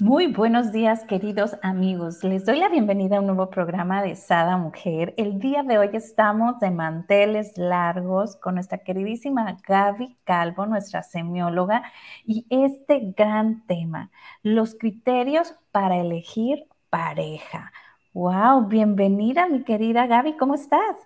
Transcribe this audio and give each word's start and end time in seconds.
muy 0.00 0.26
buenos 0.26 0.72
días, 0.72 1.04
queridos 1.04 1.56
amigos. 1.62 2.24
Les 2.24 2.44
doy 2.44 2.58
la 2.58 2.68
bienvenida 2.68 3.16
a 3.16 3.20
un 3.20 3.26
nuevo 3.26 3.48
programa 3.48 4.02
de 4.02 4.16
Sada 4.16 4.56
Mujer. 4.56 5.14
El 5.16 5.38
día 5.38 5.62
de 5.62 5.78
hoy 5.78 5.90
estamos 5.92 6.58
de 6.58 6.72
manteles 6.72 7.56
largos 7.56 8.34
con 8.36 8.56
nuestra 8.56 8.78
queridísima 8.78 9.56
Gaby 9.66 10.16
Calvo, 10.24 10.66
nuestra 10.66 11.04
semióloga, 11.04 11.84
y 12.26 12.44
este 12.50 13.12
gran 13.16 13.64
tema, 13.66 14.10
los 14.42 14.74
criterios 14.74 15.54
para 15.70 15.98
elegir 15.98 16.66
pareja. 16.90 17.72
¡Wow! 18.14 18.66
Bienvenida, 18.66 19.46
mi 19.48 19.62
querida 19.62 20.06
Gaby, 20.08 20.36
¿cómo 20.36 20.56
estás? 20.56 20.96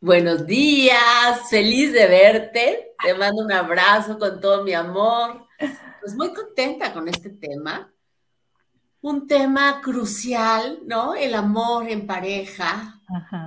Buenos 0.00 0.46
días, 0.46 1.50
feliz 1.50 1.92
de 1.92 2.06
verte. 2.06 2.94
Te 3.04 3.12
mando 3.14 3.44
un 3.44 3.52
abrazo 3.52 4.18
con 4.18 4.40
todo 4.40 4.64
mi 4.64 4.72
amor. 4.72 5.46
Pues 6.00 6.14
muy 6.14 6.32
contenta 6.32 6.92
con 6.92 7.06
este 7.08 7.28
tema 7.28 7.92
un 9.00 9.26
tema 9.26 9.80
crucial, 9.80 10.80
¿no? 10.86 11.14
El 11.14 11.34
amor 11.34 11.88
en 11.88 12.06
pareja. 12.06 13.00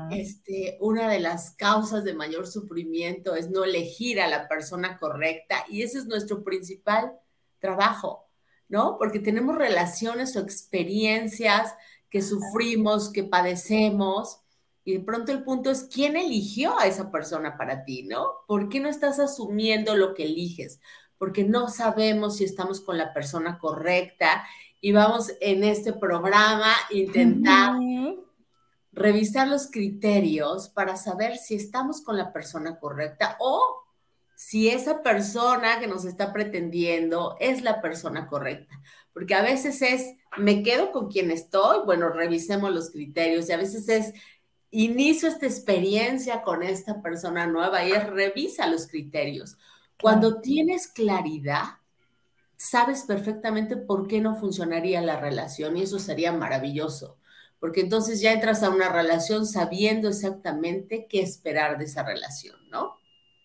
Este, 0.10 0.78
una 0.80 1.08
de 1.08 1.20
las 1.20 1.52
causas 1.52 2.04
de 2.04 2.14
mayor 2.14 2.48
sufrimiento 2.48 3.36
es 3.36 3.50
no 3.50 3.64
elegir 3.64 4.20
a 4.20 4.28
la 4.28 4.48
persona 4.48 4.98
correcta 4.98 5.66
y 5.70 5.84
ese 5.84 6.00
es 6.00 6.06
nuestro 6.06 6.44
principal 6.44 7.14
trabajo, 7.60 8.28
¿no? 8.70 8.98
Porque 8.98 9.20
tenemos 9.20 9.56
relaciones 9.56 10.36
o 10.36 10.40
experiencias 10.40 11.76
que 12.10 12.22
sufrimos, 12.22 13.12
que 13.12 13.24
padecemos 13.24 14.42
y 14.84 14.94
de 14.94 15.00
pronto 15.02 15.32
el 15.32 15.44
punto 15.44 15.70
es 15.70 15.84
quién 15.84 16.18
eligió 16.18 16.78
a 16.80 16.88
esa 16.88 17.12
persona 17.12 17.56
para 17.58 17.86
ti, 17.86 18.04
¿no? 18.04 18.28
¿Por 18.48 18.68
qué 18.68 18.80
no 18.80 18.90
estás 18.90 19.20
asumiendo 19.20 19.96
lo 19.96 20.16
que 20.16 20.26
eliges? 20.26 20.80
Porque 21.20 21.44
no 21.44 21.70
sabemos 21.70 22.38
si 22.38 22.46
estamos 22.46 22.82
con 22.82 22.98
la 22.98 23.14
persona 23.14 23.60
correcta 23.60 24.44
y 24.82 24.92
vamos 24.92 25.32
en 25.40 25.64
este 25.64 25.94
programa 25.94 26.74
a 26.74 26.94
intentar 26.94 27.80
revisar 28.92 29.48
los 29.48 29.70
criterios 29.70 30.70
para 30.70 30.98
saber 30.98 31.38
si 31.38 31.56
estamos 31.56 32.02
con 32.02 32.18
la 32.18 32.34
persona 32.34 32.80
correcta 32.80 33.38
o 33.40 33.84
si 34.36 34.70
esa 34.70 35.04
persona 35.04 35.80
que 35.80 35.88
nos 35.88 36.04
está 36.04 36.34
pretendiendo 36.34 37.38
es 37.40 37.62
la 37.62 37.80
persona 37.80 38.28
correcta. 38.28 38.82
Porque 39.14 39.36
a 39.36 39.44
veces 39.44 39.84
es, 39.84 40.16
me 40.38 40.64
quedo 40.64 40.92
con 40.92 41.10
quien 41.10 41.30
estoy, 41.30 41.86
bueno, 41.86 42.10
revisemos 42.10 42.72
los 42.72 42.90
criterios 42.90 43.48
y 43.48 43.52
a 43.52 43.58
veces 43.58 43.88
es, 43.88 44.14
inicio 44.72 45.30
esta 45.30 45.46
experiencia 45.46 46.42
con 46.42 46.64
esta 46.64 47.04
persona 47.04 47.46
nueva 47.46 47.86
y 47.86 47.92
es, 47.92 48.08
revisa 48.08 48.66
los 48.66 48.88
criterios. 48.88 49.58
Cuando 50.02 50.42
tienes 50.42 50.88
claridad, 50.88 51.81
sabes 52.62 53.04
perfectamente 53.04 53.76
por 53.76 54.08
qué 54.08 54.22
no 54.22 54.36
funcionaría 54.36 55.02
la 55.02 55.20
relación 55.20 55.78
y 55.78 55.82
eso 55.82 55.98
sería 55.98 56.32
maravilloso, 56.32 57.18
porque 57.60 57.82
entonces 57.82 58.22
ya 58.22 58.34
entras 58.34 58.62
a 58.62 58.70
una 58.70 58.90
relación 58.90 59.48
sabiendo 59.48 60.10
exactamente 60.10 61.08
qué 61.10 61.22
esperar 61.22 61.80
de 61.80 61.86
esa 61.86 62.04
relación, 62.04 62.58
¿no? 62.70 63.02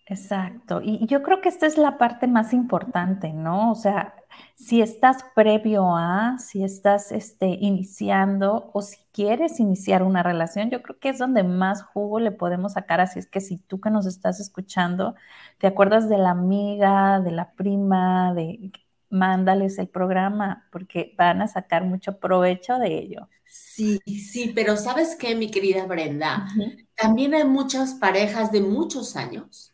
Exacto. 0.08 0.80
Y 0.82 1.04
yo 1.06 1.22
creo 1.22 1.40
que 1.40 1.48
esta 1.48 1.66
es 1.66 1.78
la 1.78 1.98
parte 1.98 2.28
más 2.28 2.52
importante, 2.52 3.32
¿no? 3.32 3.72
O 3.72 3.74
sea, 3.74 4.14
si 4.54 4.80
estás 4.82 5.24
previo 5.34 5.96
a, 5.96 6.38
si 6.38 6.62
estás 6.62 7.10
este, 7.10 7.46
iniciando 7.60 8.70
o 8.74 8.82
si 8.82 8.98
quieres 9.12 9.58
iniciar 9.60 10.02
una 10.02 10.22
relación, 10.22 10.70
yo 10.70 10.82
creo 10.82 10.98
que 11.00 11.08
es 11.08 11.18
donde 11.18 11.42
más 11.42 11.82
jugo 11.82 12.20
le 12.20 12.32
podemos 12.32 12.74
sacar. 12.74 13.00
Así 13.00 13.18
es 13.18 13.26
que 13.26 13.40
si 13.40 13.56
tú 13.56 13.80
que 13.80 13.90
nos 13.90 14.06
estás 14.06 14.40
escuchando, 14.40 15.14
te 15.58 15.66
acuerdas 15.66 16.08
de 16.08 16.18
la 16.18 16.30
amiga, 16.30 17.20
de 17.20 17.32
la 17.32 17.52
prima, 17.52 18.32
de 18.34 18.70
mándales 19.18 19.78
el 19.78 19.88
programa 19.88 20.68
porque 20.70 21.14
van 21.16 21.42
a 21.42 21.48
sacar 21.48 21.84
mucho 21.84 22.18
provecho 22.18 22.78
de 22.78 22.98
ello. 22.98 23.28
Sí, 23.44 24.00
sí, 24.06 24.52
pero 24.54 24.76
¿sabes 24.76 25.16
qué, 25.16 25.34
mi 25.34 25.50
querida 25.50 25.86
Brenda? 25.86 26.48
También 26.96 27.34
hay 27.34 27.44
muchas 27.44 27.94
parejas 27.94 28.50
de 28.52 28.60
muchos 28.60 29.16
años 29.16 29.72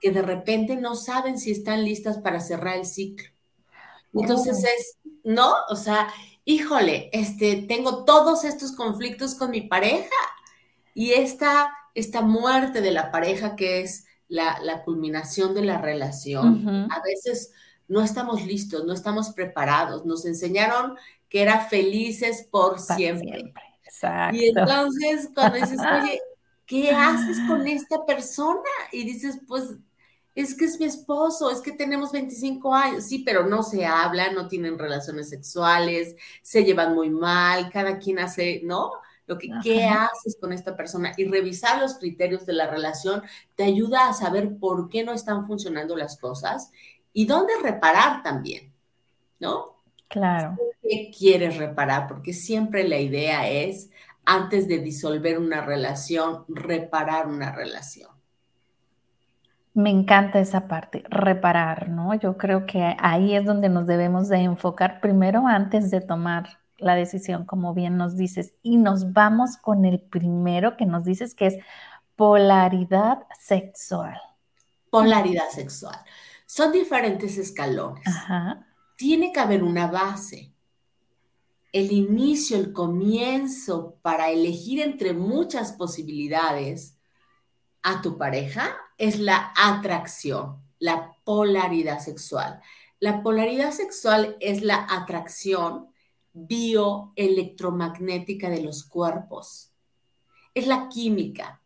que 0.00 0.10
de 0.10 0.22
repente 0.22 0.76
no 0.76 0.94
saben 0.94 1.38
si 1.38 1.50
están 1.50 1.84
listas 1.84 2.18
para 2.18 2.40
cerrar 2.40 2.78
el 2.78 2.86
ciclo. 2.86 3.28
Entonces 4.12 4.64
oh. 4.64 4.66
es, 4.66 4.98
¿no? 5.24 5.54
O 5.68 5.76
sea, 5.76 6.08
híjole, 6.44 7.10
este, 7.12 7.62
tengo 7.68 8.04
todos 8.04 8.44
estos 8.44 8.72
conflictos 8.72 9.34
con 9.34 9.50
mi 9.50 9.62
pareja 9.62 10.08
y 10.94 11.12
esta, 11.12 11.72
esta 11.94 12.22
muerte 12.22 12.80
de 12.80 12.90
la 12.90 13.12
pareja 13.12 13.56
que 13.56 13.82
es 13.82 14.06
la, 14.28 14.82
culminación 14.84 15.54
de 15.54 15.64
la 15.64 15.78
relación, 15.80 16.88
a 16.90 17.02
veces 17.02 17.52
no 17.90 18.02
estamos 18.02 18.46
listos, 18.46 18.84
no 18.84 18.92
estamos 18.92 19.30
preparados. 19.30 20.06
Nos 20.06 20.24
enseñaron 20.24 20.96
que 21.28 21.42
era 21.42 21.60
felices 21.66 22.46
por 22.48 22.78
siempre. 22.78 23.52
Exacto. 23.84 24.36
Y 24.36 24.48
entonces 24.48 25.28
cuando 25.34 25.58
dices, 25.58 25.80
oye, 26.00 26.20
¿qué 26.66 26.92
haces 26.92 27.38
con 27.48 27.66
esta 27.66 28.06
persona? 28.06 28.60
Y 28.92 29.02
dices, 29.02 29.40
pues 29.46 29.74
es 30.36 30.56
que 30.56 30.66
es 30.66 30.78
mi 30.78 30.86
esposo, 30.86 31.50
es 31.50 31.60
que 31.60 31.72
tenemos 31.72 32.12
25 32.12 32.72
años, 32.72 33.04
sí, 33.04 33.24
pero 33.26 33.46
no 33.46 33.64
se 33.64 33.84
hablan, 33.84 34.36
no 34.36 34.46
tienen 34.46 34.78
relaciones 34.78 35.28
sexuales, 35.28 36.14
se 36.42 36.64
llevan 36.64 36.94
muy 36.94 37.10
mal, 37.10 37.70
cada 37.72 37.98
quien 37.98 38.20
hace, 38.20 38.60
¿no? 38.62 38.92
Lo 39.26 39.36
que, 39.36 39.48
¿qué 39.64 39.84
haces 39.84 40.36
con 40.40 40.52
esta 40.52 40.76
persona? 40.76 41.12
Y 41.16 41.24
revisar 41.24 41.80
los 41.80 41.94
criterios 41.94 42.46
de 42.46 42.52
la 42.52 42.68
relación 42.68 43.22
te 43.56 43.64
ayuda 43.64 44.08
a 44.08 44.12
saber 44.12 44.58
por 44.58 44.88
qué 44.88 45.02
no 45.02 45.12
están 45.12 45.46
funcionando 45.46 45.96
las 45.96 46.16
cosas 46.18 46.70
y 47.12 47.26
dónde 47.26 47.52
reparar 47.62 48.22
también, 48.22 48.72
¿no? 49.38 49.82
Claro. 50.08 50.56
¿Qué 50.82 51.10
quieres 51.16 51.56
reparar? 51.56 52.08
Porque 52.08 52.32
siempre 52.32 52.86
la 52.86 52.98
idea 52.98 53.48
es, 53.48 53.90
antes 54.24 54.66
de 54.68 54.78
disolver 54.78 55.38
una 55.38 55.60
relación, 55.60 56.44
reparar 56.48 57.26
una 57.26 57.52
relación. 57.52 58.10
Me 59.72 59.90
encanta 59.90 60.40
esa 60.40 60.66
parte, 60.66 61.04
reparar, 61.08 61.88
¿no? 61.88 62.14
Yo 62.14 62.36
creo 62.36 62.66
que 62.66 62.96
ahí 62.98 63.34
es 63.34 63.44
donde 63.44 63.68
nos 63.68 63.86
debemos 63.86 64.28
de 64.28 64.38
enfocar 64.38 65.00
primero 65.00 65.46
antes 65.46 65.90
de 65.92 66.00
tomar 66.00 66.58
la 66.76 66.96
decisión, 66.96 67.44
como 67.44 67.72
bien 67.72 67.96
nos 67.96 68.16
dices. 68.16 68.54
Y 68.62 68.78
nos 68.78 69.12
vamos 69.12 69.56
con 69.56 69.84
el 69.84 70.00
primero 70.00 70.76
que 70.76 70.86
nos 70.86 71.04
dices, 71.04 71.34
que 71.34 71.46
es 71.46 71.58
polaridad 72.16 73.20
sexual. 73.38 74.20
Polaridad 74.90 75.48
sexual. 75.50 75.96
Son 76.52 76.72
diferentes 76.72 77.38
escalones. 77.38 78.04
Tiene 78.96 79.30
que 79.30 79.38
haber 79.38 79.62
una 79.62 79.86
base. 79.86 80.52
El 81.72 81.92
inicio, 81.92 82.56
el 82.56 82.72
comienzo 82.72 84.00
para 84.02 84.30
elegir 84.30 84.80
entre 84.80 85.12
muchas 85.12 85.74
posibilidades 85.74 86.96
a 87.84 88.02
tu 88.02 88.18
pareja 88.18 88.76
es 88.98 89.20
la 89.20 89.52
atracción, 89.56 90.60
la 90.80 91.14
polaridad 91.22 92.00
sexual. 92.00 92.60
La 92.98 93.22
polaridad 93.22 93.70
sexual 93.70 94.36
es 94.40 94.62
la 94.62 94.88
atracción 94.90 95.86
bioelectromagnética 96.32 98.50
de 98.50 98.62
los 98.62 98.82
cuerpos. 98.82 99.70
Es 100.54 100.66
la 100.66 100.88
química. 100.88 101.62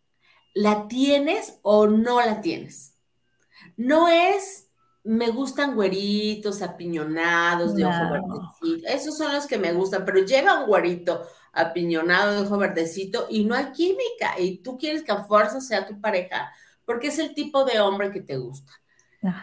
¿La 0.53 0.89
tienes 0.89 1.59
o 1.63 1.87
no 1.87 2.21
la 2.21 2.43
tienes? 2.43 2.99
No 3.79 4.09
es 4.09 4.64
me 5.05 5.29
gustan 5.29 5.75
güeritos, 5.75 6.63
apiñonados, 6.63 7.75
de 7.75 7.85
ojo 7.85 8.11
verdecito. 8.11 8.89
Esos 8.89 9.17
son 9.17 9.33
los 9.35 9.47
que 9.47 9.59
me 9.59 9.73
gustan, 9.73 10.05
pero 10.05 10.25
llega 10.25 10.61
un 10.61 10.67
güerito 10.67 11.23
apiñonado 11.53 12.33
de 12.33 12.47
ojo 12.47 12.57
verdecito 12.57 13.27
y 13.29 13.45
no 13.45 13.55
hay 13.55 13.67
química 13.73 14.39
y 14.39 14.59
tú 14.59 14.77
quieres 14.79 15.03
que 15.03 15.13
a 15.13 15.25
fuerza 15.25 15.61
sea 15.61 15.87
tu 15.87 16.01
pareja 16.01 16.51
porque 16.85 17.09
es 17.09 17.19
el 17.19 17.35
tipo 17.35 17.65
de 17.65 17.81
hombre 17.81 18.11
que 18.11 18.21
te 18.21 18.37
gusta. 18.37 18.73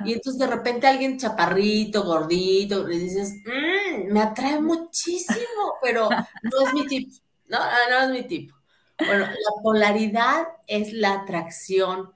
Y 0.06 0.14
entonces 0.14 0.38
de 0.40 0.46
repente 0.46 0.86
alguien 0.86 1.18
chaparrito, 1.18 2.04
gordito, 2.04 2.88
le 2.88 3.00
dices, 3.00 3.34
mm, 3.44 4.14
me 4.14 4.22
atrae 4.22 4.62
muchísimo, 4.62 5.74
pero 5.82 6.08
no 6.10 6.68
es 6.68 6.74
mi 6.74 6.86
tipo. 6.86 7.16
No, 7.48 7.58
no 7.90 8.04
es 8.04 8.10
mi 8.10 8.28
tipo. 8.28 8.56
Bueno, 9.00 9.26
la 9.26 9.64
polaridad 9.64 10.48
es 10.68 10.94
la 10.94 11.14
atracción 11.14 12.12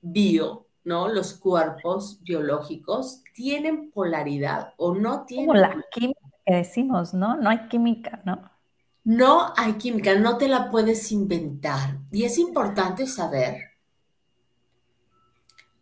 bio 0.00 0.69
¿no? 0.84 1.08
Los 1.08 1.34
cuerpos 1.34 2.20
biológicos 2.22 3.22
tienen 3.34 3.90
polaridad 3.90 4.74
o 4.76 4.94
no 4.94 5.24
tienen. 5.24 5.46
Como 5.46 5.58
la 5.58 5.84
química 5.92 6.20
que 6.46 6.54
decimos, 6.54 7.14
¿no? 7.14 7.36
No 7.36 7.50
hay 7.50 7.68
química, 7.68 8.22
¿no? 8.24 8.50
No 9.04 9.52
hay 9.56 9.74
química, 9.74 10.14
no 10.16 10.36
te 10.36 10.48
la 10.48 10.70
puedes 10.70 11.10
inventar. 11.12 11.98
Y 12.10 12.24
es 12.24 12.38
importante 12.38 13.06
saber, 13.06 13.56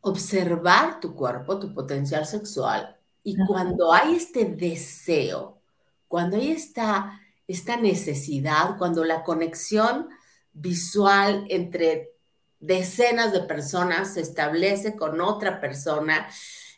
observar 0.01 1.01
tu 1.01 1.15
cuerpo, 1.15 1.59
tu 1.59 1.75
potencial 1.75 2.27
sexual, 2.27 2.97
y 3.25 3.37
cuando 3.47 3.93
hay 3.93 4.15
este 4.15 4.45
deseo, 4.45 5.61
cuando 6.07 6.37
hay 6.37 6.53
esta, 6.53 7.21
esta 7.47 7.77
necesidad, 7.77 8.79
cuando 8.79 9.05
la 9.05 9.23
conexión 9.23 10.09
visual 10.53 11.45
entre 11.49 12.15
decenas 12.61 13.33
de 13.33 13.41
personas 13.41 14.15
se 14.15 14.21
establece 14.21 14.97
con 14.97 15.21
otra 15.21 15.61
persona 15.61 16.29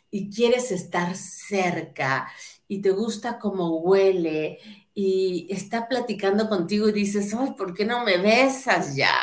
y 0.09 0.29
quieres 0.29 0.71
estar 0.71 1.15
cerca 1.15 2.29
y 2.67 2.81
te 2.81 2.91
gusta 2.91 3.39
cómo 3.39 3.79
huele 3.79 4.59
y 4.93 5.47
está 5.49 5.87
platicando 5.87 6.49
contigo 6.49 6.89
y 6.89 6.93
dices, 6.93 7.33
ay, 7.33 7.51
¿por 7.57 7.73
qué 7.73 7.85
no 7.85 8.03
me 8.03 8.17
besas 8.17 8.95
ya? 8.95 9.13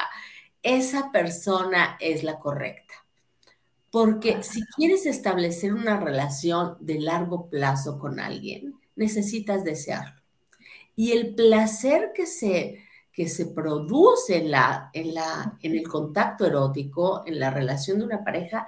Esa 0.63 1.13
persona 1.13 1.97
es 2.01 2.25
la 2.25 2.39
correcta. 2.39 2.95
Porque 3.91 4.43
si 4.43 4.63
quieres 4.77 5.07
establecer 5.07 5.73
una 5.73 5.99
relación 5.99 6.77
de 6.81 7.01
largo 7.01 7.49
plazo 7.49 7.99
con 7.99 8.21
alguien, 8.21 8.75
necesitas 8.97 9.65
desearlo. 9.65 10.21
Y 10.95 11.13
el 11.13 11.35
placer 11.35 12.11
que 12.15 12.27
se, 12.27 12.85
que 13.19 13.29
se 13.29 13.47
produce 13.47 14.37
en, 14.37 14.53
la, 14.53 14.91
en, 14.93 15.13
la, 15.13 15.59
en 15.61 15.75
el 15.75 15.89
contacto 15.89 16.47
erótico, 16.47 17.25
en 17.27 17.41
la 17.41 17.51
relación 17.51 17.99
de 17.99 18.05
una 18.05 18.23
pareja, 18.23 18.65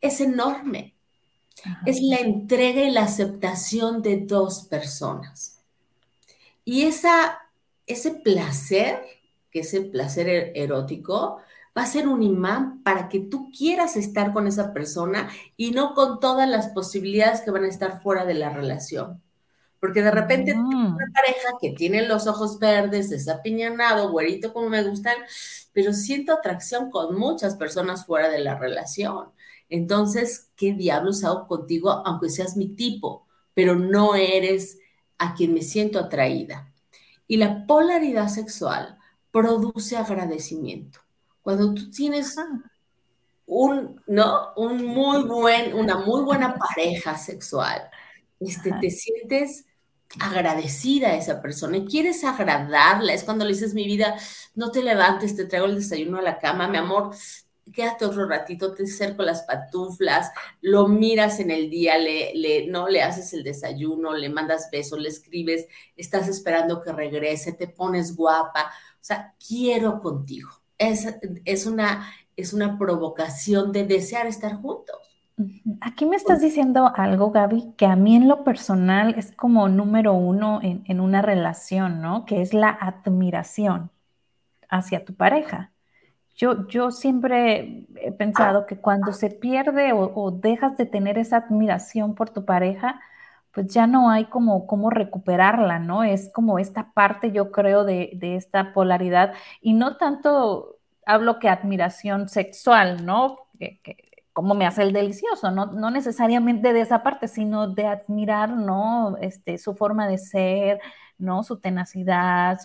es 0.00 0.22
enorme. 0.22 0.94
Es 1.84 2.00
la 2.00 2.16
entrega 2.16 2.80
y 2.84 2.90
la 2.90 3.02
aceptación 3.02 4.00
de 4.00 4.20
dos 4.20 4.62
personas. 4.62 5.62
Y 6.64 6.84
esa, 6.84 7.38
ese 7.86 8.12
placer, 8.12 8.98
que 9.50 9.60
es 9.60 9.74
el 9.74 9.90
placer 9.90 10.26
er, 10.26 10.52
erótico, 10.54 11.40
va 11.76 11.82
a 11.82 11.86
ser 11.86 12.08
un 12.08 12.22
imán 12.22 12.82
para 12.82 13.10
que 13.10 13.20
tú 13.20 13.50
quieras 13.54 13.98
estar 13.98 14.32
con 14.32 14.46
esa 14.46 14.72
persona 14.72 15.28
y 15.58 15.72
no 15.72 15.92
con 15.92 16.18
todas 16.18 16.48
las 16.48 16.68
posibilidades 16.68 17.42
que 17.42 17.50
van 17.50 17.64
a 17.64 17.68
estar 17.68 18.00
fuera 18.00 18.24
de 18.24 18.32
la 18.32 18.48
relación. 18.48 19.20
Porque 19.82 20.00
de 20.00 20.12
repente 20.12 20.54
una 20.54 21.06
mm. 21.06 21.12
pareja 21.12 21.48
que 21.60 21.72
tiene 21.72 22.06
los 22.06 22.28
ojos 22.28 22.60
verdes, 22.60 23.10
desapiñanado, 23.10 24.12
güerito 24.12 24.52
como 24.52 24.68
me 24.68 24.84
gustan, 24.84 25.16
pero 25.72 25.92
siento 25.92 26.32
atracción 26.32 26.88
con 26.88 27.18
muchas 27.18 27.56
personas 27.56 28.06
fuera 28.06 28.28
de 28.28 28.38
la 28.38 28.56
relación. 28.56 29.32
Entonces, 29.68 30.52
¿qué 30.54 30.72
diablos 30.72 31.24
hago 31.24 31.48
contigo 31.48 31.90
aunque 32.06 32.30
seas 32.30 32.56
mi 32.56 32.68
tipo, 32.68 33.26
pero 33.54 33.74
no 33.74 34.14
eres 34.14 34.78
a 35.18 35.34
quien 35.34 35.52
me 35.52 35.62
siento 35.62 35.98
atraída? 35.98 36.72
Y 37.26 37.38
la 37.38 37.66
polaridad 37.66 38.28
sexual 38.28 38.98
produce 39.32 39.96
agradecimiento. 39.96 41.00
Cuando 41.42 41.74
tú 41.74 41.90
tienes 41.90 42.36
un, 43.46 44.00
¿no? 44.06 44.52
Un 44.54 44.84
muy 44.84 45.24
buen, 45.24 45.74
una 45.74 45.98
muy 45.98 46.22
buena 46.22 46.54
pareja 46.54 47.18
sexual, 47.18 47.90
este, 48.38 48.72
te 48.80 48.88
sientes 48.88 49.66
agradecida 50.20 51.08
a 51.08 51.16
esa 51.16 51.40
persona 51.40 51.78
y 51.78 51.86
quieres 51.86 52.24
agradarla. 52.24 53.12
Es 53.14 53.24
cuando 53.24 53.44
le 53.44 53.52
dices, 53.52 53.74
mi 53.74 53.84
vida, 53.84 54.16
no 54.54 54.70
te 54.70 54.82
levantes, 54.82 55.36
te 55.36 55.46
traigo 55.46 55.66
el 55.66 55.76
desayuno 55.76 56.18
a 56.18 56.22
la 56.22 56.38
cama, 56.38 56.68
mi 56.68 56.78
amor, 56.78 57.14
quédate 57.72 58.04
otro 58.04 58.26
ratito, 58.28 58.74
te 58.74 58.84
acerco 58.84 59.22
las 59.22 59.42
patuflas, 59.42 60.30
lo 60.60 60.88
miras 60.88 61.40
en 61.40 61.50
el 61.50 61.70
día, 61.70 61.98
le, 61.98 62.66
no 62.68 62.88
le 62.88 63.02
haces 63.02 63.32
el 63.32 63.44
desayuno, 63.44 64.14
le 64.14 64.28
mandas 64.28 64.68
besos, 64.70 64.98
le 64.98 65.08
escribes, 65.08 65.66
estás 65.96 66.28
esperando 66.28 66.80
que 66.80 66.92
regrese, 66.92 67.52
te 67.52 67.68
pones 67.68 68.16
guapa. 68.16 68.72
O 68.94 69.04
sea, 69.04 69.34
quiero 69.38 70.00
contigo 70.00 70.62
es, 71.44 71.66
una, 71.66 72.12
es 72.36 72.52
una 72.52 72.78
provocación 72.78 73.72
de 73.72 73.84
desear 73.84 74.26
estar 74.26 74.54
juntos. 74.56 75.11
Aquí 75.80 76.06
me 76.06 76.16
estás 76.16 76.40
diciendo 76.40 76.92
algo, 76.94 77.30
Gaby, 77.30 77.74
que 77.76 77.86
a 77.86 77.96
mí 77.96 78.16
en 78.16 78.28
lo 78.28 78.44
personal 78.44 79.14
es 79.16 79.32
como 79.32 79.68
número 79.68 80.14
uno 80.14 80.60
en, 80.62 81.00
una 81.00 81.22
relación, 81.22 82.00
¿no? 82.00 82.24
Que 82.24 82.42
es 82.42 82.54
la 82.54 82.70
admiración 82.70 83.90
hacia 84.68 85.04
tu 85.04 85.14
pareja. 85.14 85.72
Yo, 86.34 86.66
yo 86.68 86.90
siempre 86.90 87.86
he 87.96 88.12
pensado 88.12 88.66
que 88.66 88.76
cuando 88.76 89.12
se 89.12 89.30
pierde 89.30 89.92
o, 89.92 90.30
dejas 90.30 90.76
de 90.76 90.86
tener 90.86 91.18
esa 91.18 91.38
admiración 91.38 92.14
por 92.14 92.30
tu 92.30 92.44
pareja, 92.44 93.00
pues 93.52 93.66
ya 93.68 93.86
no 93.86 94.10
hay 94.10 94.26
como 94.26 94.66
cómo 94.66 94.90
recuperarla, 94.90 95.78
¿no? 95.78 96.04
Es 96.04 96.30
como 96.32 96.58
esta 96.58 96.92
parte, 96.92 97.32
yo 97.32 97.52
creo, 97.52 97.84
de, 97.84 98.12
de 98.14 98.36
esta 98.36 98.72
polaridad 98.72 99.34
y 99.60 99.74
no 99.74 99.96
tanto 99.96 100.78
hablo 101.06 101.38
que 101.38 101.48
admiración 101.48 102.28
sexual, 102.28 103.04
¿no? 103.04 103.38
Como 104.32 104.54
me 104.54 104.66
hace 104.66 104.82
el 104.82 104.92
delicioso, 104.92 105.50
¿no? 105.50 105.66
no 105.66 105.90
necesariamente 105.90 106.72
de 106.72 106.80
esa 106.80 107.02
parte, 107.02 107.28
sino 107.28 107.68
de 107.68 107.86
admirar, 107.86 108.50
¿no? 108.50 109.16
Este, 109.20 109.58
su 109.58 109.74
forma 109.74 110.08
de 110.08 110.18
ser, 110.18 110.80
¿no? 111.18 111.42
Su 111.42 111.58
tenacidad, 111.58 112.58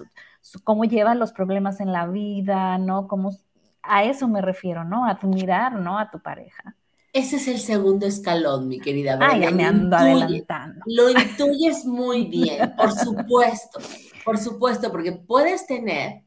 cómo 0.64 0.86
lleva 0.86 1.16
los 1.16 1.34
problemas 1.34 1.82
en 1.82 1.92
la 1.92 2.08
vida, 2.08 2.78
¿no? 2.78 3.08
Cómo, 3.08 3.38
a 3.84 4.04
eso 4.06 4.28
me 4.28 4.42
refiero, 4.42 4.84
¿no? 4.84 5.06
Admirar, 5.06 5.74
¿no? 5.74 6.00
A 6.00 6.10
tu 6.10 6.20
pareja. 6.20 6.76
Ese 7.14 7.38
es 7.38 7.48
el 7.48 7.60
segundo 7.60 8.06
escalón, 8.06 8.68
mi 8.68 8.80
querida. 8.80 9.18
Ah, 9.22 9.38
ya 9.38 9.52
me 9.52 9.66
ando 9.66 9.96
adelantando. 9.96 10.82
Lo 10.86 11.10
intuyes 11.10 11.86
muy 11.86 12.26
bien, 12.26 12.76
por 12.78 12.92
supuesto, 12.92 13.80
por 14.24 14.38
supuesto, 14.38 14.92
porque 14.92 15.14
puedes 15.14 15.66
tener 15.66 16.24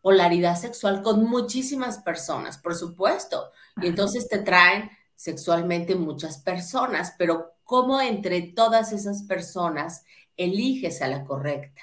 polaridad 0.00 0.56
sexual 0.56 1.02
con 1.02 1.24
muchísimas 1.24 1.98
personas, 1.98 2.58
por 2.58 2.74
supuesto. 2.74 3.50
Y 3.80 3.86
entonces 3.86 4.28
te 4.28 4.38
traen 4.38 4.90
sexualmente 5.14 5.94
muchas 5.94 6.38
personas, 6.38 7.14
pero 7.16 7.52
¿cómo 7.64 8.00
entre 8.00 8.42
todas 8.42 8.92
esas 8.92 9.22
personas 9.22 10.04
eliges 10.36 11.00
a 11.02 11.08
la 11.08 11.24
correcta? 11.24 11.80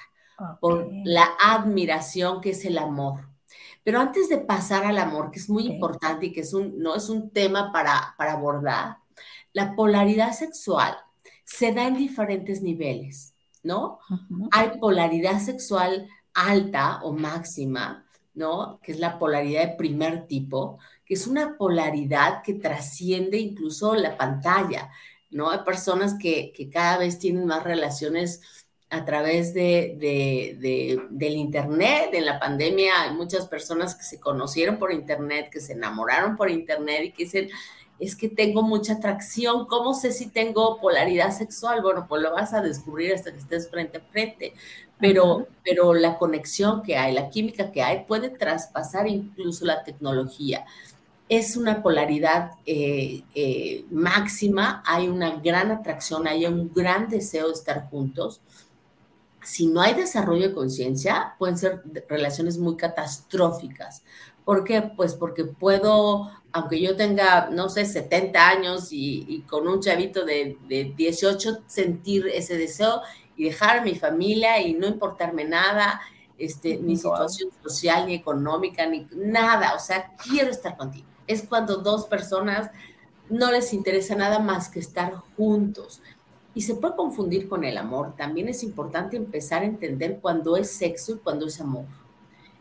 Por 0.60 0.88
la 1.04 1.28
admiración 1.42 2.40
que 2.40 2.50
es 2.50 2.64
el 2.64 2.78
amor. 2.78 3.28
Pero 3.82 4.00
antes 4.00 4.28
de 4.28 4.38
pasar 4.38 4.84
al 4.84 4.98
amor, 4.98 5.30
que 5.30 5.38
es 5.38 5.48
muy 5.48 5.66
importante 5.66 6.26
y 6.26 6.32
que 6.32 6.40
es 6.40 6.54
un, 6.54 6.78
no 6.78 6.94
es 6.94 7.08
un 7.08 7.30
tema 7.30 7.72
para, 7.72 8.14
para 8.16 8.32
abordar, 8.32 8.98
la 9.52 9.74
polaridad 9.74 10.32
sexual 10.32 10.96
se 11.44 11.72
da 11.72 11.88
en 11.88 11.96
diferentes 11.96 12.62
niveles, 12.62 13.34
¿no? 13.62 13.98
Hay 14.52 14.78
polaridad 14.78 15.40
sexual 15.40 16.08
alta 16.32 17.00
o 17.02 17.12
máxima, 17.12 18.06
¿no? 18.34 18.78
Que 18.82 18.92
es 18.92 19.00
la 19.00 19.18
polaridad 19.18 19.62
de 19.62 19.76
primer 19.76 20.26
tipo, 20.26 20.78
que 21.10 21.14
es 21.14 21.26
una 21.26 21.56
polaridad 21.56 22.40
que 22.40 22.54
trasciende 22.54 23.36
incluso 23.36 23.96
la 23.96 24.16
pantalla, 24.16 24.92
¿no? 25.28 25.50
Hay 25.50 25.64
personas 25.64 26.14
que, 26.14 26.52
cada 26.72 26.98
vez 26.98 27.18
tienen 27.18 27.46
más 27.46 27.64
relaciones 27.64 28.40
a 28.90 29.04
través 29.04 29.52
de, 29.52 29.96
del 31.10 31.34
Internet. 31.34 32.10
En 32.12 32.26
la 32.26 32.38
pandemia 32.38 33.02
hay 33.02 33.16
muchas 33.16 33.48
personas 33.48 33.96
que 33.96 34.04
se 34.04 34.20
conocieron 34.20 34.78
por 34.78 34.92
Internet, 34.92 35.48
que 35.50 35.58
se 35.58 35.72
enamoraron 35.72 36.36
por 36.36 36.48
Internet 36.48 37.00
y 37.06 37.10
que 37.10 37.24
dicen, 37.24 37.48
es 37.98 38.14
que 38.14 38.28
tengo 38.28 38.62
mucha 38.62 38.92
atracción, 38.92 39.66
¿cómo 39.66 39.94
sé 39.94 40.12
si 40.12 40.28
tengo 40.28 40.80
polaridad 40.80 41.32
sexual? 41.32 41.82
Bueno, 41.82 42.06
pues 42.08 42.22
lo 42.22 42.30
vas 42.30 42.54
a 42.54 42.62
descubrir 42.62 43.14
hasta 43.14 43.32
que 43.32 43.38
estés 43.38 43.68
frente 43.68 43.98
a 43.98 44.12
frente 44.12 44.54
pero, 45.00 45.48
pero 45.64 45.94
la 45.94 46.18
conexión 46.18 46.82
que 46.82 46.96
hay, 46.96 47.14
la 47.14 47.30
química 47.30 47.72
que 47.72 47.82
hay, 47.82 48.04
puede 48.04 48.28
traspasar 48.28 49.08
incluso 49.08 49.64
la 49.64 49.82
tecnología. 49.82 50.66
Es 51.30 51.56
una 51.56 51.80
polaridad 51.80 52.50
eh, 52.66 53.22
eh, 53.36 53.84
máxima, 53.88 54.82
hay 54.84 55.06
una 55.06 55.36
gran 55.36 55.70
atracción, 55.70 56.26
hay 56.26 56.44
un 56.44 56.72
gran 56.74 57.08
deseo 57.08 57.46
de 57.46 57.52
estar 57.52 57.88
juntos. 57.88 58.40
Si 59.40 59.68
no 59.68 59.80
hay 59.80 59.94
desarrollo 59.94 60.48
de 60.48 60.54
conciencia, 60.54 61.36
pueden 61.38 61.56
ser 61.56 61.82
relaciones 62.08 62.58
muy 62.58 62.76
catastróficas. 62.76 64.02
¿Por 64.44 64.64
qué? 64.64 64.82
Pues 64.82 65.14
porque 65.14 65.44
puedo, 65.44 66.28
aunque 66.50 66.82
yo 66.82 66.96
tenga, 66.96 67.48
no 67.48 67.68
sé, 67.68 67.86
70 67.86 68.48
años 68.48 68.88
y, 68.90 69.44
con 69.48 69.68
un 69.68 69.80
chavito 69.80 70.24
de, 70.24 70.58
de 70.68 70.92
18, 70.96 71.62
sentir 71.68 72.26
ese 72.26 72.58
deseo 72.58 73.02
y 73.36 73.44
dejar 73.44 73.78
a 73.78 73.82
mi 73.82 73.94
familia 73.94 74.60
y 74.60 74.74
no 74.74 74.88
importarme 74.88 75.44
nada, 75.44 76.00
este, 76.40 76.78
ni 76.78 76.96
situación 76.96 77.50
social, 77.62 78.06
ni 78.06 78.14
económica, 78.14 78.84
ni 78.86 79.06
nada. 79.12 79.74
O 79.76 79.78
sea, 79.78 80.12
quiero 80.16 80.50
estar 80.50 80.76
contigo. 80.76 81.09
Es 81.26 81.42
cuando 81.42 81.76
dos 81.76 82.06
personas 82.06 82.70
no 83.28 83.50
les 83.50 83.72
interesa 83.72 84.14
nada 84.14 84.38
más 84.38 84.68
que 84.68 84.80
estar 84.80 85.14
juntos. 85.36 86.02
Y 86.54 86.62
se 86.62 86.74
puede 86.74 86.96
confundir 86.96 87.48
con 87.48 87.64
el 87.64 87.78
amor. 87.78 88.14
También 88.16 88.48
es 88.48 88.62
importante 88.62 89.16
empezar 89.16 89.62
a 89.62 89.66
entender 89.66 90.18
cuando 90.20 90.56
es 90.56 90.70
sexo 90.70 91.12
y 91.12 91.18
cuando 91.18 91.46
es 91.46 91.60
amor. 91.60 91.84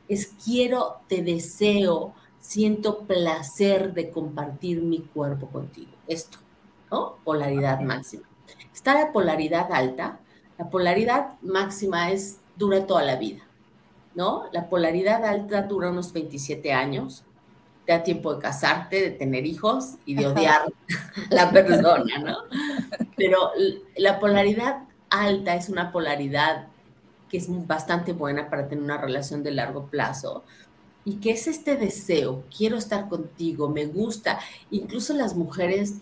Es 0.08 0.28
quiero, 0.44 1.02
te 1.08 1.24
deseo, 1.24 2.14
siento 2.40 3.00
placer 3.00 3.94
de 3.94 4.12
compartir 4.12 4.82
mi 4.82 5.00
cuerpo 5.00 5.48
contigo. 5.48 5.92
Esto, 6.08 6.38
¿no? 6.92 7.18
Polaridad 7.24 7.82
máxima. 7.82 8.28
Está 8.74 8.94
la 8.94 9.12
polaridad 9.12 9.72
alta, 9.72 10.20
La 10.58 10.70
polaridad 10.70 11.40
máxima 11.42 12.12
es, 12.12 12.42
dura 12.58 12.86
toda 12.86 13.04
la 13.04 13.16
vida, 13.16 13.48
¿no? 14.14 14.44
La 14.52 14.68
polaridad 14.68 15.24
alta 15.24 15.62
dura 15.62 15.90
unos 15.90 16.12
27 16.12 16.74
años, 16.74 17.24
te 17.90 17.94
da 17.94 18.04
tiempo 18.04 18.36
de 18.36 18.40
casarte, 18.40 19.02
de 19.02 19.10
tener 19.10 19.48
hijos 19.48 19.96
y 20.06 20.14
de 20.14 20.28
odiar 20.28 20.62
a 20.62 20.70
la 21.32 21.50
persona, 21.50 22.20
¿no? 22.20 22.38
Pero 23.18 23.50
la 23.98 24.20
polaridad 24.20 24.84
alta 25.10 25.56
es 25.56 25.70
una 25.70 25.92
polaridad 25.92 26.68
que 27.32 27.38
es 27.38 27.48
bastante 27.66 28.14
buena 28.14 28.48
para 28.48 28.68
tener 28.68 28.84
una 28.84 29.00
relación 29.00 29.42
de 29.42 29.50
largo 29.50 29.88
plazo, 29.88 30.44
y 31.04 31.16
que 31.16 31.32
es 31.32 31.48
este 31.48 31.78
deseo, 31.78 32.44
quiero 32.56 32.78
estar 32.78 33.10
contigo, 33.10 33.70
me 33.70 33.88
gusta. 33.88 34.40
Incluso 34.70 35.16
las 35.16 35.36
mujeres 35.36 35.96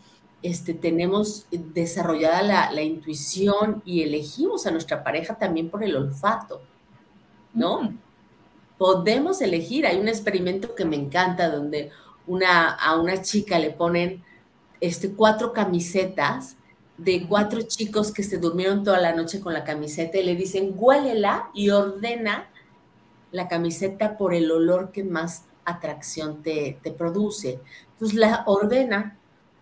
este, 0.44 0.74
tenemos 0.74 1.46
desarrollada 1.52 2.70
la, 2.70 2.82
intuición 2.82 3.82
y 3.86 4.02
elegimos 4.02 4.68
a 4.68 4.72
nuestra 4.72 5.06
pareja 5.06 5.36
también 5.36 5.70
por 5.70 5.86
el 5.86 5.96
olfato, 5.96 6.62
¿no? 7.54 7.84
Mm. 7.84 8.00
Podemos 8.78 9.42
elegir, 9.42 9.86
hay 9.86 10.00
un 10.00 10.08
experimento 10.08 10.76
que 10.76 10.86
me 10.86 10.96
encanta 10.96 11.50
donde 11.50 11.92
una, 12.28 12.70
a 12.70 13.00
una 13.00 13.22
chica 13.22 13.58
le 13.58 13.72
ponen 13.72 14.24
este, 14.82 15.12
cuatro 15.12 15.54
camisetas 15.54 16.58
de 16.98 17.28
cuatro 17.28 17.62
chicos 17.62 18.12
que 18.12 18.24
se 18.24 18.38
durmieron 18.38 18.84
toda 18.84 19.00
la 19.00 19.14
noche 19.14 19.40
con 19.40 19.54
la 19.54 19.64
camiseta 19.64 20.18
y 20.18 20.24
le 20.24 20.36
dicen, 20.36 20.74
huélela 20.76 21.50
y 21.54 21.70
ordena 21.70 22.50
la 23.32 23.48
camiseta 23.48 24.18
por 24.18 24.34
el 24.34 24.52
olor 24.52 24.92
que 24.92 25.04
más 25.04 25.46
atracción 25.66 26.42
te, 26.42 26.80
produce. 26.98 27.60
Entonces 27.94 28.18
la 28.18 28.44
ordena, 28.48 29.18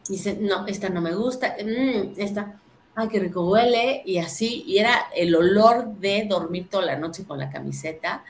dice, 0.07 0.37
no, 0.39 0.67
esta 0.67 0.89
no 0.89 1.01
me 1.01 1.13
gusta, 1.15 1.55
mm, 1.61 2.13
esta, 2.17 2.61
ay, 2.95 3.07
qué 3.09 3.19
rico 3.19 3.49
huele, 3.49 4.03
y 4.05 4.19
así, 4.19 4.63
y 4.67 4.77
era 4.77 5.07
el 5.15 5.35
olor 5.35 5.95
de 5.95 6.25
dormir 6.29 6.69
toda 6.69 6.85
la 6.85 6.95
noche 6.95 7.25
con 7.25 7.39
la 7.39 7.49
camiseta. 7.49 8.23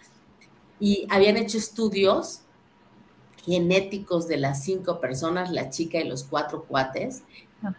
Y 0.79 1.07
habían 1.09 1.37
hecho 1.37 1.57
estudios 1.57 2.41
genéticos 3.43 4.27
de 4.27 4.37
las 4.37 4.63
cinco 4.63 4.99
personas, 4.99 5.51
la 5.51 5.69
chica 5.69 5.99
y 5.99 6.07
los 6.07 6.23
cuatro 6.23 6.63
cuates, 6.63 7.23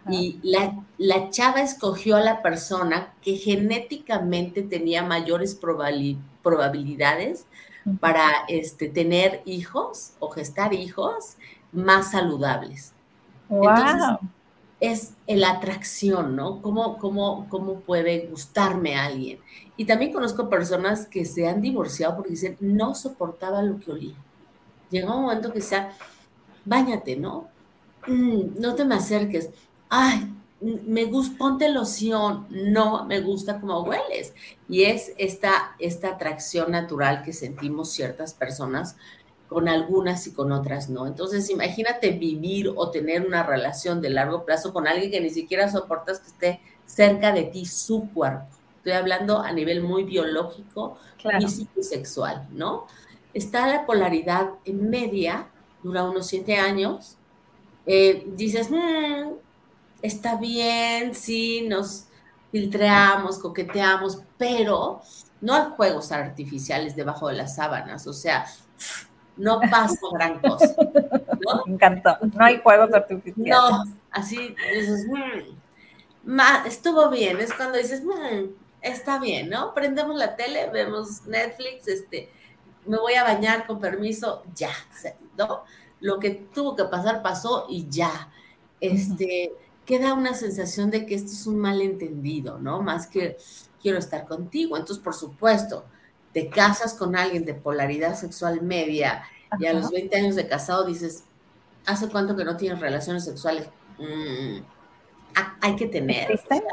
y 0.09 0.39
la, 0.43 0.83
la, 0.97 1.29
chava 1.29 1.61
escogió 1.61 2.17
a 2.17 2.21
la 2.21 2.41
persona 2.41 3.13
que 3.21 3.37
genéticamente 3.37 4.61
tenía 4.61 5.03
mayores 5.03 5.55
probabilidades 5.55 7.45
para 8.01 8.29
este, 8.49 8.89
tener 8.89 9.41
hijos 9.45 10.13
o 10.19 10.29
gestar 10.29 10.73
hijos 10.73 11.37
más 11.71 12.11
saludables. 12.11 12.93
Entonces, 13.49 14.29
es 14.79 15.13
la 15.27 15.51
atracción, 15.51 16.35
¿no? 16.35 16.61
¿Cómo, 16.61 16.97
cómo, 16.97 17.47
¿Cómo 17.49 17.79
puede 17.81 18.27
gustarme 18.27 18.95
alguien? 18.95 19.39
Y 19.75 19.85
también 19.85 20.13
conozco 20.13 20.49
personas 20.49 21.05
que 21.05 21.25
se 21.25 21.47
han 21.47 21.61
divorciado 21.61 22.15
porque 22.15 22.31
dicen, 22.31 22.57
no 22.59 22.95
soportaba 22.95 23.61
lo 23.61 23.79
que 23.79 23.91
olía. 23.91 24.15
Llega 24.89 25.15
un 25.15 25.23
momento 25.23 25.51
que 25.51 25.61
sea, 25.61 25.93
bañate, 26.65 27.15
¿no? 27.15 27.49
Mm, 28.07 28.59
no 28.59 28.75
te 28.75 28.85
me 28.85 28.95
acerques 28.95 29.49
ay, 29.89 30.33
me 30.59 31.05
gusta, 31.05 31.37
ponte 31.37 31.69
loción, 31.69 32.47
no 32.49 33.05
me 33.05 33.21
gusta 33.21 33.59
cómo 33.59 33.83
hueles. 33.83 34.33
Y 34.67 34.83
es 34.83 35.13
esta, 35.17 35.75
esta 35.79 36.09
atracción 36.09 36.71
natural 36.71 37.21
que 37.23 37.33
sentimos 37.33 37.91
ciertas 37.91 38.33
personas 38.33 38.95
con 39.47 39.69
algunas 39.69 40.27
y 40.27 40.33
con 40.33 40.51
otras 40.51 40.89
no. 40.89 41.07
Entonces, 41.07 41.49
imagínate 41.49 42.11
vivir 42.11 42.71
o 42.75 42.91
tener 42.91 43.25
una 43.25 43.43
relación 43.43 44.01
de 44.01 44.09
largo 44.09 44.45
plazo 44.45 44.73
con 44.73 44.87
alguien 44.87 45.11
que 45.11 45.21
ni 45.21 45.29
siquiera 45.29 45.71
soportas 45.71 46.19
que 46.19 46.27
esté 46.27 46.61
cerca 46.85 47.31
de 47.31 47.43
ti, 47.43 47.65
su 47.65 48.09
cuerpo. 48.13 48.47
Estoy 48.77 48.93
hablando 48.93 49.39
a 49.39 49.51
nivel 49.51 49.81
muy 49.81 50.03
biológico 50.03 50.97
y 51.77 51.83
sexual, 51.83 52.47
¿no? 52.51 52.87
Está 53.33 53.67
la 53.67 53.85
polaridad 53.85 54.51
en 54.65 54.89
media, 54.89 55.47
dura 55.83 56.03
unos 56.03 56.27
siete 56.27 56.57
años. 56.57 57.17
Eh, 57.85 58.25
dices, 58.35 58.69
mmm, 58.69 59.33
está 60.01 60.35
bien, 60.35 61.13
sí, 61.15 61.65
nos 61.67 62.05
filtreamos, 62.51 63.39
coqueteamos, 63.39 64.21
pero 64.37 65.01
no 65.41 65.53
hay 65.53 65.65
juegos 65.75 66.11
artificiales 66.11 66.95
debajo 66.95 67.27
de 67.27 67.35
las 67.35 67.55
sábanas, 67.55 68.07
o 68.07 68.13
sea, 68.13 68.45
no 69.37 69.59
pasa 69.69 69.97
gran 70.13 70.39
cosa. 70.39 70.75
¿no? 70.77 71.63
Me 71.65 71.73
encantó, 71.73 72.17
no 72.21 72.45
hay 72.45 72.59
juegos 72.59 72.93
artificiales. 72.93 73.47
No, 73.47 73.83
así 74.11 74.55
dices, 74.73 75.07
mm, 75.07 76.39
estuvo 76.65 77.09
bien, 77.09 77.39
es 77.39 77.53
cuando 77.53 77.77
dices, 77.77 78.03
mm, 78.03 78.49
está 78.81 79.19
bien, 79.19 79.49
¿no? 79.49 79.73
Prendemos 79.73 80.15
la 80.15 80.35
tele, 80.35 80.69
vemos 80.71 81.25
Netflix, 81.25 81.87
este, 81.87 82.29
me 82.85 82.97
voy 82.97 83.13
a 83.13 83.23
bañar 83.23 83.65
con 83.67 83.79
permiso, 83.79 84.43
ya, 84.55 84.71
¿no? 85.37 85.63
Lo 85.99 86.19
que 86.19 86.31
tuvo 86.31 86.75
que 86.75 86.85
pasar 86.85 87.21
pasó 87.21 87.65
y 87.69 87.87
ya. 87.89 88.29
Este, 88.79 89.53
queda 89.85 90.13
una 90.13 90.33
sensación 90.33 90.91
de 90.91 91.05
que 91.05 91.15
esto 91.15 91.31
es 91.31 91.47
un 91.47 91.57
malentendido, 91.57 92.59
¿no? 92.59 92.81
Más 92.81 93.07
que 93.07 93.37
quiero 93.81 93.97
estar 93.97 94.27
contigo. 94.27 94.77
Entonces, 94.77 95.03
por 95.03 95.15
supuesto, 95.15 95.85
te 96.37 96.49
casas 96.49 96.93
con 96.93 97.15
alguien 97.15 97.45
de 97.45 97.55
polaridad 97.55 98.13
sexual 98.13 98.61
media 98.61 99.23
y 99.57 99.65
a 99.65 99.73
los 99.73 99.89
20 99.89 100.15
años 100.17 100.35
de 100.35 100.47
casado 100.47 100.83
dices, 100.85 101.23
¿hace 101.87 102.09
cuánto 102.09 102.35
que 102.35 102.45
no 102.45 102.55
tienes 102.55 102.79
relaciones 102.79 103.25
sexuales? 103.25 103.67
Mm, 103.97 104.59
hay 105.61 105.75
que 105.75 105.87
tener. 105.87 106.29
¿Existe? 106.29 106.63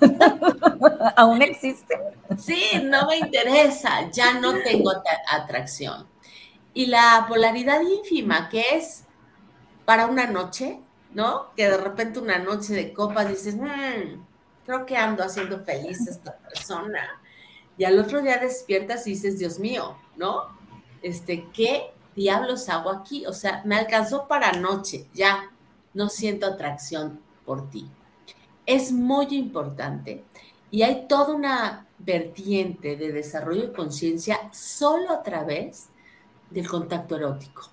¿Aún 1.16 1.40
existe? 1.40 1.98
Sí, 2.38 2.82
no 2.84 3.06
me 3.06 3.16
interesa, 3.20 4.10
ya 4.10 4.38
no 4.38 4.52
tengo 4.62 4.92
atracción. 5.30 6.06
Y 6.74 6.84
la 6.84 7.24
polaridad 7.26 7.80
ínfima, 7.80 8.50
que 8.50 8.76
es 8.76 9.04
para 9.86 10.08
una 10.08 10.26
noche, 10.26 10.78
¿no? 11.14 11.54
Que 11.56 11.70
de 11.70 11.78
repente 11.78 12.18
una 12.18 12.36
noche 12.36 12.74
de 12.74 12.92
copas 12.92 13.30
dices, 13.30 13.56
mmm, 13.56 14.22
creo 14.66 14.84
que 14.84 14.98
ando 14.98 15.24
haciendo 15.24 15.64
feliz 15.64 16.06
a 16.06 16.10
esta 16.10 16.36
persona. 16.36 17.22
Y 17.76 17.84
al 17.84 17.98
otro 17.98 18.22
día 18.22 18.38
despiertas 18.38 19.06
y 19.06 19.10
dices, 19.10 19.38
Dios 19.38 19.58
mío, 19.58 19.96
¿no? 20.16 20.44
Este, 21.02 21.48
¿qué 21.52 21.90
diablos 22.14 22.68
hago 22.68 22.90
aquí? 22.90 23.26
O 23.26 23.32
sea, 23.32 23.62
me 23.64 23.76
alcanzó 23.76 24.28
para 24.28 24.52
noche, 24.52 25.06
ya 25.12 25.50
no 25.92 26.08
siento 26.08 26.46
atracción 26.46 27.20
por 27.44 27.70
ti. 27.70 27.88
Es 28.66 28.92
muy 28.92 29.26
importante 29.34 30.24
y 30.70 30.82
hay 30.82 31.06
toda 31.08 31.34
una 31.34 31.86
vertiente 31.98 32.96
de 32.96 33.12
desarrollo 33.12 33.68
de 33.68 33.72
conciencia 33.72 34.38
solo 34.52 35.12
a 35.12 35.22
través 35.22 35.88
del 36.50 36.68
contacto 36.68 37.16
erótico. 37.16 37.70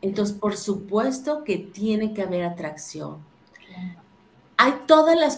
Entonces, 0.00 0.36
por 0.36 0.56
supuesto 0.56 1.44
que 1.44 1.58
tiene 1.58 2.12
que 2.12 2.22
haber 2.22 2.44
atracción. 2.44 3.18
Hay 4.56 4.72
todas 4.86 5.18
las 5.18 5.36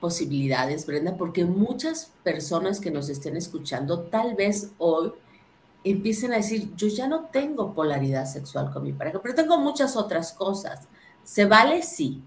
posibilidades, 0.00 0.86
Brenda, 0.86 1.16
porque 1.16 1.44
muchas 1.44 2.12
personas 2.24 2.80
que 2.80 2.90
nos 2.90 3.08
estén 3.08 3.36
escuchando 3.36 4.02
tal 4.02 4.34
vez 4.34 4.72
hoy 4.78 5.12
empiecen 5.84 6.32
a 6.32 6.36
decir, 6.36 6.74
yo 6.76 6.88
ya 6.88 7.06
no 7.06 7.26
tengo 7.26 7.72
polaridad 7.72 8.26
sexual 8.26 8.70
con 8.72 8.82
mi 8.82 8.92
pareja, 8.92 9.20
pero 9.22 9.34
tengo 9.34 9.58
muchas 9.58 9.96
otras 9.96 10.32
cosas. 10.32 10.88
¿Se 11.22 11.44
vale? 11.44 11.82
Sí, 11.82 12.22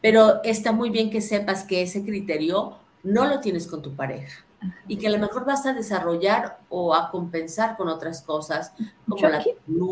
pero 0.00 0.42
está 0.44 0.72
muy 0.72 0.90
bien 0.90 1.10
que 1.10 1.20
sepas 1.20 1.64
que 1.64 1.82
ese 1.82 2.04
criterio 2.04 2.76
no 3.02 3.26
lo 3.26 3.40
tienes 3.40 3.66
con 3.66 3.82
tu 3.82 3.94
pareja 3.96 4.44
y 4.86 4.96
que 4.96 5.08
a 5.08 5.10
lo 5.10 5.18
mejor 5.18 5.44
vas 5.44 5.66
a 5.66 5.72
desarrollar 5.72 6.58
o 6.68 6.94
a 6.94 7.10
compensar 7.10 7.76
con 7.76 7.88
otras 7.88 8.22
cosas 8.22 8.72
como 9.08 9.28
la 9.28 9.42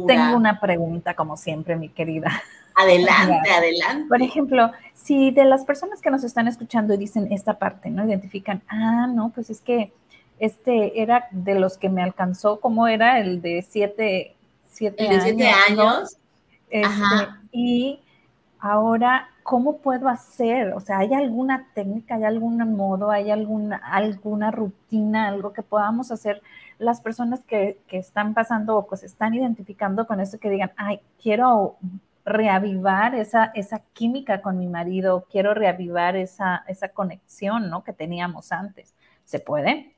Tengo 0.06 0.36
una 0.36 0.60
pregunta, 0.60 1.14
como 1.14 1.36
siempre, 1.36 1.76
mi 1.76 1.88
querida. 1.88 2.30
Adelante, 2.74 3.50
adelante. 3.50 4.08
Por 4.08 4.22
ejemplo, 4.22 4.70
si 4.94 5.30
de 5.30 5.44
las 5.44 5.64
personas 5.64 6.00
que 6.00 6.10
nos 6.10 6.24
están 6.24 6.48
escuchando 6.48 6.96
dicen 6.96 7.32
esta 7.32 7.58
parte, 7.58 7.90
¿no? 7.90 8.06
Identifican, 8.06 8.62
ah, 8.68 9.06
no, 9.06 9.30
pues 9.34 9.50
es 9.50 9.60
que 9.60 9.92
este 10.38 11.02
era 11.02 11.28
de 11.30 11.58
los 11.58 11.76
que 11.76 11.88
me 11.88 12.02
alcanzó, 12.02 12.60
como 12.60 12.88
era 12.88 13.20
el 13.20 13.42
de 13.42 13.64
siete, 13.68 14.34
siete 14.70 15.08
años. 15.08 15.22
Siete 15.24 15.48
años. 15.48 16.16
Este, 16.70 17.28
y 17.52 18.00
ahora 18.58 19.28
¿cómo 19.50 19.78
puedo 19.78 20.08
hacer? 20.08 20.74
O 20.74 20.80
sea, 20.80 20.98
¿hay 20.98 21.12
alguna 21.12 21.66
técnica, 21.74 22.14
hay 22.14 22.22
algún 22.22 22.58
modo, 22.76 23.10
hay 23.10 23.32
alguna, 23.32 23.78
alguna 23.78 24.52
rutina, 24.52 25.26
algo 25.26 25.52
que 25.52 25.62
podamos 25.62 26.12
hacer 26.12 26.40
las 26.78 27.00
personas 27.00 27.40
que, 27.42 27.78
están 27.90 28.32
pasando 28.32 28.76
o 28.76 28.86
que 28.86 28.96
se 28.96 29.06
están 29.06 29.34
identificando 29.34 30.06
con 30.06 30.20
eso, 30.20 30.38
que 30.38 30.50
digan, 30.50 30.70
ay, 30.76 31.00
quiero 31.20 31.76
reavivar 32.24 33.14
esa, 33.14 33.52
esa 33.54 33.80
química 33.92 34.42
con 34.42 34.58
mi 34.58 34.68
marido, 34.68 35.26
quiero 35.30 35.54
reavivar 35.54 36.16
esa, 36.16 36.64
esa 36.68 36.90
conexión 36.90 37.70
¿no? 37.70 37.84
que 37.84 37.92
teníamos 37.92 38.52
antes. 38.52 38.94
¿Se 39.24 39.38
puede? 39.38 39.96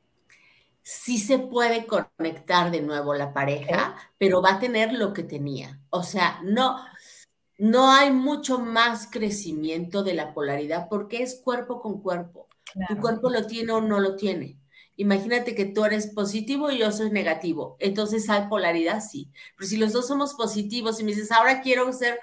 Sí 0.83 1.19
se 1.19 1.39
puede 1.39 1.87
conectar 1.87 2.71
de 2.71 2.83
nuevo 2.83 3.15
la 3.15 3.33
pareja, 3.33 3.97
pero 4.19 4.43
va 4.43 4.55
a 4.55 4.59
tener 4.59 4.93
lo 4.93 5.13
que 5.13 5.23
tenía. 5.23 5.81
O 5.91 6.03
sea, 6.03 6.41
no, 6.43 6.77
no 7.59 7.93
hay 7.93 8.11
mucho 8.11 8.59
más 8.59 9.09
crecimiento 9.11 10.03
de 10.03 10.15
la 10.15 10.35
polaridad 10.35 10.89
porque 10.89 11.23
es 11.23 11.41
cuerpo 11.43 11.81
con 11.81 12.01
cuerpo. 12.01 12.49
Tu 12.89 12.97
cuerpo 12.99 13.31
lo 13.31 13.47
tiene 13.47 13.73
o 13.73 13.81
no 13.81 14.01
lo 14.01 14.17
tiene. 14.17 14.59
Imagínate 14.97 15.55
que 15.55 15.65
tú 15.65 15.85
eres 15.85 16.09
positivo 16.09 16.71
y 16.71 16.79
yo 16.79 16.93
soy 16.93 17.11
negativo. 17.11 17.77
Entonces 17.79 18.29
hay 18.29 18.49
polaridad, 18.49 19.01
sí. 19.01 19.31
Pero 19.57 19.69
si 19.69 19.77
los 19.77 19.93
dos 19.93 20.07
somos 20.07 20.35
positivos 20.35 21.01
y 21.01 21.05
me 21.05 21.13
dices, 21.13 21.33
ahora 21.33 21.61
quiero 21.61 21.93
ser, 21.93 22.19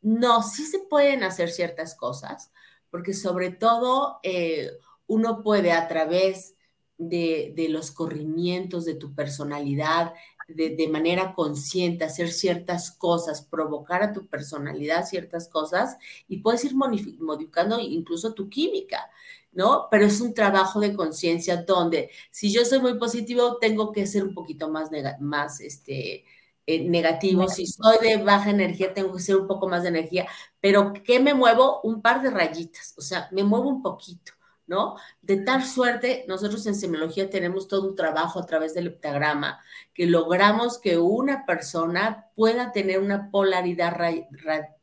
no, 0.00 0.42
sí 0.42 0.64
se 0.64 0.78
pueden 0.78 1.22
hacer 1.22 1.50
ciertas 1.50 1.94
cosas, 1.94 2.52
porque 2.90 3.14
sobre 3.14 3.50
todo 3.50 4.18
eh, 4.22 4.70
uno 5.06 5.42
puede 5.42 5.72
a 5.72 5.88
través 5.88 6.54
de, 6.98 7.52
de, 7.54 7.68
los 7.68 7.90
corrimientos 7.90 8.84
de 8.86 8.94
tu 8.94 9.14
personalidad, 9.14 10.14
de, 10.48 10.88
manera 10.88 11.34
consciente, 11.34 12.04
hacer 12.04 12.30
ciertas 12.30 12.92
cosas, 12.92 13.42
provocar 13.42 14.02
a 14.02 14.12
tu 14.12 14.26
personalidad 14.28 15.06
ciertas 15.06 15.48
cosas 15.48 15.96
y 16.28 16.38
puedes 16.38 16.64
ir 16.64 16.74
modificando 16.74 17.80
incluso 17.80 18.32
tu 18.34 18.48
química, 18.48 19.10
¿no? 19.56 19.88
Pero 19.90 20.04
es 20.04 20.20
un 20.20 20.34
trabajo 20.34 20.80
de 20.80 20.94
conciencia 20.94 21.62
donde 21.62 22.10
si 22.30 22.52
yo 22.52 22.64
soy 22.64 22.78
muy 22.78 22.98
positivo, 22.98 23.56
tengo 23.58 23.90
que 23.90 24.06
ser 24.06 24.22
un 24.22 24.34
poquito 24.34 24.68
más, 24.68 24.90
más 25.18 25.60
este, 25.60 26.24
eh, 26.66 26.88
negativo. 26.88 27.48
Si 27.48 27.66
soy 27.66 27.98
de 28.02 28.18
baja 28.18 28.50
energía, 28.50 28.92
tengo 28.92 29.14
que 29.14 29.22
ser 29.22 29.36
un 29.36 29.46
poco 29.46 29.66
más 29.66 29.82
de 29.82 29.88
energía. 29.88 30.28
Pero 30.60 30.92
¿qué 31.04 31.20
me 31.20 31.32
muevo? 31.34 31.80
Un 31.82 32.02
par 32.02 32.22
de 32.22 32.30
rayitas, 32.30 32.94
o 32.98 33.00
sea, 33.00 33.28
me 33.32 33.44
muevo 33.44 33.68
un 33.68 33.82
poquito. 33.82 34.32
¿no? 34.66 34.96
De 35.22 35.36
tal 35.38 35.64
suerte, 35.64 36.24
nosotros 36.26 36.66
en 36.66 36.74
semiología 36.74 37.30
tenemos 37.30 37.68
todo 37.68 37.88
un 37.88 37.94
trabajo 37.94 38.40
a 38.40 38.46
través 38.46 38.74
del 38.74 38.88
heptagrama 38.88 39.60
que 39.94 40.06
logramos 40.06 40.78
que 40.78 40.98
una 40.98 41.46
persona 41.46 42.26
pueda 42.34 42.72
tener 42.72 42.98
una 42.98 43.30
polaridad 43.30 43.96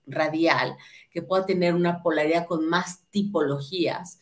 radial, 0.05 0.75
que 1.11 1.21
pueda 1.21 1.45
tener 1.45 1.73
una 1.73 2.01
polaridad 2.01 2.47
con 2.47 2.67
más 2.67 3.03
tipologías, 3.09 4.19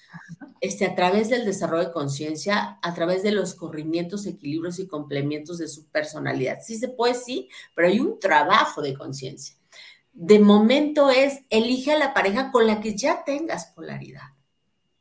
este, 0.59 0.85
a 0.85 0.95
través 0.95 1.29
del 1.29 1.45
desarrollo 1.45 1.87
de 1.87 1.93
conciencia, 1.93 2.77
a 2.81 2.93
través 2.93 3.23
de 3.23 3.31
los 3.31 3.55
corrimientos, 3.55 4.25
equilibrios 4.25 4.79
y 4.79 4.87
complementos 4.87 5.57
de 5.57 5.67
su 5.67 5.87
personalidad. 5.87 6.59
Sí 6.61 6.77
se 6.77 6.89
puede, 6.89 7.15
sí, 7.15 7.49
pero 7.75 7.87
hay 7.87 7.99
un 7.99 8.19
trabajo 8.19 8.81
de 8.81 8.93
conciencia. 8.93 9.55
De 10.13 10.39
momento 10.39 11.09
es, 11.09 11.39
elige 11.49 11.93
a 11.93 11.97
la 11.97 12.13
pareja 12.13 12.51
con 12.51 12.67
la 12.67 12.81
que 12.81 12.95
ya 12.95 13.23
tengas 13.23 13.67
polaridad, 13.67 14.33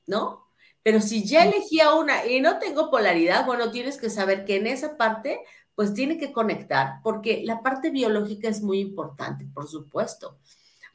¿no? 0.06 0.46
Pero 0.82 1.00
si 1.00 1.24
ya 1.24 1.44
elegí 1.44 1.80
a 1.80 1.94
una 1.94 2.24
y 2.26 2.40
no 2.40 2.58
tengo 2.58 2.90
polaridad, 2.90 3.44
bueno, 3.44 3.70
tienes 3.70 3.98
que 3.98 4.08
saber 4.08 4.44
que 4.44 4.56
en 4.56 4.66
esa 4.66 4.96
parte, 4.96 5.40
pues 5.74 5.92
tiene 5.92 6.16
que 6.16 6.32
conectar, 6.32 7.00
porque 7.02 7.42
la 7.44 7.62
parte 7.62 7.90
biológica 7.90 8.48
es 8.48 8.62
muy 8.62 8.78
importante, 8.78 9.46
por 9.52 9.68
supuesto. 9.68 10.38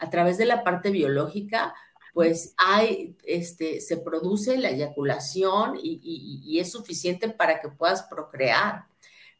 A 0.05 0.09
través 0.09 0.37
de 0.37 0.45
la 0.45 0.63
parte 0.63 0.91
biológica, 0.91 1.73
pues 2.13 2.53
hay, 2.57 3.17
este, 3.23 3.81
se 3.81 3.97
produce 3.97 4.57
la 4.57 4.69
eyaculación 4.69 5.75
y, 5.81 5.99
y 6.45 6.59
es 6.59 6.71
suficiente 6.71 7.29
para 7.29 7.59
que 7.59 7.69
puedas 7.69 8.03
procrear. 8.03 8.85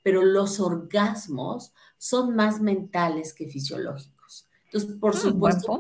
Pero 0.03 0.23
los 0.23 0.59
orgasmos 0.59 1.73
son 1.97 2.35
más 2.35 2.61
mentales 2.61 3.33
que 3.33 3.47
fisiológicos. 3.47 4.47
Entonces, 4.65 4.97
por 4.99 5.15
mm, 5.15 5.19
supuesto, 5.19 5.79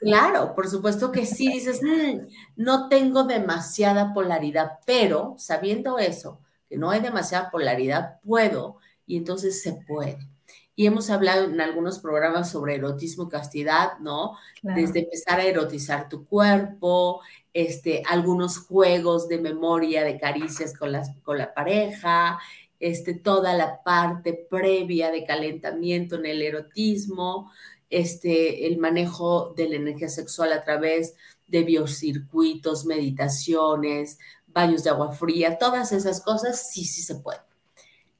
Claro, 0.00 0.54
por 0.54 0.66
supuesto 0.66 1.12
que 1.12 1.26
sí, 1.26 1.52
dices, 1.52 1.80
mm, 1.82 2.26
no 2.56 2.88
tengo 2.88 3.24
demasiada 3.24 4.14
polaridad, 4.14 4.78
pero 4.86 5.34
sabiendo 5.36 5.98
eso, 5.98 6.40
que 6.70 6.78
no 6.78 6.90
hay 6.90 7.00
demasiada 7.00 7.50
polaridad, 7.50 8.18
puedo, 8.22 8.78
y 9.06 9.18
entonces 9.18 9.60
se 9.60 9.74
puede. 9.86 10.29
Y 10.80 10.86
hemos 10.86 11.10
hablado 11.10 11.44
en 11.44 11.60
algunos 11.60 11.98
programas 11.98 12.50
sobre 12.50 12.76
erotismo 12.76 13.24
y 13.24 13.28
castidad, 13.28 13.98
¿no? 13.98 14.38
Desde 14.62 15.00
empezar 15.00 15.38
a 15.38 15.44
erotizar 15.44 16.08
tu 16.08 16.24
cuerpo, 16.24 17.20
este, 17.52 18.02
algunos 18.08 18.56
juegos 18.56 19.28
de 19.28 19.36
memoria, 19.42 20.04
de 20.04 20.18
caricias 20.18 20.72
con, 20.74 20.92
las, 20.92 21.14
con 21.22 21.36
la 21.36 21.52
pareja, 21.52 22.38
este, 22.78 23.12
toda 23.12 23.52
la 23.52 23.82
parte 23.82 24.46
previa 24.48 25.10
de 25.10 25.26
calentamiento 25.26 26.16
en 26.16 26.24
el 26.24 26.40
erotismo, 26.40 27.52
este, 27.90 28.66
el 28.66 28.78
manejo 28.78 29.52
de 29.54 29.68
la 29.68 29.76
energía 29.76 30.08
sexual 30.08 30.50
a 30.50 30.64
través 30.64 31.14
de 31.46 31.62
biocircuitos, 31.62 32.86
meditaciones, 32.86 34.18
baños 34.46 34.82
de 34.84 34.88
agua 34.88 35.12
fría, 35.12 35.58
todas 35.58 35.92
esas 35.92 36.22
cosas, 36.22 36.70
sí, 36.72 36.86
sí 36.86 37.02
se 37.02 37.16
puede. 37.16 37.49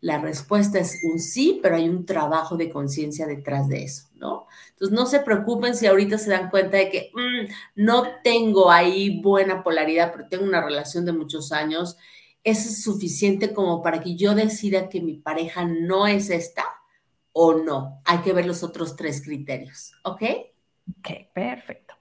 La 0.00 0.18
respuesta 0.18 0.78
es 0.78 1.00
un 1.04 1.18
sí, 1.18 1.60
pero 1.62 1.76
hay 1.76 1.88
un 1.88 2.06
trabajo 2.06 2.56
de 2.56 2.70
conciencia 2.70 3.26
detrás 3.26 3.68
de 3.68 3.84
eso, 3.84 4.08
¿no? 4.14 4.46
Entonces, 4.70 4.96
no 4.96 5.06
se 5.06 5.20
preocupen 5.20 5.74
si 5.76 5.86
ahorita 5.86 6.16
se 6.18 6.30
dan 6.30 6.50
cuenta 6.50 6.78
de 6.78 6.88
que 6.88 7.10
mm, 7.14 7.52
no 7.76 8.04
tengo 8.24 8.70
ahí 8.70 9.20
buena 9.20 9.62
polaridad, 9.62 10.12
pero 10.12 10.28
tengo 10.28 10.44
una 10.44 10.62
relación 10.62 11.04
de 11.04 11.12
muchos 11.12 11.52
años. 11.52 11.96
¿Eso 12.42 12.70
es 12.70 12.82
suficiente 12.82 13.52
como 13.52 13.82
para 13.82 14.00
que 14.00 14.16
yo 14.16 14.34
decida 14.34 14.88
que 14.88 15.02
mi 15.02 15.18
pareja 15.18 15.64
no 15.64 16.06
es 16.06 16.30
esta? 16.30 16.64
o 17.32 17.54
no. 17.54 18.00
Hay 18.04 18.18
que 18.18 18.32
ver 18.32 18.46
los 18.46 18.62
otros 18.62 18.96
tres 18.96 19.22
criterios, 19.22 19.92
¿ok? 20.04 20.22
Ok, 20.98 21.32
perfecto. 21.32 21.94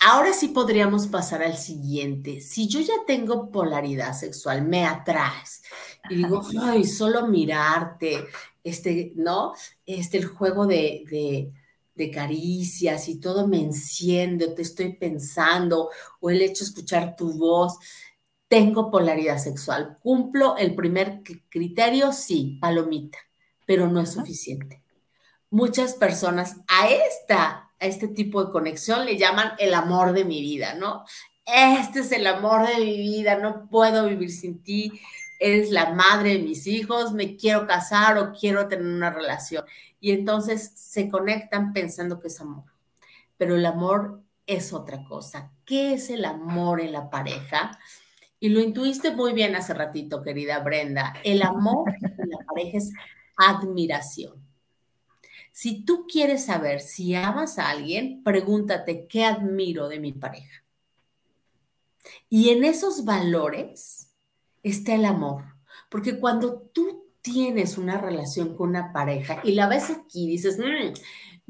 Ahora 0.00 0.32
sí 0.32 0.48
podríamos 0.48 1.08
pasar 1.08 1.42
al 1.42 1.56
siguiente. 1.56 2.40
Si 2.40 2.68
yo 2.68 2.80
ya 2.80 2.94
tengo 3.06 3.50
polaridad 3.50 4.14
sexual, 4.14 4.62
me 4.62 4.86
atraes 4.86 5.62
y 6.08 6.16
digo, 6.16 6.40
ay, 6.62 6.84
solo 6.84 7.26
mirarte, 7.26 8.26
este, 8.62 9.12
¿no? 9.16 9.54
Este, 9.84 10.18
el 10.18 10.26
juego 10.26 10.66
de, 10.66 11.04
de, 11.10 11.52
de 11.94 12.10
caricias 12.10 13.08
y 13.08 13.18
todo 13.18 13.48
me 13.48 13.60
enciende, 13.60 14.48
te 14.48 14.62
estoy 14.62 14.94
pensando, 14.94 15.90
o 16.20 16.30
el 16.30 16.42
hecho 16.42 16.64
de 16.64 16.70
escuchar 16.70 17.16
tu 17.16 17.32
voz, 17.36 17.76
tengo 18.46 18.90
polaridad 18.90 19.38
sexual. 19.38 19.96
¿Cumplo 20.00 20.56
el 20.56 20.74
primer 20.74 21.22
criterio? 21.50 22.12
Sí, 22.12 22.58
palomita 22.60 23.18
pero 23.68 23.86
no 23.86 24.00
es 24.00 24.12
suficiente. 24.12 24.82
Muchas 25.50 25.92
personas 25.92 26.56
a 26.68 26.88
esta, 26.88 27.67
este 27.78 28.08
tipo 28.08 28.44
de 28.44 28.50
conexión 28.50 29.04
le 29.04 29.16
llaman 29.16 29.52
el 29.58 29.74
amor 29.74 30.12
de 30.12 30.24
mi 30.24 30.40
vida, 30.40 30.74
¿no? 30.74 31.04
Este 31.44 32.00
es 32.00 32.12
el 32.12 32.26
amor 32.26 32.66
de 32.66 32.76
mi 32.76 32.96
vida, 32.96 33.38
no 33.38 33.68
puedo 33.68 34.06
vivir 34.06 34.30
sin 34.30 34.62
ti, 34.62 35.00
eres 35.38 35.70
la 35.70 35.94
madre 35.94 36.34
de 36.34 36.40
mis 36.40 36.66
hijos, 36.66 37.12
me 37.12 37.36
quiero 37.36 37.66
casar 37.66 38.18
o 38.18 38.32
quiero 38.32 38.68
tener 38.68 38.86
una 38.86 39.10
relación. 39.10 39.64
Y 40.00 40.12
entonces 40.12 40.72
se 40.74 41.08
conectan 41.08 41.72
pensando 41.72 42.18
que 42.18 42.28
es 42.28 42.40
amor. 42.40 42.64
Pero 43.36 43.56
el 43.56 43.64
amor 43.66 44.20
es 44.46 44.72
otra 44.72 45.04
cosa. 45.04 45.52
¿Qué 45.64 45.94
es 45.94 46.10
el 46.10 46.24
amor 46.24 46.80
en 46.80 46.92
la 46.92 47.08
pareja? 47.10 47.78
Y 48.40 48.50
lo 48.50 48.60
intuiste 48.60 49.10
muy 49.12 49.32
bien 49.32 49.56
hace 49.56 49.74
ratito, 49.74 50.22
querida 50.22 50.60
Brenda. 50.60 51.14
El 51.24 51.42
amor 51.42 51.92
en 52.02 52.30
la 52.30 52.38
pareja 52.46 52.78
es 52.78 52.92
admiración. 53.36 54.47
Si 55.60 55.84
tú 55.84 56.06
quieres 56.06 56.44
saber 56.44 56.80
si 56.80 57.16
amas 57.16 57.58
a 57.58 57.70
alguien, 57.70 58.22
pregúntate, 58.22 59.08
¿qué 59.08 59.24
admiro 59.24 59.88
de 59.88 59.98
mi 59.98 60.12
pareja? 60.12 60.64
Y 62.28 62.50
en 62.50 62.62
esos 62.62 63.04
valores 63.04 64.14
está 64.62 64.94
el 64.94 65.04
amor, 65.04 65.42
porque 65.90 66.20
cuando 66.20 66.60
tú 66.72 67.08
tienes 67.22 67.76
una 67.76 68.00
relación 68.00 68.56
con 68.56 68.68
una 68.68 68.92
pareja 68.92 69.40
y 69.42 69.50
la 69.56 69.66
ves 69.66 69.90
aquí, 69.90 70.28
dices, 70.28 70.60
mm, 70.60 70.92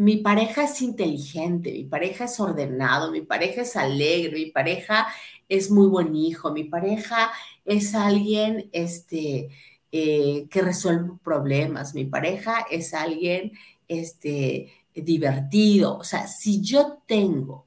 mi 0.03 0.16
pareja 0.16 0.64
es 0.64 0.81
inteligente, 0.81 1.71
mi 1.71 1.85
pareja 1.85 2.25
es 2.25 2.40
ordenado, 2.40 3.12
mi 3.12 3.21
pareja 3.21 3.61
es 3.61 3.77
alegre, 3.77 4.33
mi 4.33 4.51
pareja 4.51 5.07
es 5.51 5.71
muy 5.71 5.87
buen 5.87 6.14
hijo, 6.14 6.51
mi 6.51 6.64
pareja 6.64 7.31
es 7.66 7.94
alguien, 7.94 8.71
este, 8.73 9.51
eh, 9.92 10.47
que 10.51 10.62
resuelve 10.62 11.12
problemas. 11.23 11.94
Mi 11.94 12.05
pareja 12.05 12.66
es 12.71 12.92
alguien 12.92 13.53
este, 13.88 14.72
divertido. 14.94 15.98
O 15.98 16.05
sea, 16.05 16.27
si 16.27 16.61
yo 16.61 17.03
tengo 17.07 17.66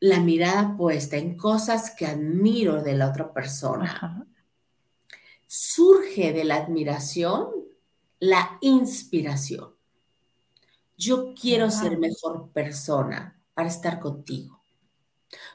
la 0.00 0.20
mirada 0.20 0.76
puesta 0.76 1.16
en 1.16 1.36
cosas 1.36 1.90
que 1.90 2.06
admiro 2.06 2.82
de 2.82 2.94
la 2.94 3.08
otra 3.08 3.32
persona, 3.32 4.26
surge 5.46 6.32
de 6.32 6.44
la 6.44 6.56
admiración 6.56 7.48
la 8.20 8.58
inspiración. 8.60 9.74
Yo 10.96 11.34
quiero 11.34 11.70
ser 11.70 11.98
mejor 11.98 12.50
persona 12.50 13.40
para 13.54 13.68
estar 13.68 14.00
contigo. 14.00 14.60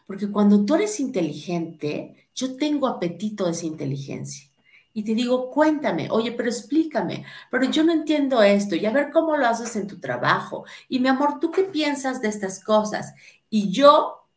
Porque 0.08 0.32
cuando 0.32 0.64
tú 0.64 0.76
eres 0.76 1.00
inteligente, 1.00 2.30
yo 2.34 2.56
tengo 2.56 2.88
apetito 2.88 3.46
de 3.46 3.52
esa 3.52 3.66
inteligencia 3.66 4.53
y 4.94 5.04
te 5.04 5.16
digo, 5.16 5.50
cuéntame, 5.50 6.08
oye, 6.12 6.32
pero 6.32 6.50
explícame, 6.50 7.26
pero 7.50 7.66
yo 7.66 7.84
no 7.84 7.92
entiendo 7.92 8.42
esto 8.44 8.76
y 8.76 8.86
a 8.86 8.92
ver 8.92 9.10
cómo 9.12 9.36
lo 9.36 9.48
haces 9.48 9.76
en 9.76 9.88
tu 9.88 10.00
trabajo. 10.00 10.66
Y 10.88 11.00
mi 11.00 11.08
amor, 11.08 11.40
¿tú 11.40 11.52
qué 11.52 11.64
piensas 11.64 12.22
de 12.22 12.28
estas 12.30 12.64
cosas? 12.64 13.14
Y 13.50 13.72
yo, 13.72 14.28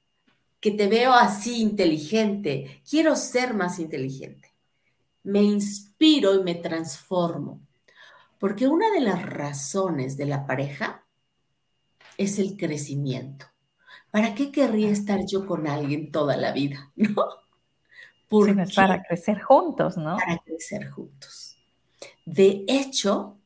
que 0.61 0.71
te 0.71 0.89
veo 0.89 1.13
así 1.13 1.61
inteligente, 1.61 2.83
quiero 2.89 3.17
ser 3.17 3.55
más 3.55 3.79
inteligente. 3.79 4.55
Me 5.25 5.43
inspiro 5.43 6.35
y 6.35 6.43
me 6.43 6.55
transformo. 6.55 7.61
Porque 8.39 8.67
una 8.69 8.91
de 8.91 9.01
las 9.01 9.23
razones 9.25 10.17
de 10.17 10.27
la 10.27 10.47
pareja 10.47 11.05
es 12.17 12.39
el 12.39 12.57
crecimiento. 12.57 13.47
¿para 14.17 14.35
qué 14.35 14.51
querría 14.51 14.89
estar 14.89 15.21
yo 15.27 15.47
con 15.47 15.67
alguien 15.67 16.11
toda 16.11 16.39
la 16.39 16.53
vida? 16.53 16.91
¿No? 16.97 17.46
Para 18.75 19.03
crecer 19.03 19.41
juntos, 19.41 19.97
¿no? 19.97 20.17
Para 20.17 20.39
crecer 20.39 20.91
juntos. 20.91 21.57
De 22.25 22.65
hecho, 22.67 23.39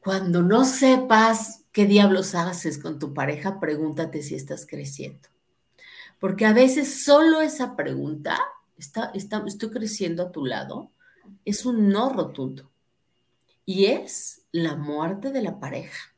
cuando 0.00 0.42
no 0.42 0.64
sepas 0.64 1.64
qué 1.72 1.86
diablos 1.86 2.34
haces 2.34 2.78
con 2.78 2.98
tu 2.98 3.14
pareja, 3.14 3.58
pregúntate 3.58 4.22
si 4.22 4.34
estás 4.34 4.66
creciendo. 4.66 5.28
Porque 6.20 6.44
a 6.44 6.52
veces 6.52 7.04
solo 7.04 7.40
esa 7.40 7.74
pregunta, 7.74 8.38
está, 8.76 9.12
¿estoy 9.14 9.70
creciendo 9.70 10.22
a 10.22 10.32
tu 10.32 10.44
lado? 10.44 10.90
Es 11.44 11.64
un 11.64 11.88
no 11.88 12.10
rotundo. 12.12 12.70
Y 13.66 13.86
es 13.86 14.42
la 14.52 14.76
muerte 14.76 15.30
de 15.30 15.42
la 15.42 15.58
pareja. 15.58 16.14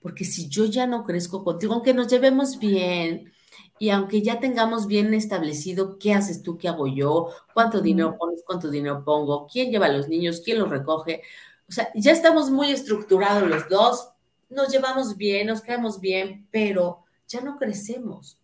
Porque 0.00 0.24
si 0.24 0.48
yo 0.48 0.66
ya 0.66 0.86
no 0.86 1.04
crezco 1.04 1.42
contigo, 1.44 1.74
aunque 1.74 1.94
nos 1.94 2.08
llevemos 2.08 2.58
bien, 2.58 3.32
y 3.80 3.88
aunque 3.88 4.20
ya 4.20 4.40
tengamos 4.40 4.86
bien 4.86 5.14
establecido 5.14 5.98
qué 5.98 6.12
haces 6.12 6.42
tú, 6.42 6.58
qué 6.58 6.68
hago 6.68 6.86
yo, 6.86 7.30
cuánto 7.54 7.80
dinero 7.80 8.14
pones, 8.18 8.44
cuánto 8.46 8.68
dinero 8.68 9.02
pongo, 9.06 9.48
quién 9.50 9.70
lleva 9.70 9.86
a 9.86 9.92
los 9.92 10.06
niños, 10.06 10.42
quién 10.44 10.58
los 10.58 10.68
recoge, 10.68 11.22
o 11.66 11.72
sea, 11.72 11.90
ya 11.94 12.12
estamos 12.12 12.50
muy 12.50 12.70
estructurados 12.70 13.48
los 13.48 13.70
dos, 13.70 14.10
nos 14.50 14.68
llevamos 14.68 15.16
bien, 15.16 15.46
nos 15.46 15.62
caemos 15.62 15.98
bien, 15.98 16.46
pero 16.50 17.04
ya 17.26 17.40
no 17.40 17.56
crecemos. 17.56 18.38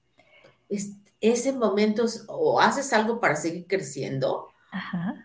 Es, 0.70 0.92
ese 1.20 1.52
momento 1.52 2.06
o 2.28 2.58
haces 2.58 2.94
algo 2.94 3.20
para 3.20 3.36
seguir 3.36 3.66
creciendo, 3.66 4.48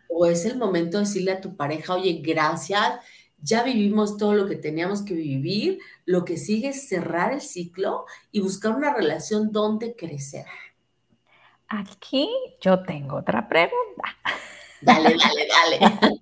o 0.10 0.26
es 0.26 0.44
el 0.44 0.58
momento 0.58 0.98
de 0.98 1.06
decirle 1.06 1.32
a 1.32 1.42
tu 1.42 1.56
pareja, 1.56 1.94
oye, 1.94 2.20
gracias, 2.22 3.00
ya 3.42 3.64
vivimos 3.64 4.18
todo 4.18 4.34
lo 4.34 4.48
que 4.48 4.56
teníamos 4.56 5.04
que 5.04 5.14
vivir, 5.14 5.80
lo 6.06 6.26
que 6.26 6.38
sigue 6.38 6.70
es 6.70 6.88
cerrar 6.88 7.34
el 7.34 7.42
ciclo 7.42 8.06
y 8.32 8.42
buscar 8.42 8.76
una 8.76 8.94
relación 8.94 9.52
donde 9.52 9.96
crecer. 9.96 10.46
Aquí 11.68 12.30
yo 12.60 12.84
tengo 12.84 13.18
otra 13.18 13.48
pregunta. 13.48 14.04
Dale, 14.82 15.16
dale, 15.16 15.48
dale. 15.80 16.22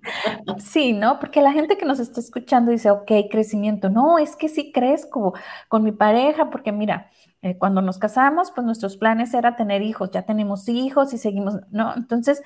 Sí, 0.58 0.92
¿no? 0.92 1.18
Porque 1.18 1.40
la 1.40 1.52
gente 1.52 1.78
que 1.78 1.86
nos 1.86 1.98
está 1.98 2.20
escuchando 2.20 2.70
dice, 2.70 2.90
ok, 2.90 3.10
crecimiento. 3.30 3.88
No, 3.88 4.18
es 4.18 4.36
que 4.36 4.48
sí 4.48 4.72
crezco 4.72 5.34
con 5.68 5.82
mi 5.82 5.92
pareja, 5.92 6.50
porque 6.50 6.72
mira, 6.72 7.10
eh, 7.42 7.56
cuando 7.56 7.80
nos 7.80 7.98
casamos, 7.98 8.50
pues 8.50 8.64
nuestros 8.64 8.96
planes 8.96 9.32
era 9.32 9.56
tener 9.56 9.82
hijos, 9.82 10.10
ya 10.10 10.22
tenemos 10.22 10.68
hijos 10.68 11.14
y 11.14 11.18
seguimos, 11.18 11.54
¿no? 11.70 11.94
Entonces, 11.96 12.42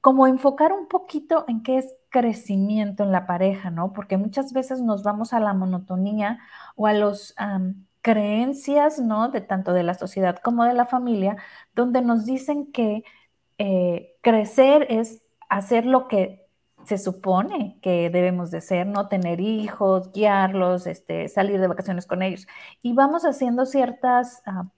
como 0.00 0.26
enfocar 0.26 0.72
un 0.72 0.86
poquito 0.86 1.44
en 1.48 1.62
qué 1.62 1.78
es 1.78 1.94
crecimiento 2.10 3.04
en 3.04 3.12
la 3.12 3.26
pareja, 3.26 3.70
¿no? 3.70 3.92
Porque 3.92 4.16
muchas 4.16 4.52
veces 4.52 4.80
nos 4.80 5.02
vamos 5.02 5.32
a 5.32 5.40
la 5.40 5.54
monotonía 5.54 6.38
o 6.76 6.86
a 6.86 6.92
las 6.92 7.34
creencias, 8.02 8.98
¿no? 8.98 9.28
De 9.30 9.40
tanto 9.40 9.72
de 9.72 9.82
la 9.82 9.94
sociedad 9.94 10.38
como 10.42 10.64
de 10.64 10.74
la 10.74 10.86
familia, 10.86 11.36
donde 11.74 12.02
nos 12.02 12.24
dicen 12.24 12.72
que 12.72 13.04
eh, 13.58 14.16
crecer 14.22 14.86
es 14.90 15.22
hacer 15.48 15.86
lo 15.86 16.08
que 16.08 16.46
se 16.84 16.98
supone 16.98 17.78
que 17.82 18.08
debemos 18.10 18.50
de 18.50 18.60
ser, 18.62 18.86
¿no? 18.86 19.08
Tener 19.08 19.40
hijos, 19.40 20.12
guiarlos, 20.12 20.86
este, 20.86 21.28
salir 21.28 21.60
de 21.60 21.66
vacaciones 21.68 22.06
con 22.06 22.22
ellos. 22.22 22.46
Y 22.82 22.94
vamos 22.94 23.24
haciendo 23.24 23.66
ciertas 23.66 24.42
ah, 24.46 24.68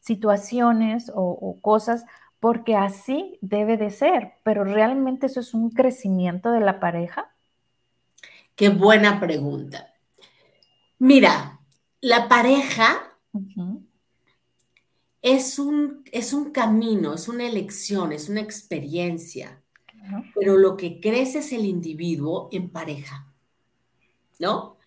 situaciones 0.00 1.12
o 1.14 1.58
cosas 1.60 2.04
porque 2.40 2.76
así 2.76 3.38
debe 3.40 3.76
de 3.76 3.90
ser, 3.90 4.34
pero 4.44 4.64
realmente 4.64 5.26
eso 5.26 5.40
es 5.40 5.54
un 5.54 5.70
crecimiento 5.70 6.52
de 6.52 6.60
la 6.60 6.80
pareja. 6.80 7.34
Qué 8.54 8.68
buena 8.68 9.20
pregunta. 9.20 9.94
Mira, 10.98 11.60
la 12.00 12.28
pareja 12.28 13.16
es, 15.22 15.58
un, 15.58 16.04
es 16.10 16.32
un 16.32 16.50
camino, 16.50 17.14
es 17.14 17.28
una 17.28 17.46
elección, 17.46 18.12
es 18.12 18.28
una 18.28 18.40
experiencia, 18.40 19.62
pero 20.34 20.56
lo 20.56 20.76
que 20.76 21.00
crece 21.00 21.38
es 21.38 21.52
el 21.52 21.64
individuo 21.64 22.48
en 22.52 22.70
pareja, 22.70 23.32
¿no? 24.38 24.77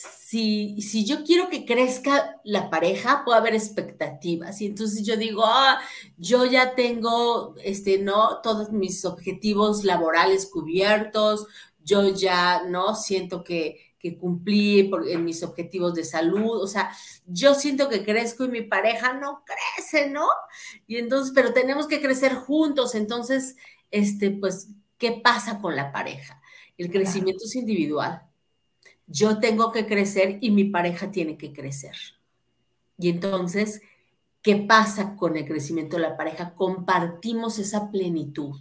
Si, 0.00 0.80
si 0.80 1.04
yo 1.04 1.24
quiero 1.24 1.48
que 1.48 1.66
crezca 1.66 2.40
la 2.44 2.70
pareja, 2.70 3.22
puede 3.24 3.38
haber 3.38 3.54
expectativas. 3.54 4.60
Y 4.60 4.66
entonces 4.66 5.04
yo 5.04 5.16
digo, 5.16 5.42
ah, 5.44 5.78
yo 6.16 6.46
ya 6.46 6.74
tengo, 6.74 7.54
este, 7.62 7.98
¿no? 7.98 8.40
Todos 8.40 8.70
mis 8.70 9.04
objetivos 9.04 9.84
laborales 9.84 10.46
cubiertos, 10.46 11.46
yo 11.84 12.08
ya, 12.14 12.62
¿no? 12.66 12.94
Siento 12.94 13.44
que, 13.44 13.94
que 13.98 14.16
cumplí 14.16 14.90
en 15.08 15.24
mis 15.24 15.42
objetivos 15.42 15.94
de 15.94 16.04
salud, 16.04 16.62
o 16.62 16.66
sea, 16.66 16.90
yo 17.26 17.54
siento 17.54 17.90
que 17.90 18.02
crezco 18.02 18.44
y 18.44 18.48
mi 18.48 18.62
pareja 18.62 19.12
no 19.12 19.44
crece, 19.44 20.08
¿no? 20.08 20.26
Y 20.86 20.96
entonces, 20.96 21.32
pero 21.34 21.52
tenemos 21.52 21.86
que 21.86 22.00
crecer 22.00 22.34
juntos, 22.34 22.94
entonces, 22.94 23.56
este, 23.90 24.30
pues, 24.30 24.68
¿qué 24.96 25.20
pasa 25.22 25.60
con 25.60 25.76
la 25.76 25.92
pareja? 25.92 26.40
El 26.78 26.90
crecimiento 26.90 27.44
es 27.44 27.56
individual 27.56 28.29
yo 29.10 29.40
tengo 29.40 29.72
que 29.72 29.86
crecer 29.86 30.38
y 30.40 30.52
mi 30.52 30.64
pareja 30.64 31.10
tiene 31.10 31.36
que 31.36 31.52
crecer. 31.52 31.96
Y 32.96 33.08
entonces, 33.08 33.82
¿qué 34.40 34.56
pasa 34.56 35.16
con 35.16 35.36
el 35.36 35.44
crecimiento 35.44 35.96
de 35.96 36.02
la 36.02 36.16
pareja? 36.16 36.54
Compartimos 36.54 37.58
esa 37.58 37.90
plenitud. 37.90 38.56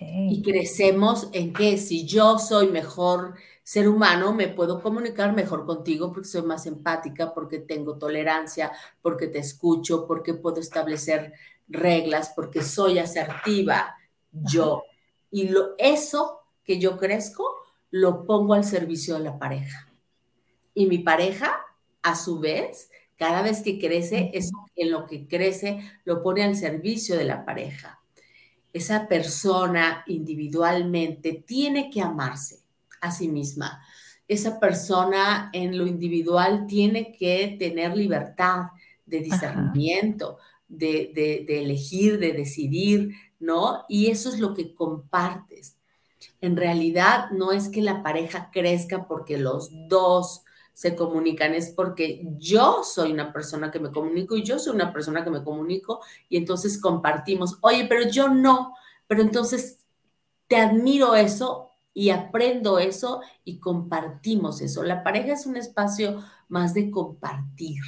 Y 0.00 0.42
crecemos 0.42 1.28
en 1.32 1.52
que 1.52 1.78
si 1.78 2.04
yo 2.04 2.38
soy 2.38 2.68
mejor 2.68 3.34
ser 3.62 3.88
humano, 3.88 4.32
me 4.32 4.48
puedo 4.48 4.82
comunicar 4.82 5.32
mejor 5.32 5.64
contigo 5.64 6.10
porque 6.12 6.28
soy 6.28 6.42
más 6.42 6.66
empática, 6.66 7.32
porque 7.32 7.60
tengo 7.60 7.98
tolerancia, 7.98 8.72
porque 9.00 9.28
te 9.28 9.38
escucho, 9.38 10.08
porque 10.08 10.34
puedo 10.34 10.58
establecer 10.58 11.34
reglas, 11.68 12.32
porque 12.34 12.62
soy 12.62 12.98
asertiva 12.98 13.94
yo. 14.32 14.82
Y 15.30 15.48
lo, 15.48 15.74
eso 15.78 16.40
que 16.64 16.80
yo 16.80 16.96
crezco 16.96 17.59
lo 17.90 18.24
pongo 18.24 18.54
al 18.54 18.64
servicio 18.64 19.16
de 19.16 19.24
la 19.24 19.38
pareja. 19.38 19.88
Y 20.74 20.86
mi 20.86 20.98
pareja, 20.98 21.60
a 22.02 22.14
su 22.14 22.38
vez, 22.38 22.90
cada 23.16 23.42
vez 23.42 23.62
que 23.62 23.78
crece, 23.78 24.30
eso 24.32 24.52
en 24.76 24.90
lo 24.90 25.06
que 25.06 25.26
crece 25.26 25.80
lo 26.04 26.22
pone 26.22 26.42
al 26.42 26.56
servicio 26.56 27.16
de 27.16 27.24
la 27.24 27.44
pareja. 27.44 28.00
Esa 28.72 29.08
persona 29.08 30.04
individualmente 30.06 31.44
tiene 31.46 31.90
que 31.90 32.00
amarse 32.00 32.60
a 33.00 33.10
sí 33.10 33.28
misma. 33.28 33.84
Esa 34.28 34.60
persona 34.60 35.50
en 35.52 35.76
lo 35.76 35.86
individual 35.86 36.66
tiene 36.68 37.12
que 37.12 37.56
tener 37.58 37.96
libertad 37.96 38.66
de 39.04 39.20
discernimiento, 39.20 40.38
de, 40.68 41.10
de 41.46 41.62
elegir, 41.62 42.20
de 42.20 42.32
decidir, 42.32 43.10
¿no? 43.40 43.84
Y 43.88 44.06
eso 44.06 44.28
es 44.28 44.38
lo 44.38 44.54
que 44.54 44.72
compartes 44.72 45.79
en 46.40 46.56
realidad 46.56 47.30
no 47.30 47.52
es 47.52 47.68
que 47.68 47.82
la 47.82 48.02
pareja 48.02 48.50
crezca 48.52 49.06
porque 49.06 49.38
los 49.38 49.70
dos 49.88 50.42
se 50.72 50.96
comunican, 50.96 51.52
es 51.54 51.70
porque 51.70 52.26
yo 52.38 52.82
soy 52.84 53.12
una 53.12 53.32
persona 53.32 53.70
que 53.70 53.80
me 53.80 53.90
comunico 53.90 54.36
y 54.36 54.42
yo 54.42 54.58
soy 54.58 54.74
una 54.74 54.92
persona 54.92 55.22
que 55.22 55.30
me 55.30 55.44
comunico 55.44 56.00
y 56.28 56.38
entonces 56.38 56.80
compartimos, 56.80 57.58
oye, 57.60 57.86
pero 57.86 58.08
yo 58.08 58.28
no, 58.28 58.74
pero 59.06 59.20
entonces 59.20 59.80
te 60.48 60.56
admiro 60.56 61.14
eso 61.14 61.72
y 61.92 62.10
aprendo 62.10 62.78
eso 62.78 63.20
y 63.44 63.58
compartimos 63.58 64.62
eso. 64.62 64.82
La 64.82 65.02
pareja 65.02 65.34
es 65.34 65.44
un 65.44 65.56
espacio 65.56 66.22
más 66.48 66.72
de 66.72 66.90
compartir. 66.90 67.82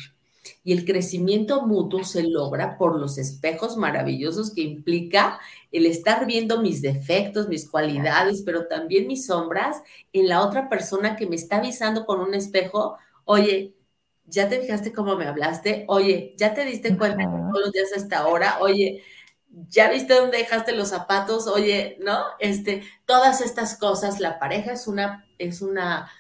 Y 0.65 0.73
el 0.73 0.85
crecimiento 0.85 1.67
mutuo 1.67 2.05
se 2.05 2.23
logra 2.23 2.79
por 2.79 2.99
los 2.99 3.19
espejos 3.19 3.77
maravillosos 3.77 4.55
que 4.55 4.63
implica 4.63 5.41
el 5.73 5.87
estar 5.87 6.27
viendo 6.27 6.63
mis 6.63 6.83
defectos, 6.83 7.49
mis 7.49 7.69
cualidades, 7.69 8.43
pero 8.45 8.67
también 8.67 9.07
mis 9.07 9.27
sombras 9.27 9.83
en 10.13 10.29
la 10.29 10.41
otra 10.47 10.69
persona 10.69 11.17
que 11.17 11.27
me 11.27 11.37
está 11.37 11.57
avisando 11.57 12.07
con 12.07 12.21
un 12.21 12.35
espejo, 12.35 12.97
oye, 13.25 13.75
¿ya 14.27 14.49
te 14.49 14.61
fijaste 14.61 14.93
cómo 14.93 15.17
me 15.17 15.27
hablaste? 15.27 15.85
Oye, 15.89 16.35
¿ya 16.37 16.55
te 16.55 16.65
diste 16.65 16.97
cuenta 16.97 17.25
todos 17.25 17.65
los 17.65 17.73
días 17.73 17.93
hasta 17.97 18.19
ahora? 18.19 18.59
Oye, 18.61 19.03
¿ya 19.69 19.91
viste 19.91 20.15
dónde 20.15 20.39
dejaste 20.39 20.73
los 20.73 20.89
zapatos? 20.89 21.47
Oye, 21.47 21.99
¿no? 22.01 22.23
Este, 22.39 22.83
todas 23.05 23.41
estas 23.41 23.77
cosas, 23.79 24.21
la 24.21 24.39
pareja 24.39 24.73
es 24.73 24.87
una, 24.87 25.27
es 25.39 25.63
una, 25.63 26.11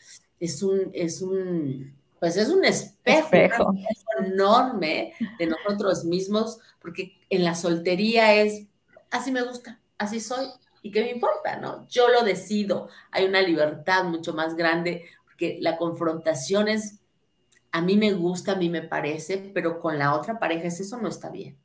es 0.40 0.62
un, 0.62 0.90
es 0.92 1.22
un, 1.22 1.96
pues 2.22 2.36
es 2.36 2.50
un 2.50 2.64
espejo, 2.64 3.74
enorme 4.24 5.12
de 5.40 5.46
nosotros 5.46 6.04
mismos, 6.04 6.60
porque 6.78 7.18
en 7.28 7.42
la 7.42 7.56
soltería 7.56 8.34
es, 8.34 8.68
así 9.10 9.32
me 9.32 9.42
gusta, 9.42 9.80
así 9.98 10.20
soy, 10.20 10.46
y 10.82 10.92
qué 10.92 11.00
me 11.00 11.10
importa, 11.10 11.56
¿no? 11.56 11.84
Yo 11.88 12.06
lo 12.10 12.22
decido, 12.22 12.88
hay 13.10 13.24
una 13.24 13.42
libertad 13.42 14.04
mucho 14.04 14.34
más 14.34 14.54
grande, 14.54 15.06
porque 15.24 15.58
la 15.60 15.76
confrontación 15.76 16.68
es, 16.68 17.00
a 17.72 17.82
mí 17.82 17.96
me 17.96 18.12
gusta, 18.12 18.52
a 18.52 18.56
mí 18.56 18.70
me 18.70 18.82
parece, 18.82 19.38
pero 19.52 19.80
con 19.80 19.98
la 19.98 20.14
otra 20.14 20.38
pareja 20.38 20.68
es 20.68 20.78
eso 20.78 20.98
no 20.98 21.08
está 21.08 21.28
bien. 21.28 21.58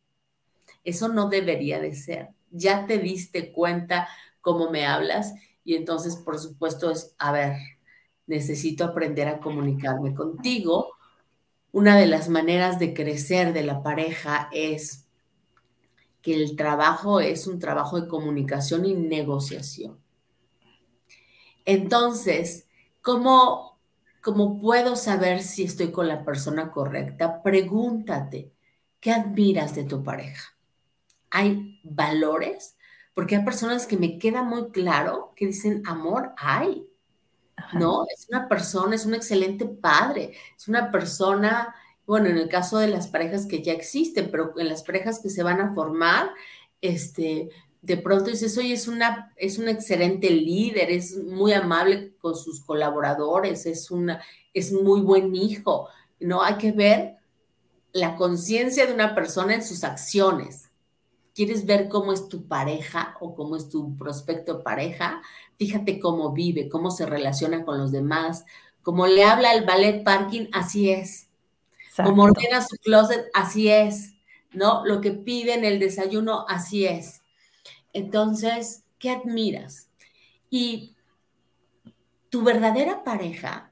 Eso 0.84 1.08
no 1.08 1.30
debería 1.30 1.80
de 1.80 1.94
ser. 1.94 2.30
Ya 2.50 2.88
te 2.88 2.98
diste 2.98 3.52
cuenta 3.52 4.10
cómo 4.42 4.72
me 4.72 4.88
hablas 4.88 5.36
y 5.64 5.76
entonces, 5.76 6.16
por 6.16 6.40
supuesto, 6.40 6.90
es, 6.90 7.14
a 7.20 7.32
ver, 7.32 7.58
necesito 8.28 8.84
aprender 8.84 9.28
a 9.28 9.40
comunicarme 9.40 10.14
contigo 10.14 10.98
una 11.78 11.96
de 11.96 12.08
las 12.08 12.28
maneras 12.28 12.80
de 12.80 12.94
crecer 12.94 13.54
de 13.54 13.64
la 13.64 13.84
pareja 13.84 14.50
es 14.52 15.06
que 16.24 16.34
el 16.34 16.56
trabajo 16.56 17.20
es 17.20 17.46
un 17.46 17.60
trabajo 17.60 18.02
de 18.02 18.08
comunicación 18.08 18.86
y 18.86 18.96
negociación. 18.96 20.00
Entonces, 21.66 22.68
¿cómo, 23.04 23.80
¿cómo 24.24 24.60
puedo 24.60 24.96
saber 24.96 25.44
si 25.44 25.66
estoy 25.66 25.92
con 25.92 26.08
la 26.08 26.26
persona 26.26 26.72
correcta? 26.72 27.44
Pregúntate, 27.44 28.52
¿qué 29.00 29.12
admiras 29.12 29.76
de 29.76 29.84
tu 29.84 30.04
pareja? 30.04 30.58
¿Hay 31.30 31.80
valores? 31.84 32.76
Porque 33.14 33.36
hay 33.36 33.46
personas 33.46 33.86
que 33.86 33.98
me 33.98 34.18
queda 34.18 34.42
muy 34.42 34.72
claro 34.72 35.34
que 35.36 35.46
dicen, 35.46 35.84
amor, 35.86 36.34
hay. 36.38 36.87
¿No? 37.74 38.06
Es 38.14 38.28
una 38.30 38.48
persona, 38.48 38.96
es 38.96 39.06
un 39.06 39.14
excelente 39.14 39.66
padre, 39.66 40.34
es 40.56 40.68
una 40.68 40.92
persona, 40.92 41.76
bueno, 42.06 42.28
en 42.28 42.38
el 42.38 42.48
caso 42.50 42.78
de 42.78 42.88
las 42.88 43.08
parejas 43.08 43.46
que 43.46 43.62
ya 43.62 43.74
existen, 43.74 44.30
pero 44.32 44.54
en 44.58 44.70
las 44.70 44.84
parejas 44.84 45.20
que 45.20 45.30
se 45.30 45.44
van 45.44 45.60
a 45.60 45.74
formar, 45.74 46.32
este, 46.82 47.50
de 47.82 47.98
pronto 47.98 48.30
dices, 48.30 48.58
oye, 48.58 48.74
es, 48.74 48.88
una, 48.88 49.34
es 49.36 49.58
un 49.58 49.68
excelente 49.68 50.30
líder, 50.30 50.92
es 50.92 51.18
muy 51.18 51.54
amable 51.54 52.16
con 52.18 52.36
sus 52.36 52.62
colaboradores, 52.62 53.66
es, 53.66 53.92
una, 53.92 54.22
es 54.54 54.72
muy 54.72 55.02
buen 55.02 55.36
hijo, 55.36 55.88
¿no? 56.20 56.44
Hay 56.44 56.56
que 56.56 56.72
ver 56.72 57.18
la 57.94 58.16
conciencia 58.16 58.86
de 58.86 58.94
una 58.94 59.16
persona 59.16 59.56
en 59.56 59.64
sus 59.64 59.84
acciones. 59.84 60.67
¿Quieres 61.38 61.68
ver 61.68 61.88
cómo 61.88 62.14
es 62.14 62.30
tu 62.30 62.48
pareja 62.48 63.16
o 63.20 63.36
cómo 63.36 63.58
es 63.58 63.70
tu 63.70 63.96
prospecto 63.96 64.64
pareja? 64.64 65.22
Fíjate 65.60 66.00
cómo 66.00 66.32
vive, 66.32 66.68
cómo 66.68 66.90
se 66.90 67.06
relaciona 67.06 67.64
con 67.64 67.78
los 67.78 67.92
demás, 67.92 68.44
cómo 68.82 69.06
le 69.06 69.24
habla 69.24 69.52
al 69.52 69.64
ballet 69.64 70.04
parking, 70.04 70.48
así 70.52 70.90
es. 70.90 71.30
Cómo 71.96 72.24
ordena 72.24 72.64
su 72.64 72.76
closet, 72.78 73.28
así 73.36 73.70
es. 73.70 74.16
¿No? 74.52 74.84
Lo 74.84 75.00
que 75.00 75.12
pide 75.12 75.54
en 75.54 75.64
el 75.64 75.78
desayuno, 75.78 76.44
así 76.50 76.88
es. 76.88 77.22
Entonces, 77.94 78.82
¿qué 78.98 79.12
admiras? 79.12 79.92
Y 80.50 80.96
tu 82.32 82.42
verdadera 82.42 83.04
pareja 83.04 83.72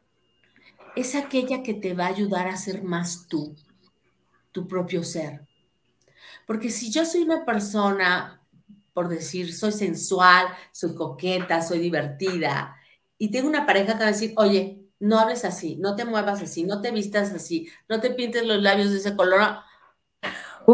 es 0.95 1.15
aquella 1.15 1.63
que 1.63 1.73
te 1.73 1.95
va 1.95 2.05
a 2.05 2.09
ayudar 2.09 2.47
a 2.47 2.57
ser 2.57 2.83
más 2.83 3.25
tú, 3.27 3.55
tu 4.51 4.67
propio 4.67 5.03
ser. 5.03 5.47
Porque 6.45 6.69
si 6.69 6.91
yo 6.91 7.05
soy 7.05 7.23
una 7.23 7.45
persona, 7.45 8.41
por 8.93 9.09
decir, 9.09 9.53
soy 9.53 9.71
sensual, 9.71 10.47
soy 10.71 10.95
coqueta, 10.95 11.61
soy 11.61 11.79
divertida, 11.79 12.75
y 13.17 13.31
tengo 13.31 13.47
una 13.47 13.65
pareja 13.65 13.93
que 13.93 13.99
va 13.99 14.05
a 14.05 14.11
decir, 14.11 14.33
oye, 14.37 14.81
no 14.99 15.19
hables 15.19 15.45
así, 15.45 15.75
no 15.77 15.95
te 15.95 16.05
muevas 16.05 16.41
así, 16.41 16.63
no 16.63 16.81
te 16.81 16.91
vistas 16.91 17.31
así, 17.31 17.69
no 17.89 17.99
te 17.99 18.11
pintes 18.11 18.45
los 18.45 18.61
labios 18.61 18.91
de 18.91 18.97
ese 18.97 19.15
color. 19.15 19.57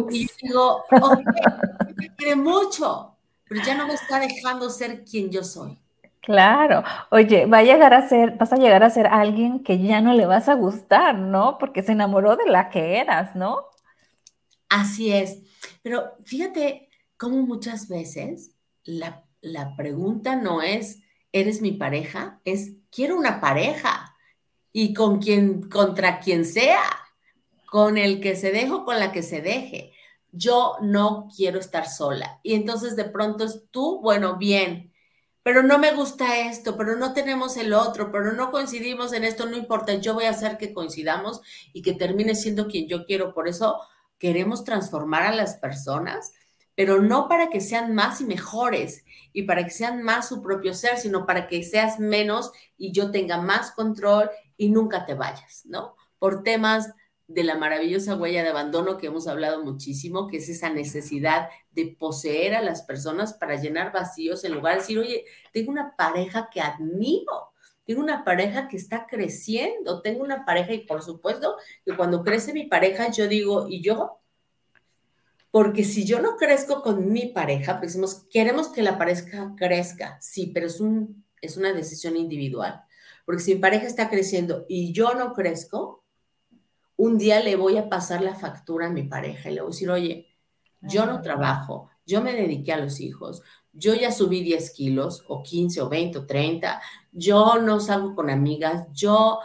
Y 0.09 0.27
yo 0.27 0.33
digo, 0.41 0.85
ok, 1.01 1.19
me 1.97 2.15
quiere 2.15 2.35
mucho, 2.35 3.15
pero 3.47 3.61
ya 3.63 3.75
no 3.75 3.87
me 3.87 3.93
está 3.93 4.19
dejando 4.19 4.69
ser 4.69 5.03
quien 5.03 5.29
yo 5.29 5.43
soy. 5.43 5.77
Claro, 6.21 6.83
oye, 7.09 7.47
va 7.47 7.59
a 7.59 7.63
llegar 7.63 7.93
a 7.95 8.07
ser, 8.07 8.37
vas 8.37 8.53
a 8.53 8.57
llegar 8.57 8.83
a 8.83 8.91
ser 8.91 9.07
alguien 9.07 9.63
que 9.63 9.79
ya 9.79 10.01
no 10.01 10.13
le 10.13 10.27
vas 10.27 10.49
a 10.49 10.53
gustar, 10.53 11.15
¿no? 11.17 11.57
Porque 11.57 11.81
se 11.81 11.93
enamoró 11.93 12.35
de 12.35 12.45
la 12.45 12.69
que 12.69 12.99
eras, 12.99 13.35
¿no? 13.35 13.65
Así 14.69 15.11
es. 15.11 15.39
Pero 15.81 16.13
fíjate 16.25 16.89
cómo 17.17 17.37
muchas 17.45 17.87
veces 17.87 18.51
la, 18.83 19.25
pregunta 19.75 20.35
no 20.35 20.61
es, 20.61 20.99
¿eres 21.31 21.61
mi 21.61 21.71
pareja? 21.71 22.41
Es, 22.45 22.73
quiero 22.91 23.17
una 23.17 23.39
pareja. 23.41 24.15
Y 24.73 24.93
con 24.93 25.19
quien, 25.19 25.69
contra 25.69 26.19
quien 26.19 26.45
sea, 26.45 26.81
con 27.65 27.97
el 27.97 28.21
que 28.21 28.35
se 28.35 28.51
deje 28.51 28.71
o 28.71 28.85
con 28.85 28.99
la 28.99 29.11
que 29.11 29.23
se 29.23 29.41
deje. 29.41 29.93
Yo 30.31 30.77
no 30.81 31.27
quiero 31.35 31.59
estar 31.59 31.87
sola. 31.89 32.39
Y 32.41 32.53
entonces 32.53 32.95
de 32.95 33.05
pronto 33.05 33.43
es 33.43 33.63
tú, 33.71 33.99
bueno, 34.01 34.37
bien, 34.37 34.91
pero 35.43 35.63
no 35.63 35.79
me 35.79 35.93
gusta 35.93 36.39
esto, 36.49 36.77
pero 36.77 36.95
no 36.95 37.13
tenemos 37.13 37.57
el 37.57 37.73
otro, 37.73 38.11
pero 38.11 38.33
no 38.33 38.51
coincidimos 38.51 39.11
en 39.13 39.23
esto, 39.23 39.47
no 39.47 39.57
importa, 39.57 39.95
yo 39.95 40.13
voy 40.13 40.25
a 40.25 40.29
hacer 40.29 40.57
que 40.57 40.73
coincidamos 40.73 41.41
y 41.73 41.81
que 41.81 41.93
termine 41.93 42.35
siendo 42.35 42.67
quien 42.67 42.87
yo 42.87 43.05
quiero. 43.05 43.33
Por 43.33 43.47
eso 43.47 43.81
queremos 44.21 44.63
transformar 44.63 45.23
a 45.23 45.35
las 45.35 45.55
personas, 45.55 46.33
pero 46.75 47.01
no 47.01 47.27
para 47.27 47.49
que 47.49 47.59
sean 47.59 47.95
más 47.95 48.21
y 48.21 48.25
mejores 48.25 49.03
y 49.33 49.43
para 49.43 49.63
que 49.63 49.71
sean 49.71 50.03
más 50.03 50.27
su 50.29 50.43
propio 50.43 50.75
ser, 50.75 50.99
sino 50.99 51.25
para 51.25 51.47
que 51.47 51.63
seas 51.63 51.99
menos 51.99 52.51
y 52.77 52.91
yo 52.91 53.09
tenga 53.09 53.41
más 53.41 53.71
control 53.71 54.29
y 54.57 54.69
nunca 54.69 55.07
te 55.07 55.15
vayas, 55.15 55.63
¿no? 55.65 55.95
Por 56.19 56.43
temas 56.43 56.93
de 57.25 57.43
la 57.43 57.57
maravillosa 57.57 58.15
huella 58.15 58.43
de 58.43 58.49
abandono 58.49 58.97
que 58.97 59.07
hemos 59.07 59.27
hablado 59.27 59.63
muchísimo, 59.63 60.27
que 60.27 60.37
es 60.37 60.49
esa 60.49 60.69
necesidad 60.69 61.49
de 61.71 61.95
poseer 61.99 62.53
a 62.53 62.61
las 62.61 62.83
personas 62.83 63.33
para 63.33 63.55
llenar 63.55 63.91
vacíos 63.91 64.43
en 64.43 64.53
lugar 64.53 64.75
de 64.75 64.81
decir, 64.81 64.99
oye, 64.99 65.25
tengo 65.51 65.71
una 65.71 65.95
pareja 65.95 66.47
que 66.51 66.61
admiro, 66.61 67.50
tengo 67.85 68.01
una 68.01 68.23
pareja 68.23 68.67
que 68.67 68.77
está 68.77 69.07
creciendo, 69.07 70.01
tengo 70.01 70.23
una 70.23 70.45
pareja 70.45 70.73
y 70.73 70.85
por 70.85 71.01
supuesto 71.01 71.55
que 71.85 71.95
cuando 71.95 72.23
crece 72.23 72.53
mi 72.53 72.67
pareja 72.67 73.09
yo 73.11 73.27
digo, 73.27 73.67
¿y 73.67 73.81
yo? 73.81 74.19
Porque 75.49 75.83
si 75.83 76.05
yo 76.05 76.21
no 76.21 76.37
crezco 76.37 76.81
con 76.81 77.11
mi 77.11 77.27
pareja, 77.27 77.79
pues 77.79 77.91
decimos, 77.91 78.25
queremos 78.31 78.69
que 78.69 78.83
la 78.83 78.97
pareja 78.97 79.53
crezca, 79.57 80.17
sí, 80.21 80.51
pero 80.53 80.67
es, 80.67 80.79
un, 80.79 81.25
es 81.41 81.57
una 81.57 81.73
decisión 81.73 82.15
individual. 82.15 82.83
Porque 83.25 83.41
si 83.41 83.55
mi 83.55 83.61
pareja 83.61 83.85
está 83.85 84.09
creciendo 84.09 84.65
y 84.69 84.93
yo 84.93 85.13
no 85.13 85.33
crezco, 85.33 86.05
un 86.95 87.17
día 87.17 87.39
le 87.39 87.55
voy 87.55 87.77
a 87.77 87.89
pasar 87.89 88.21
la 88.21 88.35
factura 88.35 88.87
a 88.87 88.91
mi 88.91 89.03
pareja 89.03 89.49
y 89.49 89.55
le 89.55 89.61
voy 89.61 89.69
a 89.69 89.73
decir, 89.73 89.89
oye, 89.89 90.27
yo 90.81 91.05
no 91.05 91.21
trabajo, 91.21 91.89
yo 92.05 92.21
me 92.21 92.33
dediqué 92.33 92.73
a 92.73 92.77
los 92.77 92.99
hijos, 92.99 93.43
yo 93.73 93.93
ya 93.93 94.11
subí 94.11 94.41
10 94.43 94.71
kilos 94.71 95.23
o 95.27 95.43
15 95.43 95.81
o 95.81 95.89
20 95.89 96.17
o 96.19 96.25
30, 96.25 96.81
yo 97.11 97.59
no 97.59 97.79
salgo 97.79 98.15
con 98.15 98.29
amigas, 98.29 98.87
yo 98.93 99.39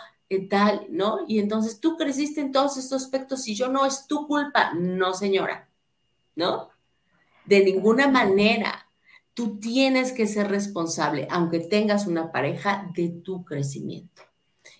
tal, 0.50 0.86
¿no? 0.90 1.20
Y 1.26 1.38
entonces 1.38 1.80
tú 1.80 1.96
creciste 1.96 2.40
en 2.40 2.52
todos 2.52 2.76
estos 2.76 3.04
aspectos 3.04 3.46
y 3.46 3.54
yo 3.54 3.68
no, 3.68 3.86
es 3.86 4.06
tu 4.06 4.26
culpa. 4.26 4.72
No, 4.74 5.14
señora, 5.14 5.68
¿no? 6.34 6.70
De 7.44 7.64
ninguna 7.64 8.08
manera. 8.08 8.82
Tú 9.34 9.58
tienes 9.58 10.12
que 10.12 10.26
ser 10.26 10.48
responsable, 10.48 11.28
aunque 11.30 11.60
tengas 11.60 12.06
una 12.06 12.32
pareja, 12.32 12.90
de 12.94 13.10
tu 13.10 13.44
crecimiento. 13.44 14.22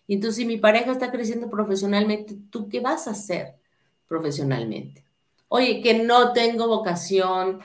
Y 0.06 0.14
entonces, 0.14 0.36
si 0.36 0.44
mi 0.46 0.56
pareja 0.56 0.92
está 0.92 1.10
creciendo 1.10 1.50
profesionalmente, 1.50 2.38
¿tú 2.50 2.66
qué 2.66 2.80
vas 2.80 3.06
a 3.06 3.10
hacer 3.10 3.56
profesionalmente? 4.08 5.04
Oye, 5.48 5.82
que 5.82 6.02
no 6.02 6.32
tengo 6.32 6.68
vocación 6.68 7.60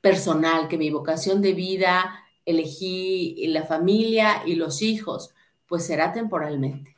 personal, 0.00 0.66
que 0.66 0.78
mi 0.78 0.90
vocación 0.90 1.40
de 1.40 1.52
vida 1.52 2.25
elegí 2.46 3.46
la 3.48 3.64
familia 3.64 4.42
y 4.46 4.54
los 4.54 4.80
hijos, 4.80 5.34
pues 5.66 5.84
será 5.84 6.12
temporalmente. 6.12 6.96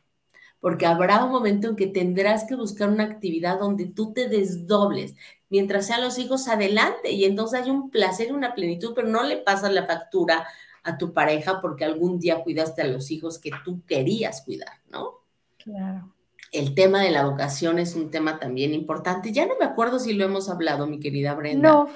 Porque 0.61 0.87
habrá 0.87 1.25
un 1.25 1.33
momento 1.33 1.69
en 1.69 1.77
que 1.77 1.87
tendrás 1.87 2.45
que 2.45 2.55
buscar 2.55 2.89
una 2.89 3.05
actividad 3.05 3.59
donde 3.59 3.87
tú 3.87 4.13
te 4.13 4.29
desdobles. 4.29 5.15
Mientras 5.49 5.87
sean 5.87 6.03
los 6.03 6.19
hijos, 6.19 6.49
adelante. 6.49 7.13
Y 7.13 7.25
entonces 7.25 7.63
hay 7.63 7.71
un 7.71 7.91
placer 7.91 8.29
y 8.29 8.33
una 8.33 8.55
plenitud, 8.55 8.93
pero 8.95 9.09
no 9.09 9.23
le 9.23 9.39
pasas 9.39 9.73
la 9.73 9.87
factura 9.87 10.47
a 10.83 10.99
tu 10.99 11.13
pareja 11.13 11.61
porque 11.61 11.85
algún 11.85 12.19
día 12.19 12.43
cuidaste 12.43 12.83
a 12.83 12.87
los 12.87 13.11
hijos 13.11 13.39
que 13.39 13.51
tú 13.65 13.83
querías 13.87 14.43
cuidar, 14.43 14.81
¿no? 14.91 15.21
Claro. 15.59 16.15
El 16.51 16.75
tema 16.75 17.03
de 17.03 17.11
la 17.11 17.27
vocación 17.27 17.79
es 17.79 17.95
un 17.95 18.11
tema 18.11 18.39
también 18.39 18.75
importante. 18.75 19.33
Ya 19.33 19.47
no 19.47 19.55
me 19.59 19.67
acuerdo 19.67 19.99
si 19.99 20.15
lo 20.15 20.25
hemos 20.25 20.49
hablado, 20.49 20.87
mi 20.87 20.99
querida 20.99 21.35
Brenda. 21.35 21.69
No, 21.69 21.89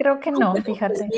Creo 0.00 0.18
que 0.18 0.30
no, 0.30 0.54
fíjate. 0.54 1.10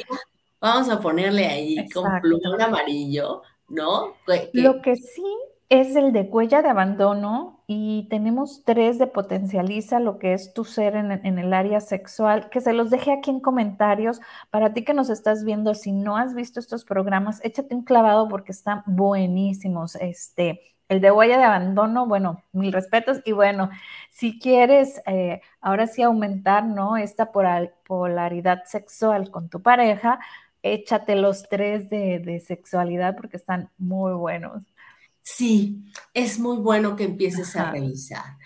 Vamos 0.62 0.88
a 0.90 1.00
ponerle 1.00 1.44
ahí 1.46 1.88
con 1.88 2.04
plumón 2.20 2.62
amarillo, 2.62 3.42
¿no? 3.68 4.14
Lo 4.52 4.80
que 4.80 4.94
sí 4.94 5.26
es 5.68 5.96
el 5.96 6.12
de 6.12 6.20
huella 6.22 6.62
de 6.62 6.68
abandono 6.68 7.64
y 7.66 8.06
tenemos 8.10 8.62
tres 8.64 8.96
de 9.00 9.08
potencializa 9.08 9.98
lo 9.98 10.20
que 10.20 10.34
es 10.34 10.54
tu 10.54 10.64
ser 10.64 10.94
en, 10.94 11.10
en, 11.10 11.38
el 11.40 11.52
área 11.52 11.80
sexual, 11.80 12.48
que 12.48 12.60
se 12.60 12.74
los 12.74 12.90
deje 12.90 13.10
aquí 13.10 13.30
en 13.30 13.40
comentarios. 13.40 14.20
Para 14.50 14.72
ti 14.72 14.84
que 14.84 14.94
nos 14.94 15.10
estás 15.10 15.44
viendo, 15.44 15.74
si 15.74 15.90
no 15.90 16.16
has 16.16 16.32
visto 16.32 16.60
estos 16.60 16.84
programas, 16.84 17.44
échate 17.44 17.74
un 17.74 17.82
clavado 17.82 18.28
porque 18.28 18.52
están 18.52 18.84
buenísimos. 18.86 19.96
Este, 19.96 20.60
el 20.92 21.00
de 21.00 21.10
huella 21.10 21.38
de 21.38 21.44
abandono, 21.44 22.06
bueno, 22.06 22.42
mil 22.52 22.72
respetos. 22.72 23.20
Y 23.24 23.32
bueno, 23.32 23.70
si 24.10 24.38
quieres 24.38 25.00
eh, 25.06 25.40
ahora 25.60 25.86
sí 25.86 26.02
aumentar, 26.02 26.64
¿no? 26.64 26.96
Esta 26.96 27.32
polaridad 27.32 28.64
sexual 28.66 29.30
con 29.30 29.48
tu 29.48 29.62
pareja, 29.62 30.20
échate 30.62 31.16
los 31.16 31.48
tres 31.48 31.88
de, 31.90 32.42
sexualidad 32.46 33.16
porque 33.16 33.36
están 33.36 33.70
muy 33.78 34.12
buenos. 34.12 34.62
Sí, 35.22 35.84
es 36.14 36.38
muy 36.38 36.56
bueno 36.58 36.96
que 36.96 37.04
empieces 37.04 37.54
a 37.56 37.70
revisar. 37.70 38.36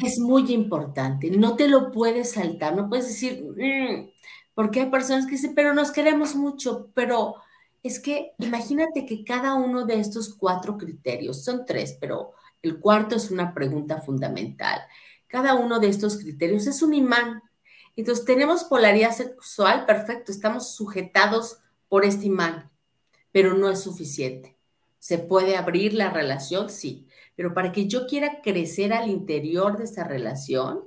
Es 0.00 0.20
muy 0.20 0.52
importante, 0.52 1.30
no 1.30 1.56
te 1.56 1.68
lo 1.68 1.90
puedes 1.90 2.32
saltar, 2.32 2.76
no 2.76 2.88
puedes 2.88 3.08
decir, 3.08 3.44
mm", 3.44 4.10
porque 4.54 4.80
hay 4.82 4.90
personas 4.90 5.26
que 5.26 5.32
dicen, 5.32 5.54
pero 5.56 5.74
nos 5.74 5.90
queremos 5.90 6.36
mucho, 6.36 6.90
pero 6.94 7.34
es 7.82 8.00
que 8.00 8.32
imagínate 8.38 9.06
que 9.06 9.24
cada 9.24 9.54
uno 9.54 9.84
de 9.84 10.00
estos 10.00 10.34
cuatro 10.34 10.76
criterios, 10.76 11.44
son 11.44 11.64
tres, 11.64 11.96
pero 12.00 12.32
El 12.62 12.80
cuarto 12.80 13.14
es 13.14 13.30
una 13.30 13.54
pregunta 13.54 14.00
fundamental. 14.00 14.80
Cada 15.28 15.54
uno 15.54 15.78
de 15.78 15.88
estos 15.88 16.16
criterios 16.18 16.66
es 16.66 16.82
un 16.82 16.94
imán. 16.94 17.42
Entonces, 17.96 18.24
tenemos 18.24 18.64
polaridad 18.64 19.12
sexual, 19.12 19.86
perfecto, 19.86 20.30
estamos 20.30 20.74
sujetados 20.74 21.58
por 21.88 22.04
este 22.04 22.26
imán, 22.26 22.70
pero 23.32 23.54
no 23.54 23.70
es 23.70 23.80
suficiente. 23.80 24.56
¿Se 24.98 25.18
puede 25.18 25.56
abrir 25.56 25.94
la 25.94 26.10
relación? 26.10 26.68
Sí, 26.68 27.06
pero 27.36 27.54
para 27.54 27.72
que 27.72 27.86
yo 27.86 28.06
quiera 28.06 28.40
crecer 28.42 28.92
al 28.92 29.08
interior 29.08 29.78
de 29.78 29.84
esa 29.84 30.04
relación, 30.04 30.84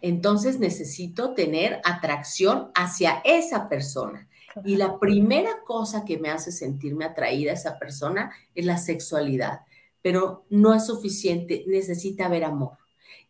entonces 0.00 0.58
necesito 0.58 1.34
tener 1.34 1.80
atracción 1.84 2.70
hacia 2.74 3.22
esa 3.24 3.68
persona. 3.68 4.28
Y 4.62 4.76
la 4.76 5.00
primera 5.00 5.50
cosa 5.66 6.04
que 6.04 6.18
me 6.18 6.30
hace 6.30 6.52
sentirme 6.52 7.04
atraída 7.04 7.50
a 7.50 7.54
esa 7.54 7.78
persona 7.78 8.30
es 8.54 8.66
la 8.66 8.78
sexualidad, 8.78 9.60
pero 10.02 10.44
no 10.50 10.74
es 10.74 10.86
suficiente, 10.86 11.64
necesita 11.66 12.26
haber 12.26 12.44
amor. 12.44 12.78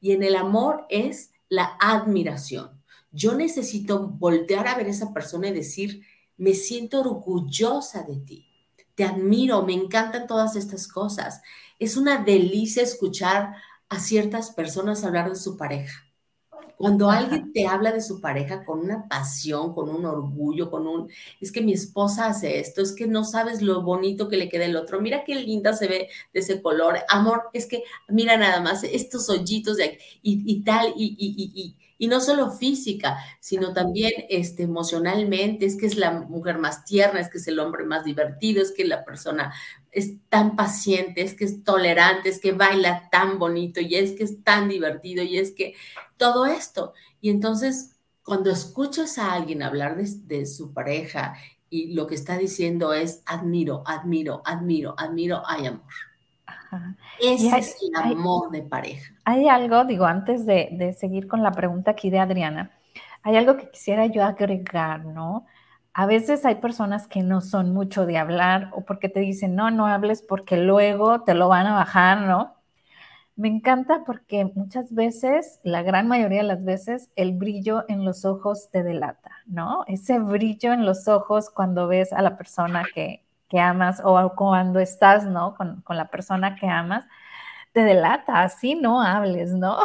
Y 0.01 0.13
en 0.13 0.23
el 0.23 0.37
amor 0.37 0.85
es 0.91 1.31
la 1.49 1.77
admiración. 1.81 2.83
Yo 3.15 3.35
necesito 3.35 4.09
voltear 4.09 4.67
a 4.67 4.75
ver 4.77 4.87
a 4.87 4.91
esa 4.91 5.13
persona 5.13 5.49
y 5.49 5.53
decir, 5.53 6.03
me 6.37 6.55
siento 6.55 7.01
orgullosa 7.01 8.03
de 8.03 8.17
ti, 8.17 8.47
te 8.95 9.05
admiro, 9.05 9.65
me 9.65 9.73
encantan 9.73 10.27
todas 10.27 10.57
estas 10.57 10.89
cosas. 10.89 11.41
Es 11.79 11.97
una 11.97 12.25
delicia 12.25 12.83
escuchar 12.83 13.55
a 13.89 14.01
ciertas 14.01 14.51
personas 14.51 15.05
hablar 15.05 15.31
de 15.31 15.37
su 15.37 15.57
pareja 15.57 16.05
cuando 16.77 17.11
alguien 17.11 17.53
te 17.53 17.67
habla 17.67 17.93
de 17.93 18.01
su 18.01 18.21
pareja 18.21 18.65
con 18.65 18.81
una 18.81 19.09
pasión, 19.09 19.75
con 19.75 19.89
un 19.89 20.05
orgullo, 20.05 20.71
con 20.71 20.87
un, 20.87 21.09
es 21.41 21.53
que 21.53 21.63
mi 21.63 21.73
esposa 21.73 22.27
hace 22.27 22.59
esto, 22.59 22.83
es 22.83 22.93
que 22.93 23.07
no 23.07 23.25
sabes 23.25 23.63
lo 23.63 23.83
bonito 23.83 24.29
que 24.29 24.37
le 24.37 24.49
queda 24.49 24.65
el 24.65 24.77
otro, 24.77 25.01
mira 25.01 25.25
qué 25.25 25.35
linda 25.37 25.73
se 25.73 25.87
ve 25.87 26.09
de 26.33 26.41
ese 26.41 26.61
color, 26.61 26.99
amor, 27.09 27.45
es 27.53 27.67
que 27.67 27.85
mira 28.09 28.37
nada 28.37 28.61
más 28.61 28.83
estos 28.85 29.29
hoyitos 29.31 29.77
de 29.77 29.99
y, 30.23 30.43
y 30.45 30.65
tal, 30.65 30.93
y, 30.97 31.17
y, 31.19 31.53
y, 31.55 31.77
y 31.99 32.09
no 32.09 32.21
solo 32.21 32.51
física, 32.51 33.19
sino 33.41 33.73
también 33.73 34.13
este, 34.29 34.65
emocionalmente, 34.65 35.67
es 35.67 35.77
que 35.77 35.87
es 35.87 35.97
la 35.97 36.11
mujer 36.11 36.59
más 36.59 36.85
tierna, 36.85 37.21
es 37.21 37.29
que 37.29 37.39
es 37.39 37.49
el 37.49 37.59
hombre 37.59 37.85
más 37.85 38.05
divertido, 38.05 38.63
es 38.63 38.73
que 38.73 38.85
la 38.85 39.05
persona 39.05 39.53
es 39.91 40.15
tan 40.29 40.57
paciente, 40.57 41.23
es 41.23 41.35
que 41.35 41.45
es 41.45 41.63
tolerante, 41.63 42.29
es 42.29 42.41
que 42.41 42.53
baila 42.53 43.09
tan 43.11 43.39
bonito 43.39 43.81
y 43.81 43.95
es 43.95 44.13
que 44.13 44.25
es 44.25 44.43
tan 44.43 44.69
divertido 44.69 45.23
y 45.23 45.39
es 45.39 45.53
que 45.53 45.75
todo 46.17 46.47
esto. 46.47 46.95
Y 47.21 47.31
entonces, 47.31 47.97
cuando 48.23 48.51
escuchas 48.51 49.19
a 49.19 49.33
alguien 49.33 49.63
hablar 49.63 49.97
de, 49.97 50.47
su 50.47 50.73
pareja 50.73 51.37
y 51.71 51.95
lo 51.95 52.07
que 52.07 52.15
está 52.15 52.39
diciendo 52.39 52.93
es 52.93 53.23
admiro, 53.27 53.83
admiro, 53.87 54.43
admiro, 54.45 54.95
admiro, 54.99 55.43
hay 55.47 55.67
amor. 55.67 56.14
Ese 57.21 57.57
es 57.59 57.77
el 57.83 58.13
amor 58.13 58.51
de 58.51 58.63
pareja. 58.63 59.15
Hay 59.25 59.49
algo, 59.49 59.85
digo, 59.85 60.05
antes 60.05 60.47
de, 60.47 60.69
de 60.73 60.93
seguir 60.93 61.29
con 61.29 61.43
la 61.43 61.53
pregunta 61.53 61.93
aquí 61.93 62.11
de 62.11 62.19
Adriana, 62.19 62.71
hay 63.23 63.37
algo 63.37 63.57
que 63.57 63.71
quisiera 63.71 64.07
yo 64.07 64.25
agregar, 64.25 65.05
¿no? 65.05 65.47
a 65.95 66.07
veces 66.07 66.45
hay 66.45 66.57
personas 66.57 67.07
que 67.07 67.23
no 67.23 67.41
son 67.41 67.73
mucho 67.73 68.05
de 68.05 68.19
hablar 68.19 68.71
o 68.75 68.85
porque 68.85 69.09
te 69.09 69.21
dicen, 69.21 69.55
no, 69.55 69.71
no 69.71 69.87
hables 69.87 70.23
porque 70.23 70.57
luego 70.57 71.23
te 71.23 71.35
lo 71.35 71.49
van 71.49 71.67
a 71.69 71.75
bajar, 71.75 72.23
¿no? 72.23 72.57
Me 73.37 73.49
encanta 73.49 74.05
porque 74.05 74.45
muchas 74.45 74.93
veces, 74.95 75.61
la 75.65 75.83
gran 75.83 76.09
mayoría 76.09 76.39
de 76.39 76.49
las 76.49 76.65
veces, 76.65 77.11
el 77.17 77.33
brillo 77.33 77.85
en 77.89 78.05
los 78.05 78.25
ojos 78.25 78.71
te 78.71 78.83
delata, 78.83 79.31
¿no? 79.47 79.85
Ese 79.87 80.19
brillo 80.19 80.73
en 80.73 80.85
los 80.85 81.09
ojos 81.09 81.51
cuando 81.51 81.89
ves 81.89 82.13
a 82.13 82.23
la 82.23 82.37
persona 82.37 82.85
que, 82.95 83.24
amas 83.61 84.01
o 84.05 84.35
cuando 84.37 84.81
estás, 84.81 85.25
¿no? 85.25 85.55
Con, 85.57 85.83
con 85.83 85.97
la 85.97 86.09
persona 86.09 86.57
que 86.57 86.67
amas, 86.67 87.05
te 87.73 87.85
delata, 87.85 88.43
así 88.43 88.75
no 88.75 89.03
hables, 89.03 89.53
¿no? 89.53 89.79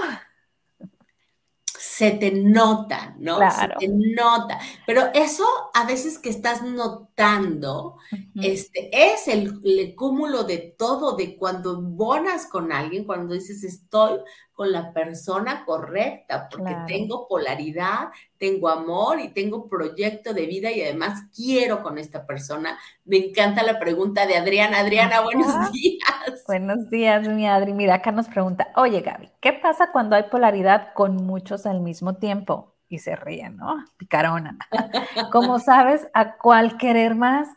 se 1.79 2.11
te 2.11 2.31
nota, 2.31 3.15
¿no? 3.19 3.39
Se 3.51 3.67
te 3.79 3.87
nota. 3.87 4.59
Pero 4.85 5.03
eso 5.13 5.45
a 5.73 5.85
veces 5.85 6.19
que 6.19 6.29
estás 6.29 6.61
notando, 6.61 7.95
este, 8.35 8.89
es 8.91 9.29
el, 9.29 9.61
el, 9.63 9.95
cúmulo 9.95 10.43
de 10.43 10.57
todo, 10.77 11.15
de 11.15 11.37
cuando 11.37 11.81
bonas 11.81 12.47
con 12.47 12.73
alguien, 12.73 13.05
cuando 13.05 13.33
dices 13.33 13.63
estoy 13.63 14.19
con 14.59 14.73
la 14.73 14.91
persona 14.91 15.63
correcta, 15.63 16.49
porque 16.51 16.75
tengo 16.85 17.29
polaridad, 17.29 18.09
tengo 18.37 18.67
amor 18.67 19.21
y 19.21 19.29
tengo 19.29 19.69
proyecto 19.69 20.33
de 20.33 20.47
vida 20.47 20.69
y 20.69 20.81
además 20.81 21.29
quiero 21.33 21.81
con 21.81 21.97
esta 21.97 22.25
persona. 22.25 22.77
Me 23.05 23.15
encanta 23.15 23.63
la 23.63 23.79
pregunta 23.79 24.27
de 24.27 24.35
Adriana. 24.35 24.79
Adriana, 24.79 25.21
buenos 25.21 25.71
días. 25.71 26.43
Buenos 26.45 26.89
días, 26.89 27.25
mi 27.29 27.47
Adri. 27.47 27.71
Mira, 27.71 27.93
acá 27.93 28.11
nos 28.11 28.27
pregunta, 28.27 28.67
oye 28.75 28.99
Gaby, 28.99 29.29
¿qué 29.39 29.53
pasa 29.53 29.93
cuando 29.93 30.17
hay 30.17 30.23
polaridad 30.23 30.91
con 30.93 31.15
muchos 31.15 31.65
al 31.65 31.79
mismo 31.79 32.15
tiempo? 32.15 32.75
Y 32.89 32.99
se 32.99 33.15
ríe, 33.15 33.49
¿no? 33.49 33.85
Picarona. 33.95 34.57
¿Cómo 35.31 35.59
sabes 35.59 36.09
a 36.13 36.35
cuál 36.35 36.77
querer 36.77 37.15
más? 37.15 37.47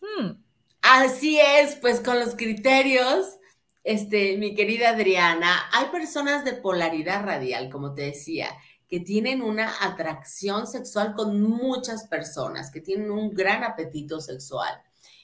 Hmm. 0.00 0.30
Así 0.80 1.38
es, 1.38 1.76
pues 1.76 2.00
con 2.00 2.18
los 2.18 2.36
criterios 2.36 3.37
este, 3.88 4.36
mi 4.36 4.54
querida 4.54 4.90
Adriana, 4.90 5.62
hay 5.72 5.86
personas 5.86 6.44
de 6.44 6.52
polaridad 6.52 7.24
radial, 7.24 7.70
como 7.70 7.94
te 7.94 8.02
decía, 8.02 8.50
que 8.86 9.00
tienen 9.00 9.40
una 9.40 9.72
atracción 9.80 10.66
sexual 10.66 11.14
con 11.14 11.40
muchas 11.40 12.06
personas, 12.06 12.70
que 12.70 12.82
tienen 12.82 13.10
un 13.10 13.32
gran 13.32 13.64
apetito 13.64 14.20
sexual 14.20 14.82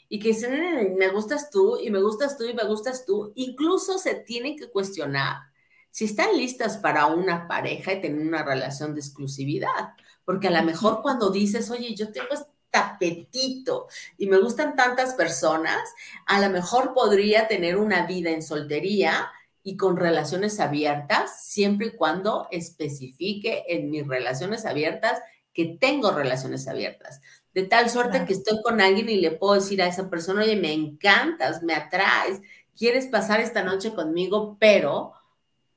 y 0.09 0.19
que 0.19 0.29
dicen, 0.29 0.55
mm, 0.55 0.97
me 0.97 1.11
gustas 1.11 1.51
tú 1.51 1.77
y 1.79 1.91
me 1.91 2.01
gustas 2.01 2.39
tú 2.39 2.45
y 2.45 2.55
me 2.55 2.65
gustas 2.65 3.05
tú. 3.05 3.35
Incluso 3.35 3.99
se 3.99 4.15
tienen 4.15 4.57
que 4.57 4.71
cuestionar 4.71 5.43
si 5.91 6.07
están 6.07 6.35
listas 6.35 6.79
para 6.79 7.05
una 7.09 7.47
pareja 7.47 7.93
y 7.93 8.01
tener 8.01 8.27
una 8.27 8.45
relación 8.45 8.95
de 8.95 9.01
exclusividad, 9.01 9.93
porque 10.25 10.49
a 10.49 10.51
lo 10.51 10.63
mejor 10.63 11.03
cuando 11.03 11.29
dices, 11.29 11.71
oye, 11.71 11.95
yo 11.95 12.13
tengo 12.13 12.29
apetito 12.75 13.89
y 14.19 14.27
me 14.27 14.39
gustan 14.39 14.77
tantas 14.77 15.15
personas, 15.15 15.81
a 16.27 16.41
lo 16.41 16.51
mejor 16.51 16.95
podría 16.95 17.49
tener 17.49 17.77
una 17.77 18.07
vida 18.07 18.31
en 18.31 18.43
soltería 18.43 19.31
y 19.63 19.77
con 19.77 19.97
relaciones 19.97 20.61
abiertas, 20.61 21.43
siempre 21.45 21.87
y 21.89 21.97
cuando 21.97 22.49
especifique 22.51 23.65
en 23.69 23.91
mis 23.91 24.07
relaciones 24.07 24.67
abiertas 24.67 25.21
que 25.55 25.77
tengo 25.81 26.11
relaciones 26.11 26.69
abiertas. 26.69 27.23
De 27.55 27.63
tal 27.63 27.89
suerte 27.89 28.27
que 28.27 28.35
estoy 28.35 28.61
con 28.63 28.81
alguien 28.81 29.09
y 29.09 29.17
le 29.17 29.31
puedo 29.31 29.55
decir 29.55 29.81
a 29.81 29.87
esa 29.87 30.11
persona, 30.11 30.43
oye, 30.43 30.57
me 30.57 30.73
encantas, 30.73 31.63
me 31.63 31.75
atraes, 31.75 32.43
quieres 32.77 33.07
pasar 33.07 33.41
esta 33.41 33.63
noche 33.63 33.95
conmigo, 33.95 34.57
pero 34.59 35.13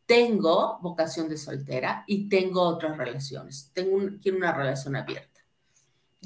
tengo 0.05 0.79
vocación 0.81 1.29
de 1.29 1.37
soltera 1.37 2.03
y 2.07 2.27
tengo 2.27 2.61
otras 2.61 2.97
relaciones. 2.97 3.71
Tengo 3.73 4.17
quiero 4.21 4.37
una 4.37 4.53
relación 4.53 4.95
abierta 4.95 5.36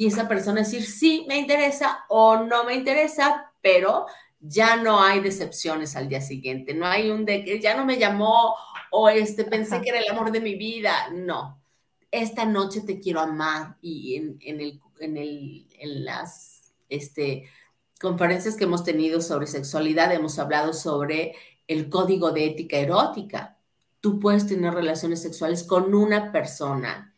y 0.01 0.07
esa 0.07 0.27
persona 0.27 0.61
decir, 0.61 0.83
sí, 0.83 1.27
me 1.27 1.37
interesa 1.37 2.05
o 2.09 2.37
no 2.37 2.63
me 2.63 2.73
interesa, 2.73 3.53
pero 3.61 4.07
ya 4.39 4.75
no 4.75 4.99
hay 4.99 5.19
decepciones 5.19 5.95
al 5.95 6.09
día 6.09 6.21
siguiente, 6.21 6.73
no 6.73 6.87
hay 6.87 7.11
un 7.11 7.23
de 7.23 7.45
que 7.45 7.59
ya 7.59 7.77
no 7.77 7.85
me 7.85 7.99
llamó 7.99 8.55
o 8.89 9.09
este 9.09 9.43
pensé 9.43 9.79
que 9.79 9.89
era 9.89 9.99
el 9.99 10.09
amor 10.09 10.31
de 10.31 10.41
mi 10.41 10.55
vida, 10.55 10.91
no. 11.13 11.61
Esta 12.09 12.45
noche 12.45 12.81
te 12.81 12.99
quiero 12.99 13.19
amar 13.19 13.77
y 13.79 14.15
en, 14.15 14.39
el, 14.41 14.81
en, 15.01 15.17
el, 15.17 15.67
en 15.77 16.03
las 16.03 16.73
este, 16.89 17.47
conferencias 17.99 18.55
que 18.55 18.63
hemos 18.63 18.83
tenido 18.83 19.21
sobre 19.21 19.45
sexualidad 19.45 20.11
hemos 20.11 20.39
hablado 20.39 20.73
sobre 20.73 21.35
el 21.67 21.89
código 21.89 22.31
de 22.31 22.47
ética 22.47 22.77
erótica. 22.77 23.59
Tú 23.99 24.19
puedes 24.19 24.47
tener 24.47 24.73
relaciones 24.73 25.21
sexuales 25.21 25.63
con 25.63 25.93
una 25.93 26.31
persona 26.31 27.10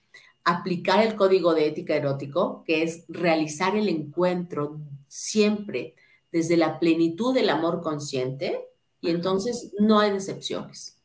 aplicar 0.44 1.06
el 1.06 1.16
código 1.16 1.54
de 1.54 1.68
ética 1.68 1.96
erótico, 1.96 2.64
que 2.66 2.84
es 2.84 3.06
realizar 3.08 3.76
el 3.76 3.88
encuentro 3.88 4.80
siempre 5.08 5.96
desde 6.32 6.58
la 6.58 6.80
plenitud 6.80 7.34
del 7.34 7.50
amor 7.50 7.82
consciente, 7.82 8.68
y 9.00 9.10
entonces 9.10 9.72
no 9.80 10.00
hay 10.00 10.12
decepciones. 10.12 10.98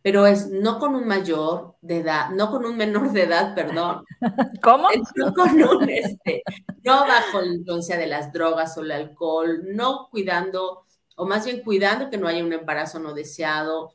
Pero 0.00 0.26
es 0.26 0.48
no 0.48 0.78
con 0.80 0.96
un 0.96 1.06
mayor 1.06 1.76
de 1.80 1.98
edad, 1.98 2.30
no 2.30 2.50
con 2.50 2.64
un 2.64 2.76
menor 2.76 3.12
de 3.12 3.22
edad, 3.22 3.54
perdón. 3.54 4.04
¿Cómo? 4.62 4.88
No 5.14 5.32
con 5.32 5.62
un, 5.62 5.88
este, 5.88 6.42
no 6.82 7.00
bajo 7.06 7.40
la 7.40 7.54
influencia 7.54 7.96
de 7.96 8.06
las 8.08 8.32
drogas 8.32 8.76
o 8.76 8.80
el 8.80 8.90
alcohol, 8.90 9.62
no 9.66 10.08
cuidando, 10.10 10.86
o 11.16 11.26
más 11.26 11.44
bien 11.44 11.62
cuidando 11.62 12.10
que 12.10 12.16
no 12.16 12.26
haya 12.26 12.44
un 12.44 12.52
embarazo 12.52 12.98
no 12.98 13.14
deseado, 13.14 13.94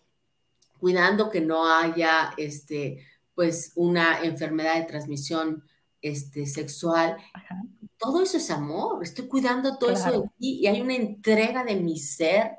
cuidando 0.79 1.29
que 1.29 1.41
no 1.41 1.67
haya, 1.67 2.33
este, 2.37 3.05
pues 3.37 3.71
una 3.75 4.23
enfermedad 4.23 4.77
de 4.77 4.87
transmisión 4.87 5.63
este, 6.01 6.47
sexual. 6.47 7.17
Todo 7.99 8.23
eso 8.23 8.37
es 8.37 8.49
amor, 8.49 9.03
estoy 9.03 9.27
cuidando 9.27 9.77
todo 9.77 9.91
eso 9.91 10.11
de 10.11 10.27
ti 10.39 10.59
y 10.61 10.65
hay 10.65 10.81
una 10.81 10.95
entrega 10.95 11.63
de 11.63 11.75
mi 11.75 11.99
ser 11.99 12.53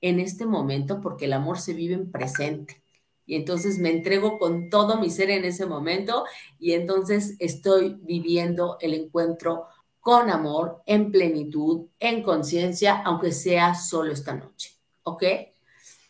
en 0.00 0.20
este 0.20 0.46
momento 0.46 1.02
porque 1.02 1.26
el 1.26 1.34
amor 1.34 1.60
se 1.60 1.74
vive 1.74 1.92
en 1.92 2.10
presente. 2.10 2.82
Y 3.26 3.34
entonces 3.34 3.78
me 3.78 3.90
entrego 3.90 4.38
con 4.38 4.70
todo 4.70 4.98
mi 4.98 5.10
ser 5.10 5.28
en 5.28 5.44
ese 5.44 5.66
momento 5.66 6.24
y 6.58 6.72
entonces 6.72 7.36
estoy 7.38 7.98
viviendo 8.00 8.78
el 8.80 8.94
encuentro 8.94 9.66
con 10.00 10.30
amor, 10.30 10.82
en 10.86 11.12
plenitud, 11.12 11.88
en 12.00 12.22
conciencia, 12.22 13.02
aunque 13.04 13.32
sea 13.32 13.74
solo 13.74 14.10
esta 14.10 14.32
noche. 14.32 14.70
¿Ok? 15.02 15.24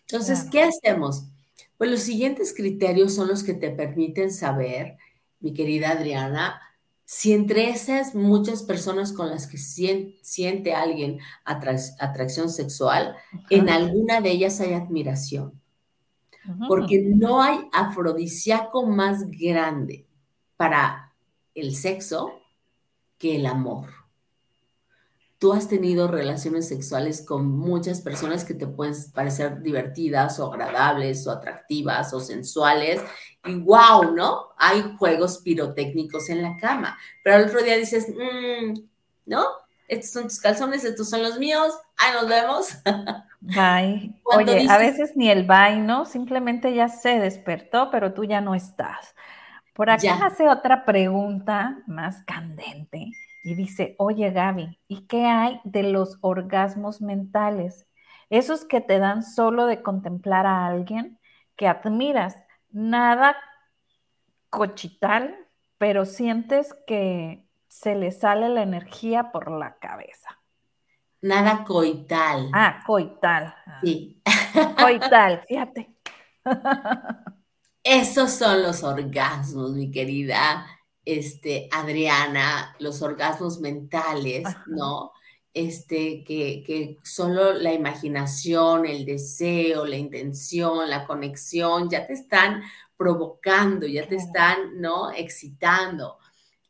Entonces, 0.07 0.47
¿qué 0.49 0.63
hacemos? 0.63 1.25
Pues 1.83 1.91
los 1.91 2.03
siguientes 2.03 2.55
criterios 2.55 3.13
son 3.13 3.27
los 3.27 3.43
que 3.43 3.55
te 3.55 3.69
permiten 3.71 4.33
saber, 4.33 4.99
mi 5.41 5.53
querida 5.53 5.91
Adriana, 5.91 6.61
si 7.05 7.33
entre 7.33 7.71
esas 7.71 8.15
muchas 8.15 8.63
personas 8.63 9.13
con 9.13 9.31
las 9.31 9.49
que 9.49 9.59
siente, 9.59 10.75
alguien 10.75 11.19
atracción 11.45 12.51
sexual, 12.51 13.17
en 13.51 13.69
alguna 13.69 14.21
de 14.21 14.31
ellas 14.31 14.61
hay 14.61 14.75
admiración. 14.75 15.61
Porque 16.69 17.03
no 17.03 17.43
hay 17.43 17.59
afrodisíaco 17.73 18.87
más 18.87 19.29
grande 19.29 20.07
para 20.57 21.13
el 21.53 21.75
sexo 21.75 22.31
que 23.19 23.35
el 23.35 23.47
amor 23.47 24.02
tú 25.43 25.53
has 25.53 25.67
tenido 25.67 26.07
relaciones 26.07 26.69
sexuales 26.69 27.27
con 27.27 27.51
muchas 27.51 28.01
personas 28.01 28.45
que 28.45 28.55
te 28.55 28.69
pueden 28.69 28.95
parecer 29.13 29.61
divertidas 29.61 30.39
o 30.39 30.53
agradables 30.53 31.27
o 31.27 31.33
atractivas 31.33 32.15
o 32.15 32.21
sensuales 32.21 33.03
y 33.45 33.57
wow, 33.57 34.15
¿no? 34.15 34.51
Hay 34.57 34.95
juegos 34.97 35.39
pirotécnicos 35.39 36.31
en 36.31 36.43
la 36.43 36.57
cama, 36.57 36.97
pero 37.25 37.35
al 37.35 37.47
otro 37.47 37.61
día 37.61 37.77
dices, 37.77 38.07
mm, 38.09 38.83
¿no? 39.27 39.45
Estos 39.89 40.13
son 40.13 40.23
tus 40.29 40.39
calzones, 40.39 40.85
estos 40.85 41.11
son 41.11 41.25
los 41.25 41.37
míos, 41.41 41.75
ahí 41.97 42.13
nos 42.13 42.29
vemos. 42.29 42.69
Bye. 43.41 44.15
Oye, 44.23 44.69
a 44.71 44.79
veces 44.79 45.17
ni 45.17 45.29
el 45.29 45.45
bye, 45.45 45.81
¿no? 45.81 46.05
Simplemente 46.05 46.73
ya 46.73 46.87
se 46.87 47.19
despertó, 47.19 47.91
pero 47.91 48.15
tú 48.15 48.23
ya 48.23 48.41
no 48.41 48.55
estás. 48.55 49.17
Por 49.75 49.91
acá 49.91 50.25
hace 50.25 50.49
otra 50.49 50.85
pregunta 50.85 51.83
más 51.89 52.23
candente 52.23 53.11
y 53.43 53.55
dice, 53.55 53.97
oye 53.99 54.31
Gaby, 54.31 54.79
¿y 54.89 55.07
qué 55.07 55.27
hay 55.27 55.61
de 55.65 55.83
los 55.83 56.19
orgasmos 56.21 57.01
mentales? 57.01 57.87
Esos 58.31 58.65
que 58.65 58.81
te 58.81 58.99
dan 58.99 59.23
solo 59.23 59.67
de 59.67 59.83
contemplar 59.83 60.47
a 60.47 60.67
alguien 60.67 61.19
que 61.57 61.67
admiras, 61.67 62.43
nada 62.71 63.37
cochital, 64.49 65.37
pero 65.79 66.05
sientes 66.05 66.75
que 66.87 67.45
se 67.69 67.95
le 67.95 68.13
sale 68.13 68.49
la 68.49 68.63
energía 68.63 69.33
por 69.33 69.51
la 69.51 69.77
cabeza. 69.79 70.41
Nada 71.21 71.65
coital. 71.65 72.51
Ah, 72.53 72.83
coital. 72.87 73.55
Sí. 73.83 74.21
Coital, 74.79 75.45
fíjate. 75.47 75.95
Esos 77.85 78.33
son 78.33 78.63
los 78.63 78.83
orgasmos, 78.83 79.73
mi 79.73 79.91
querida 79.91 80.67
este, 81.05 81.69
Adriana, 81.73 82.77
los 82.79 83.03
orgasmos 83.03 83.61
mentales, 83.61 84.45
¿no? 84.67 85.13
Este, 85.55 86.25
que, 86.25 86.63
que, 86.67 86.99
solo 87.03 87.53
la 87.53 87.73
imaginación, 87.73 88.87
el 88.87 89.05
deseo, 89.05 89.85
la 89.85 89.97
intención, 89.97 90.89
la 90.89 91.07
conexión 91.07 91.91
ya 91.91 92.07
te 92.07 92.15
están 92.15 92.63
provocando, 92.97 93.87
ya 93.87 94.07
te 94.07 94.17
están, 94.17 94.81
¿no? 94.81 95.11
Excitando. 95.13 96.19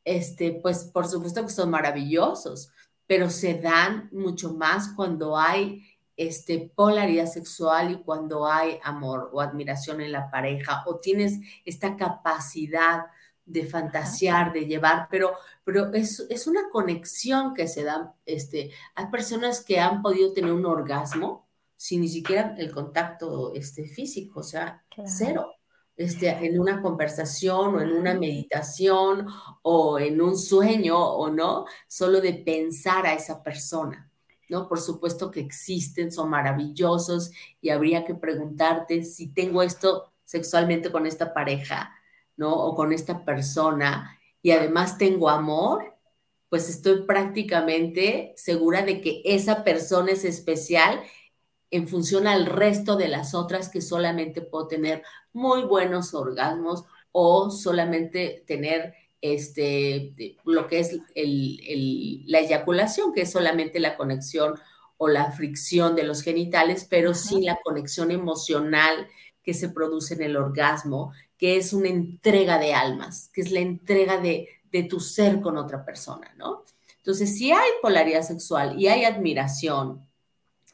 Este, 0.05 0.53
pues 0.53 0.85
por 0.85 1.07
supuesto 1.07 1.43
que 1.45 1.53
son 1.53 1.71
maravillosos, 1.71 2.73
pero 3.07 3.31
se 3.31 3.55
dan 3.55 4.09
mucho 4.13 4.53
más 4.55 4.89
cuando 4.97 5.39
hay 5.39 5.85
este, 6.17 6.73
polaridad 6.75 7.27
sexual 7.27 7.93
y 7.93 8.03
cuando 8.03 8.47
hay 8.47 8.79
amor 8.83 9.31
o 9.33 9.41
admiración 9.41 10.01
en 10.01 10.13
la 10.13 10.31
pareja 10.31 10.83
o 10.87 10.99
tienes 10.99 11.39
esta 11.65 11.97
capacidad 11.97 13.07
de 13.45 13.67
fantasear, 13.67 14.53
de 14.53 14.67
llevar, 14.67 15.09
pero, 15.11 15.35
pero 15.65 15.93
es, 15.93 16.21
es, 16.31 16.47
una 16.47 16.69
conexión 16.71 17.55
que 17.55 17.67
se 17.67 17.83
da. 17.83 18.15
Este, 18.25 18.71
hay 18.95 19.07
personas 19.07 19.65
que 19.65 19.81
han 19.81 20.03
podido 20.03 20.33
tener 20.33 20.53
un 20.53 20.67
orgasmo 20.67 21.49
sin 21.77 22.03
ni 22.03 22.09
siquiera 22.09 22.55
el 22.59 22.71
contacto 22.71 23.53
este, 23.55 23.89
físico, 23.89 24.41
o 24.41 24.45
sea, 24.45 24.85
cero. 25.05 25.53
Este, 25.97 26.31
en 26.31 26.59
una 26.59 26.81
conversación 26.81 27.75
o 27.75 27.81
en 27.81 27.93
una 27.93 28.15
meditación 28.15 29.27
o 29.63 29.99
en 29.99 30.23
un 30.23 30.39
sueño 30.39 30.99
o 30.99 31.29
no, 31.29 31.67
solo 31.87 32.21
de 32.21 32.35
pensar 32.35 33.07
a 33.07 33.15
esa 33.15 33.43
persona. 33.43 34.11
¿no? 34.49 34.69
Por 34.69 34.81
supuesto 34.81 35.31
que 35.31 35.41
existen, 35.41 36.13
son 36.13 36.31
maravillosos 36.31 37.31
y 37.61 37.71
habría 37.71 38.05
que 38.05 38.15
preguntarte 38.15 39.03
si 39.03 39.29
tengo 39.33 39.63
esto 39.63 40.13
sexualmente 40.25 40.91
con 40.91 41.07
esta 41.07 41.35
pareja, 41.35 41.93
¿no? 42.43 42.53
O 42.53 42.75
con 42.75 42.93
esta 42.93 43.25
persona 43.25 44.19
y 44.43 44.51
además 44.51 44.99
tengo 44.99 45.31
amor, 45.31 45.95
pues 46.49 46.69
estoy 46.69 47.05
prácticamente 47.07 48.35
segura 48.37 48.83
de 48.83 49.01
que 49.01 49.23
esa 49.25 49.63
persona 49.63 50.11
es 50.11 50.25
especial 50.25 51.01
en 51.71 51.87
función 51.87 52.27
al 52.27 52.47
resto 52.47 52.97
de 52.97 53.09
las 53.09 53.33
otras 53.35 53.69
que 53.69 53.81
solamente 53.81 54.43
puedo 54.43 54.67
tener 54.67 55.03
muy 55.33 55.63
buenos 55.63 56.13
orgasmos 56.13 56.85
o 57.13 57.51
solamente 57.51 58.45
tener 58.47 58.95
este, 59.21 60.37
lo 60.45 60.67
que 60.67 60.81
es 60.81 60.99
la 61.15 62.41
eyaculación, 62.41 63.13
que 63.13 63.23
es 63.23 63.31
solamente 63.31 63.79
la 63.79 63.97
conexión 63.97 64.55
o 64.97 65.09
la 65.09 65.31
fricción 65.31 65.95
de 65.95 66.03
los 66.03 66.23
genitales, 66.23 66.87
pero 66.91 67.15
sin 67.15 67.45
la 67.45 67.59
conexión 67.63 68.11
emocional 68.11 69.07
que 69.43 69.55
se 69.55 69.69
produce 69.69 70.15
en 70.15 70.23
el 70.23 70.37
orgasmo, 70.37 71.13
que 71.43 71.57
es 71.57 71.73
una 71.73 71.89
entrega 71.89 72.57
de 72.57 72.73
almas, 72.73 73.29
que 73.33 73.41
es 73.41 73.51
la 73.51 73.59
entrega 73.59 74.19
de, 74.19 74.49
tu 74.89 75.01
ser 75.01 75.41
con 75.41 75.57
otra 75.57 75.85
persona, 75.85 76.33
¿no? 76.37 76.63
Entonces, 76.99 77.37
si 77.37 77.51
hay 77.51 77.69
polaridad 77.83 78.23
sexual 78.23 78.81
y 78.81 78.87
hay 78.87 79.05
admiración, 79.05 80.07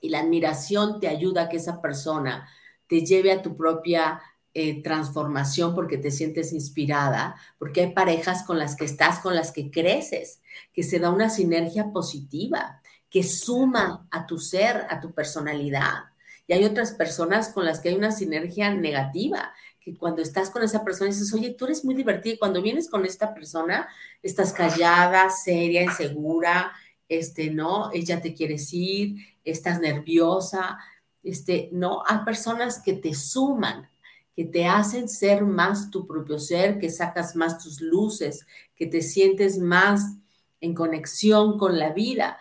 y 0.03 0.11
la 0.11 0.21
admiración 0.21 1.01
te 1.01 1.09
ayuda 1.09 1.45
a 1.45 1.49
que 1.49 1.57
esa 1.57 1.81
persona 1.81 2.47
te 2.87 3.01
lleve 3.01 3.33
a 3.33 3.41
tu 3.41 3.57
propia 3.57 4.21
eh, 4.53 4.83
transformación 4.83 5.75
porque 5.75 5.97
te 5.97 6.11
sientes 6.11 6.53
inspirada, 6.53 7.37
porque 7.59 7.81
hay 7.81 7.93
parejas 7.95 8.43
con 8.43 8.59
las 8.59 8.77
que 8.77 8.85
estás, 8.85 9.21
con 9.21 9.35
las 9.35 9.53
que 9.53 9.71
creces, 9.71 10.43
que 10.75 10.83
se 10.83 10.99
da 10.99 11.09
una 11.09 11.31
sinergia 11.31 11.93
positiva, 11.93 12.83
que 13.09 13.23
suma 13.23 14.07
a 14.11 14.27
tu 14.27 14.37
ser, 14.37 14.87
a 14.91 15.01
tu 15.01 15.15
personalidad. 15.15 16.11
Y 16.47 16.53
hay 16.53 16.67
otras 16.67 16.93
personas 16.93 17.49
con 17.49 17.65
las 17.65 17.81
que 17.81 17.89
hay 17.89 17.95
una 17.95 18.13
sinergia 18.13 18.75
negativa, 18.75 19.55
cuando 19.97 20.23
estás 20.23 20.51
con 20.51 20.63
esa 20.63 20.85
persona 20.85 21.11
dices, 21.11 21.33
oye, 21.33 21.51
tú 21.51 21.65
eres 21.65 21.85
muy 21.85 21.95
divertida 21.95 22.37
cuando 22.39 22.63
vienes 22.63 22.89
con 22.89 23.05
esta 23.05 23.35
persona 23.35 23.89
estás 24.23 24.53
callada, 24.53 25.31
seria, 25.31 25.83
insegura, 25.83 26.73
este, 27.09 27.51
¿no? 27.51 27.91
Ella 27.93 28.21
te 28.21 28.35
quiere 28.35 28.57
ir, 28.73 29.17
estás 29.45 29.81
nerviosa, 29.81 30.79
este, 31.23 31.69
¿no? 31.73 32.03
Hay 32.07 32.19
personas 32.25 32.81
que 32.83 32.93
te 32.93 33.15
suman, 33.15 33.89
que 34.35 34.45
te 34.45 34.67
hacen 34.67 35.09
ser 35.09 35.45
más 35.45 35.91
tu 35.91 36.07
propio 36.07 36.39
ser, 36.39 36.79
que 36.79 36.91
sacas 36.91 37.35
más 37.35 37.59
tus 37.59 37.81
luces, 37.81 38.47
que 38.77 38.87
te 38.87 39.03
sientes 39.03 39.59
más 39.59 40.15
en 40.61 40.75
conexión 40.75 41.59
con 41.59 41.79
la 41.79 41.93
vida. 41.93 42.39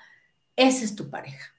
Esa 0.56 0.86
es 0.86 0.96
tu 0.96 1.10
pareja 1.10 1.57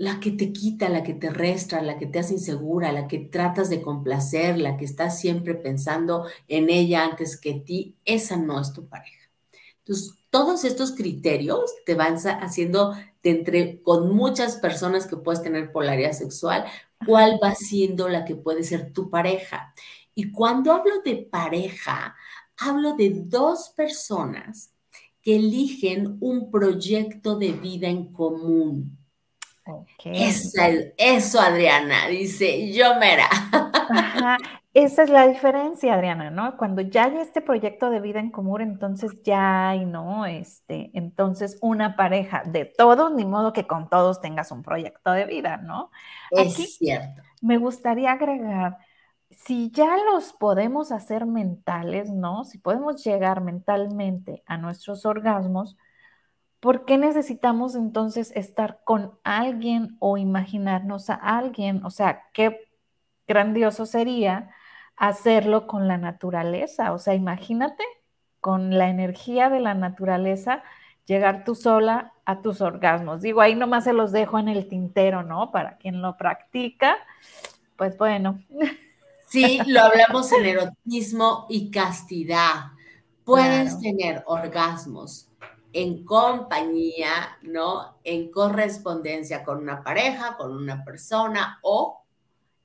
la 0.00 0.18
que 0.18 0.30
te 0.30 0.50
quita, 0.50 0.88
la 0.88 1.02
que 1.02 1.12
te 1.12 1.28
resta, 1.28 1.82
la 1.82 1.98
que 1.98 2.06
te 2.06 2.20
hace 2.20 2.32
insegura, 2.32 2.90
la 2.90 3.06
que 3.06 3.18
tratas 3.18 3.68
de 3.68 3.82
complacer, 3.82 4.56
la 4.56 4.78
que 4.78 4.86
estás 4.86 5.20
siempre 5.20 5.54
pensando 5.54 6.26
en 6.48 6.70
ella 6.70 7.04
antes 7.04 7.38
que 7.38 7.52
ti, 7.52 7.98
esa 8.06 8.38
no 8.38 8.58
es 8.58 8.72
tu 8.72 8.88
pareja. 8.88 9.28
Entonces, 9.80 10.14
todos 10.30 10.64
estos 10.64 10.92
criterios 10.92 11.74
te 11.84 11.96
van 11.96 12.14
haciendo 12.14 12.94
de 13.22 13.30
entre 13.30 13.82
con 13.82 14.16
muchas 14.16 14.56
personas 14.56 15.06
que 15.06 15.18
puedes 15.18 15.42
tener 15.42 15.70
polaridad 15.70 16.12
sexual, 16.12 16.64
cuál 17.04 17.38
va 17.42 17.54
siendo 17.54 18.08
la 18.08 18.24
que 18.24 18.36
puede 18.36 18.62
ser 18.62 18.94
tu 18.94 19.10
pareja. 19.10 19.74
Y 20.14 20.32
cuando 20.32 20.72
hablo 20.72 21.02
de 21.04 21.28
pareja, 21.30 22.16
hablo 22.56 22.96
de 22.96 23.10
dos 23.26 23.74
personas 23.76 24.72
que 25.20 25.36
eligen 25.36 26.16
un 26.20 26.50
proyecto 26.50 27.36
de 27.36 27.52
vida 27.52 27.88
en 27.88 28.10
común 28.14 28.96
eso, 30.04 31.40
Adriana, 31.40 32.08
dice 32.08 32.72
yo 32.72 32.96
mera. 32.96 33.28
Esa 34.72 35.02
es 35.02 35.10
la 35.10 35.26
diferencia, 35.26 35.94
Adriana, 35.94 36.30
¿no? 36.30 36.56
Cuando 36.56 36.80
ya 36.80 37.06
hay 37.06 37.16
este 37.16 37.40
proyecto 37.40 37.90
de 37.90 38.00
vida 38.00 38.20
en 38.20 38.30
común, 38.30 38.60
entonces 38.60 39.20
ya 39.24 39.70
hay, 39.70 39.84
¿no? 39.84 40.26
Este, 40.26 40.90
entonces 40.94 41.58
una 41.60 41.96
pareja 41.96 42.44
de 42.46 42.66
todos, 42.66 43.12
ni 43.12 43.24
modo 43.24 43.52
que 43.52 43.66
con 43.66 43.88
todos 43.88 44.20
tengas 44.20 44.52
un 44.52 44.62
proyecto 44.62 45.10
de 45.10 45.24
vida, 45.24 45.56
¿no? 45.56 45.90
Es 46.30 46.54
cierto. 46.76 47.22
Me 47.42 47.58
gustaría 47.58 48.12
agregar, 48.12 48.78
si 49.30 49.72
ya 49.72 49.96
los 50.12 50.32
podemos 50.32 50.92
hacer 50.92 51.26
mentales, 51.26 52.08
¿no? 52.10 52.44
Si 52.44 52.58
podemos 52.58 53.02
llegar 53.02 53.40
mentalmente 53.40 54.44
a 54.46 54.56
nuestros 54.56 55.04
orgasmos, 55.04 55.76
¿Por 56.60 56.84
qué 56.84 56.98
necesitamos 56.98 57.74
entonces 57.74 58.32
estar 58.36 58.80
con 58.84 59.18
alguien 59.24 59.96
o 59.98 60.18
imaginarnos 60.18 61.08
a 61.08 61.14
alguien? 61.14 61.82
O 61.84 61.90
sea, 61.90 62.24
qué 62.34 62.68
grandioso 63.26 63.86
sería 63.86 64.50
hacerlo 64.94 65.66
con 65.66 65.88
la 65.88 65.96
naturaleza. 65.96 66.92
O 66.92 66.98
sea, 66.98 67.14
imagínate 67.14 67.82
con 68.40 68.76
la 68.76 68.90
energía 68.90 69.48
de 69.48 69.60
la 69.60 69.72
naturaleza 69.72 70.62
llegar 71.06 71.44
tú 71.44 71.54
sola 71.54 72.12
a 72.26 72.42
tus 72.42 72.60
orgasmos. 72.60 73.22
Digo, 73.22 73.40
ahí 73.40 73.54
nomás 73.54 73.84
se 73.84 73.94
los 73.94 74.12
dejo 74.12 74.38
en 74.38 74.48
el 74.48 74.68
tintero, 74.68 75.22
¿no? 75.22 75.50
Para 75.50 75.78
quien 75.78 76.02
lo 76.02 76.18
practica, 76.18 76.96
pues 77.76 77.96
bueno. 77.96 78.40
Sí, 79.26 79.60
lo 79.64 79.82
hablamos 79.82 80.32
en 80.32 80.44
erotismo 80.44 81.46
y 81.48 81.70
castidad. 81.70 82.72
Puedes 83.22 83.78
tener 83.78 84.24
orgasmos 84.26 85.29
en 85.72 86.04
compañía, 86.04 87.38
¿no? 87.42 87.98
En 88.04 88.30
correspondencia 88.30 89.44
con 89.44 89.58
una 89.58 89.82
pareja, 89.82 90.36
con 90.36 90.52
una 90.52 90.84
persona 90.84 91.58
o 91.62 92.04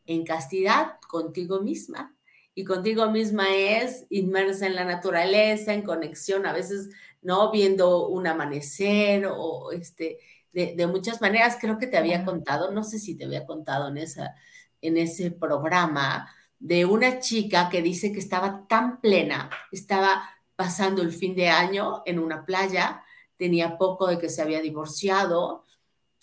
en 0.05 0.25
castidad 0.25 0.99
contigo 1.07 1.61
misma. 1.61 2.15
Y 2.53 2.63
contigo 2.63 3.09
misma 3.11 3.53
es 3.53 4.05
inmersa 4.09 4.65
en 4.65 4.75
la 4.75 4.85
naturaleza, 4.85 5.73
en 5.73 5.81
conexión, 5.81 6.45
a 6.45 6.53
veces, 6.53 6.89
¿no? 7.21 7.51
Viendo 7.51 8.07
un 8.07 8.27
amanecer 8.27 9.27
o 9.29 9.71
este, 9.71 10.19
de, 10.53 10.87
muchas 10.87 11.21
maneras. 11.21 11.57
Creo 11.59 11.77
que 11.77 11.87
te 11.87 11.97
había 11.97 12.23
contado, 12.23 12.71
no 12.71 12.83
sé 12.83 12.97
si 12.97 13.15
te 13.15 13.25
había 13.25 13.45
contado 13.45 13.89
en, 13.89 13.97
esa, 13.97 14.35
en 14.81 14.97
ese 14.97 15.31
programa, 15.31 16.33
de 16.59 16.85
una 16.85 17.19
chica 17.19 17.69
que 17.69 17.81
dice 17.81 18.13
que 18.13 18.19
estaba 18.19 18.65
tan 18.67 19.01
plena, 19.01 19.49
estaba 19.71 20.23
pasando 20.55 21.01
el 21.01 21.11
fin 21.11 21.35
de 21.35 21.49
año 21.49 22.01
en 22.05 22.19
una 22.19 22.45
playa, 22.45 23.03
tenía 23.37 23.77
poco 23.77 24.07
de 24.07 24.17
que 24.17 24.29
se 24.29 24.41
había 24.41 24.61
divorciado, 24.61 25.63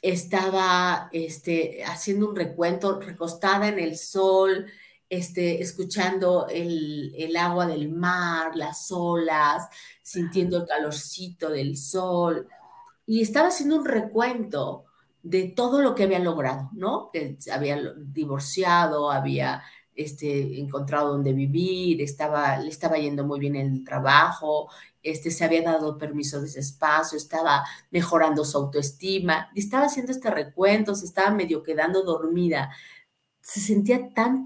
estaba 0.01 1.09
este, 1.13 1.85
haciendo 1.85 2.29
un 2.29 2.37
recuento, 2.37 3.01
recostada 3.01 3.69
en 3.69 3.79
el 3.79 3.97
sol, 3.97 4.67
este, 5.09 5.63
escuchando 5.63 6.47
el, 6.49 7.15
el, 7.17 7.37
agua 7.37 7.67
del 7.67 7.91
mar, 7.91 8.57
las 8.57 8.91
olas, 8.91 9.69
sintiendo 10.03 10.57
el 10.57 10.67
calorcito 10.67 11.51
del 11.51 11.77
sol, 11.77 12.49
y 13.07 13.21
estaba 13.21 13.49
haciendo 13.49 13.77
un 13.77 13.85
recuento 13.85 14.87
de 15.23 15.45
todo 15.45 15.81
lo 15.81 15.95
que 15.95 16.05
había 16.05 16.19
logrado, 16.19 16.71
¿no? 16.73 17.11
Que 17.13 17.37
había 17.53 17.79
divorciado, 17.97 19.11
había 19.11 19.63
este, 19.95 20.59
encontrado 20.61 21.13
donde 21.13 21.33
vivir, 21.33 22.01
estaba, 22.01 22.57
le 22.59 22.71
estaba 22.71 22.97
yendo 22.99 23.25
muy 23.25 23.41
bien 23.41 23.57
el 23.57 23.85
trabajo, 23.85 24.71
este, 25.03 25.31
se 25.31 25.45
había 25.45 25.63
dado 25.63 25.99
permiso 25.99 26.41
de 26.41 26.47
ese 26.47 26.61
espacio, 26.61 27.19
estaba 27.19 27.65
mejorando 27.91 28.45
su 28.45 28.57
autoestima, 28.59 29.51
y 29.55 29.61
estaba 29.61 29.87
haciendo 29.87 30.13
este 30.13 30.31
recuento, 30.31 30.95
se 30.95 31.07
estaba 31.07 31.31
medio 31.31 31.63
quedando 31.63 32.03
dormida, 32.05 32.71
se 33.41 33.61
sentía 33.61 34.15
tan, 34.15 34.45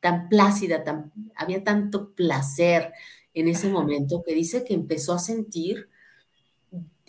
tan 0.00 0.28
plácida, 0.28 0.84
tan, 0.84 1.12
había 1.36 1.62
tanto 1.64 2.14
placer 2.14 2.92
en 3.34 3.48
ese 3.48 3.68
momento 3.68 4.22
que 4.24 4.34
dice 4.34 4.64
que 4.64 4.74
empezó 4.74 5.12
a 5.12 5.18
sentir 5.18 5.89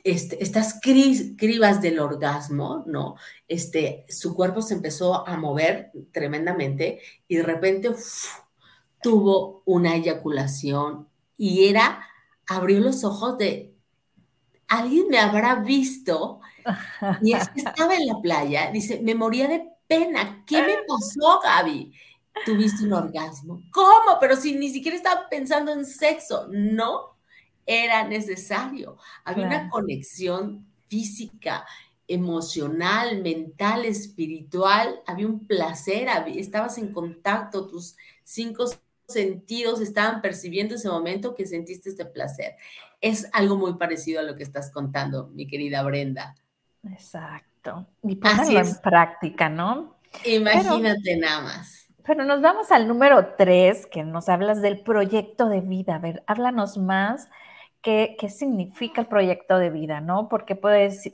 este, 0.04 0.44
estas 0.44 0.80
cribas 0.82 1.82
del 1.82 2.00
orgasmo, 2.00 2.84
¿no? 2.88 3.16
Este, 3.48 4.06
su 4.10 4.34
cuerpo 4.34 4.62
se 4.62 4.74
empezó 4.74 5.28
a 5.28 5.38
mover 5.38 5.92
tremendamente 6.12 7.02
y 7.28 7.36
de 7.38 7.44
repente 7.44 7.92
tuvo 9.02 9.64
una 9.66 9.96
eyaculación 9.96 11.08
y 11.38 11.68
era, 11.68 12.06
abrió 12.48 12.80
los 12.80 13.04
ojos 13.04 13.38
de, 13.38 13.74
alguien 14.68 15.08
me 15.10 15.20
habrá 15.20 15.56
visto 15.56 16.40
y 17.22 17.34
es 17.34 17.50
que 17.50 17.62
estaba 17.62 17.96
en 17.96 18.08
la 18.08 18.22
playa, 18.22 18.72
dice, 18.72 19.02
me 19.02 19.16
moría 19.16 19.48
de 19.48 19.68
pena, 19.88 20.44
¿qué 20.46 20.62
me 20.62 20.78
pasó, 20.88 21.42
Gaby? 21.44 21.92
Tuviste 22.46 22.86
un 22.86 22.94
orgasmo. 22.94 23.62
¿Cómo? 23.72 24.18
Pero 24.20 24.38
si 24.38 24.56
ni 24.56 24.70
siquiera 24.70 24.96
estaba 24.96 25.28
pensando 25.30 25.74
en 25.74 25.86
sexo, 25.86 26.48
¿no? 26.50 27.11
Era 27.66 28.08
necesario. 28.08 28.98
Había 29.24 29.48
una 29.48 29.70
conexión 29.70 30.66
física, 30.88 31.66
emocional, 32.08 33.22
mental, 33.22 33.86
espiritual, 33.86 35.00
había 35.06 35.28
un 35.28 35.48
placer, 35.48 36.10
estabas 36.36 36.78
en 36.78 36.92
contacto, 36.92 37.68
tus 37.68 37.96
cinco 38.24 38.66
sentidos 39.08 39.82
estaban 39.82 40.22
percibiendo 40.22 40.76
ese 40.76 40.90
momento 40.90 41.36
que 41.36 41.46
sentiste 41.46 41.90
este 41.90 42.06
placer. 42.06 42.56
Es 43.00 43.30
algo 43.34 43.56
muy 43.56 43.76
parecido 43.76 44.20
a 44.20 44.24
lo 44.24 44.36
que 44.36 44.44
estás 44.44 44.72
contando, 44.72 45.28
mi 45.28 45.48
querida 45.48 45.84
Brenda. 45.84 46.36
Exacto. 46.90 47.88
Y 48.04 48.16
ponerlo 48.16 48.60
en 48.60 48.76
práctica, 48.82 49.50
¿no? 49.50 49.96
Imagínate 50.26 51.18
nada 51.18 51.42
más. 51.42 51.88
Pero 52.04 52.26
nos 52.26 52.42
vamos 52.42 52.72
al 52.72 52.88
número 52.88 53.36
tres, 53.38 53.86
que 53.86 54.04
nos 54.04 54.28
hablas 54.28 54.62
del 54.62 54.82
proyecto 54.82 55.48
de 55.48 55.62
vida. 55.62 55.96
A 55.96 56.00
ver, 56.00 56.24
háblanos 56.28 56.78
más 56.78 57.30
qué, 57.82 58.18
significa 58.30 59.02
el 59.02 59.08
proyecto 59.08 59.58
de 59.58 59.70
vida, 59.70 60.02
¿no? 60.02 60.30
Porque 60.30 60.56
puedes, 60.56 61.12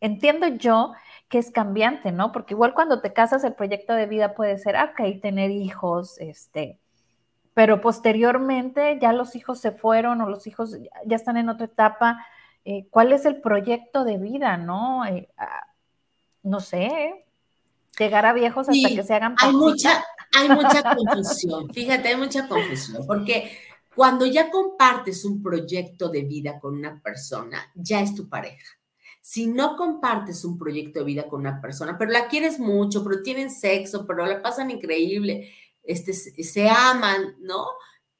entiendo 0.00 0.46
yo 0.48 0.92
que 1.28 1.38
es 1.38 1.50
cambiante, 1.50 2.12
¿no? 2.12 2.32
Porque 2.32 2.54
igual 2.54 2.74
cuando 2.74 3.00
te 3.00 3.12
casas 3.12 3.44
el 3.44 3.54
proyecto 3.54 3.94
de 3.94 4.06
vida 4.06 4.34
puede 4.34 4.58
ser, 4.58 4.76
ah, 4.76 4.92
ok, 4.92 5.20
tener 5.20 5.50
hijos, 5.50 6.18
este, 6.20 6.78
pero 7.54 7.80
posteriormente 7.80 8.98
ya 9.00 9.12
los 9.12 9.36
hijos 9.36 9.60
se 9.60 9.72
fueron 9.72 10.20
o 10.20 10.28
los 10.28 10.46
hijos 10.46 10.76
ya 11.06 11.16
están 11.16 11.36
en 11.36 11.48
otra 11.48 11.66
etapa. 11.66 12.24
Eh, 12.64 12.86
¿Cuál 12.90 13.12
es 13.12 13.26
el 13.26 13.40
proyecto 13.40 14.04
de 14.04 14.18
vida, 14.18 14.56
no? 14.56 15.04
Eh, 15.06 15.28
ah, 15.36 15.66
no 16.42 16.60
sé, 16.60 17.24
llegar 17.98 18.26
a 18.26 18.32
viejos 18.32 18.68
hasta 18.68 18.88
que 18.88 19.02
se 19.02 19.14
hagan 19.14 19.34
hay 19.38 19.52
mucha, 19.52 20.04
hay 20.36 20.48
mucha 20.48 20.82
confusión, 20.96 21.68
fíjate, 21.72 22.08
hay 22.08 22.16
mucha 22.16 22.46
confusión, 22.48 23.06
porque 23.06 23.56
cuando 23.94 24.26
ya 24.26 24.50
compartes 24.50 25.24
un 25.24 25.42
proyecto 25.42 26.08
de 26.08 26.22
vida 26.22 26.58
con 26.60 26.74
una 26.74 27.00
persona, 27.00 27.70
ya 27.74 28.00
es 28.00 28.14
tu 28.14 28.28
pareja. 28.28 28.66
Si 29.20 29.46
no 29.46 29.76
compartes 29.76 30.44
un 30.44 30.58
proyecto 30.58 30.98
de 30.98 31.04
vida 31.06 31.28
con 31.28 31.40
una 31.40 31.60
persona, 31.60 31.96
pero 31.96 32.10
la 32.10 32.28
quieres 32.28 32.58
mucho, 32.58 33.02
pero 33.02 33.22
tienen 33.22 33.50
sexo, 33.50 34.06
pero 34.06 34.26
la 34.26 34.42
pasan 34.42 34.70
increíble, 34.70 35.50
este, 35.82 36.12
se 36.12 36.68
aman, 36.68 37.36
¿no? 37.40 37.66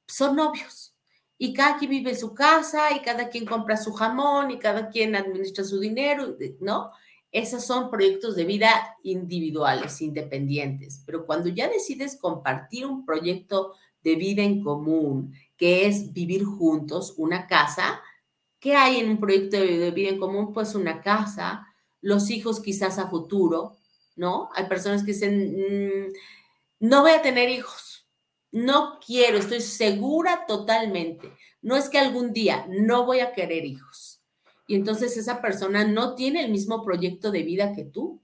Son 0.06 0.36
novios. 0.36 0.94
Y 1.36 1.52
cada 1.52 1.76
quien 1.76 1.90
vive 1.90 2.10
en 2.10 2.18
su 2.18 2.32
casa 2.32 2.94
y 2.94 3.02
cada 3.02 3.28
quien 3.28 3.44
compra 3.44 3.76
su 3.76 3.92
jamón 3.92 4.50
y 4.50 4.58
cada 4.58 4.88
quien 4.88 5.16
administra 5.16 5.64
su 5.64 5.80
dinero, 5.80 6.36
¿no? 6.60 6.90
Esos 7.32 7.64
son 7.64 7.90
proyectos 7.90 8.36
de 8.36 8.44
vida 8.44 8.96
individuales, 9.02 10.00
independientes. 10.00 11.02
Pero 11.04 11.26
cuando 11.26 11.48
ya 11.48 11.68
decides 11.68 12.16
compartir 12.16 12.86
un 12.86 13.04
proyecto 13.04 13.74
de 14.04 14.14
vida 14.14 14.42
en 14.42 14.62
común, 14.62 15.34
que 15.56 15.86
es 15.86 16.12
vivir 16.12 16.44
juntos, 16.44 17.14
una 17.16 17.46
casa. 17.46 18.00
¿Qué 18.60 18.76
hay 18.76 19.00
en 19.00 19.08
un 19.10 19.18
proyecto 19.18 19.56
de 19.56 19.90
vida 19.90 20.10
en 20.10 20.18
común? 20.18 20.52
Pues 20.52 20.74
una 20.74 21.00
casa, 21.00 21.66
los 22.00 22.30
hijos 22.30 22.60
quizás 22.60 22.98
a 22.98 23.08
futuro, 23.08 23.78
¿no? 24.14 24.50
Hay 24.54 24.66
personas 24.66 25.02
que 25.02 25.12
dicen, 25.12 25.56
mm, 25.56 26.12
no 26.80 27.02
voy 27.02 27.12
a 27.12 27.22
tener 27.22 27.48
hijos, 27.48 28.06
no 28.52 29.00
quiero, 29.04 29.38
estoy 29.38 29.60
segura 29.60 30.46
totalmente. 30.46 31.32
No 31.62 31.76
es 31.76 31.88
que 31.88 31.98
algún 31.98 32.32
día 32.32 32.66
no 32.68 33.06
voy 33.06 33.20
a 33.20 33.32
querer 33.32 33.64
hijos. 33.64 34.22
Y 34.66 34.76
entonces 34.76 35.16
esa 35.16 35.40
persona 35.42 35.84
no 35.84 36.14
tiene 36.14 36.44
el 36.44 36.50
mismo 36.50 36.84
proyecto 36.84 37.30
de 37.30 37.42
vida 37.42 37.72
que 37.74 37.84
tú. 37.84 38.22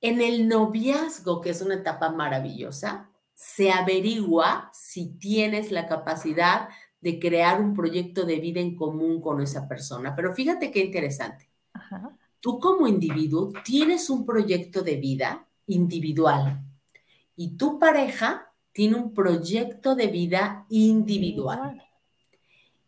En 0.00 0.20
el 0.20 0.48
noviazgo, 0.48 1.40
que 1.40 1.50
es 1.50 1.60
una 1.60 1.74
etapa 1.74 2.10
maravillosa, 2.10 3.07
se 3.38 3.70
averigua 3.70 4.68
si 4.72 5.10
tienes 5.10 5.70
la 5.70 5.86
capacidad 5.86 6.70
de 7.00 7.20
crear 7.20 7.60
un 7.60 7.72
proyecto 7.72 8.24
de 8.24 8.40
vida 8.40 8.58
en 8.58 8.74
común 8.74 9.20
con 9.20 9.40
esa 9.40 9.68
persona. 9.68 10.16
Pero 10.16 10.34
fíjate 10.34 10.72
qué 10.72 10.80
interesante. 10.80 11.48
Tú 12.40 12.58
como 12.58 12.88
individuo 12.88 13.52
tienes 13.64 14.10
un 14.10 14.26
proyecto 14.26 14.82
de 14.82 14.96
vida 14.96 15.46
individual 15.68 16.64
y 17.36 17.56
tu 17.56 17.78
pareja 17.78 18.52
tiene 18.72 18.96
un 18.96 19.14
proyecto 19.14 19.94
de 19.94 20.08
vida 20.08 20.66
individual. 20.68 21.80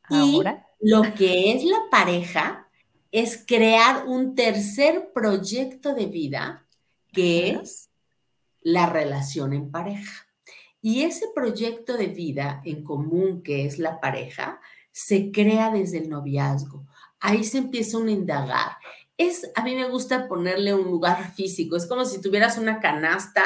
Y 0.09 0.43
lo 0.81 1.03
que 1.15 1.53
es 1.53 1.63
la 1.63 1.79
pareja 1.93 2.69
es 3.13 3.45
crear 3.47 4.05
un 4.09 4.35
tercer 4.35 5.13
proyecto 5.15 5.95
de 5.95 6.07
vida 6.07 6.67
que 7.13 7.51
es 7.51 7.89
la 8.63 8.87
relación 8.87 9.53
en 9.53 9.71
pareja. 9.71 10.27
Y 10.83 11.03
ese 11.03 11.27
proyecto 11.35 11.97
de 11.97 12.07
vida 12.07 12.63
en 12.65 12.83
común 12.83 13.43
que 13.43 13.67
es 13.67 13.79
la 13.79 14.01
pareja 14.01 14.61
se 14.93 15.31
crea 15.31 15.71
desde 15.71 15.99
el 15.99 16.09
noviazgo. 16.09 16.87
Ahí 17.21 17.45
se 17.45 17.59
empieza 17.59 17.99
a 17.99 18.11
indagar. 18.11 18.73
Es, 19.17 19.51
a 19.55 19.63
mí 19.63 19.75
me 19.75 19.89
gusta 19.89 20.27
ponerle 20.27 20.75
un 20.75 20.85
lugar 20.85 21.33
físico. 21.35 21.77
Es 21.77 21.87
como 21.87 22.05
si 22.05 22.21
tuvieras 22.21 22.59
una 22.59 22.81
canasta 22.81 23.43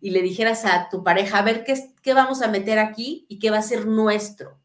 y 0.00 0.10
le 0.10 0.22
dijeras 0.22 0.64
a 0.64 0.88
tu 0.88 1.02
pareja, 1.02 1.38
a 1.38 1.42
ver, 1.42 1.64
¿qué, 1.64 1.74
qué 2.02 2.14
vamos 2.14 2.42
a 2.42 2.48
meter 2.48 2.78
aquí 2.78 3.26
y 3.28 3.38
qué 3.38 3.50
va 3.50 3.58
a 3.58 3.62
ser 3.62 3.86
nuestro? 3.86 4.60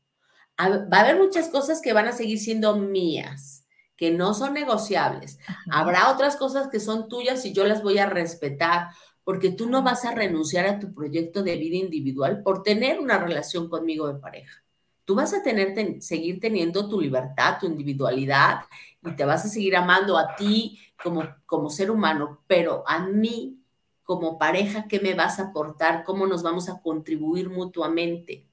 va 0.57 0.97
a 0.97 1.01
haber 1.01 1.17
muchas 1.17 1.49
cosas 1.49 1.81
que 1.81 1.93
van 1.93 2.07
a 2.07 2.13
seguir 2.13 2.39
siendo 2.39 2.77
mías, 2.77 3.65
que 3.97 4.11
no 4.11 4.33
son 4.33 4.53
negociables. 4.53 5.37
Habrá 5.69 6.11
otras 6.11 6.37
cosas 6.37 6.69
que 6.69 6.79
son 6.79 7.09
tuyas 7.09 7.45
y 7.45 7.53
yo 7.53 7.65
las 7.65 7.83
voy 7.83 7.97
a 7.97 8.05
respetar 8.05 8.87
porque 9.25 9.51
tú 9.51 9.67
no 9.67 9.81
vas 9.83 10.05
a 10.05 10.13
renunciar 10.13 10.67
a 10.67 10.79
tu 10.79 10.93
proyecto 10.93 11.43
de 11.43 11.57
vida 11.57 11.75
individual 11.75 12.43
por 12.43 12.63
tener 12.63 12.99
una 12.99 13.17
relación 13.17 13.67
conmigo 13.67 14.07
de 14.07 14.19
pareja. 14.19 14.63
Tú 15.03 15.15
vas 15.15 15.33
a 15.33 15.43
tener, 15.43 16.01
seguir 16.01 16.39
teniendo 16.39 16.87
tu 16.87 17.01
libertad, 17.01 17.57
tu 17.59 17.65
individualidad 17.65 18.61
y 19.03 19.11
te 19.15 19.25
vas 19.25 19.43
a 19.43 19.49
seguir 19.49 19.75
amando 19.75 20.17
a 20.17 20.35
ti 20.35 20.79
como, 21.03 21.23
como 21.45 21.69
ser 21.69 21.91
humano, 21.91 22.43
pero 22.47 22.83
a 22.87 22.99
mí 22.99 23.59
como 24.03 24.37
pareja, 24.37 24.87
¿qué 24.87 24.99
me 24.99 25.15
vas 25.15 25.39
a 25.39 25.47
aportar? 25.47 26.03
¿Cómo 26.03 26.27
nos 26.27 26.43
vamos 26.43 26.69
a 26.69 26.79
contribuir 26.79 27.49
mutuamente? 27.49 28.45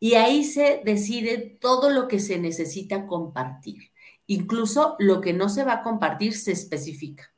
Y 0.00 0.14
ahí 0.14 0.42
se 0.42 0.82
decide 0.84 1.38
todo 1.60 1.90
lo 1.90 2.08
que 2.08 2.18
se 2.18 2.38
necesita 2.38 3.06
compartir. 3.06 3.92
Incluso 4.26 4.96
lo 4.98 5.20
que 5.20 5.32
no 5.32 5.48
se 5.48 5.62
va 5.62 5.74
a 5.74 5.82
compartir 5.82 6.36
se 6.36 6.50
especifica, 6.50 7.32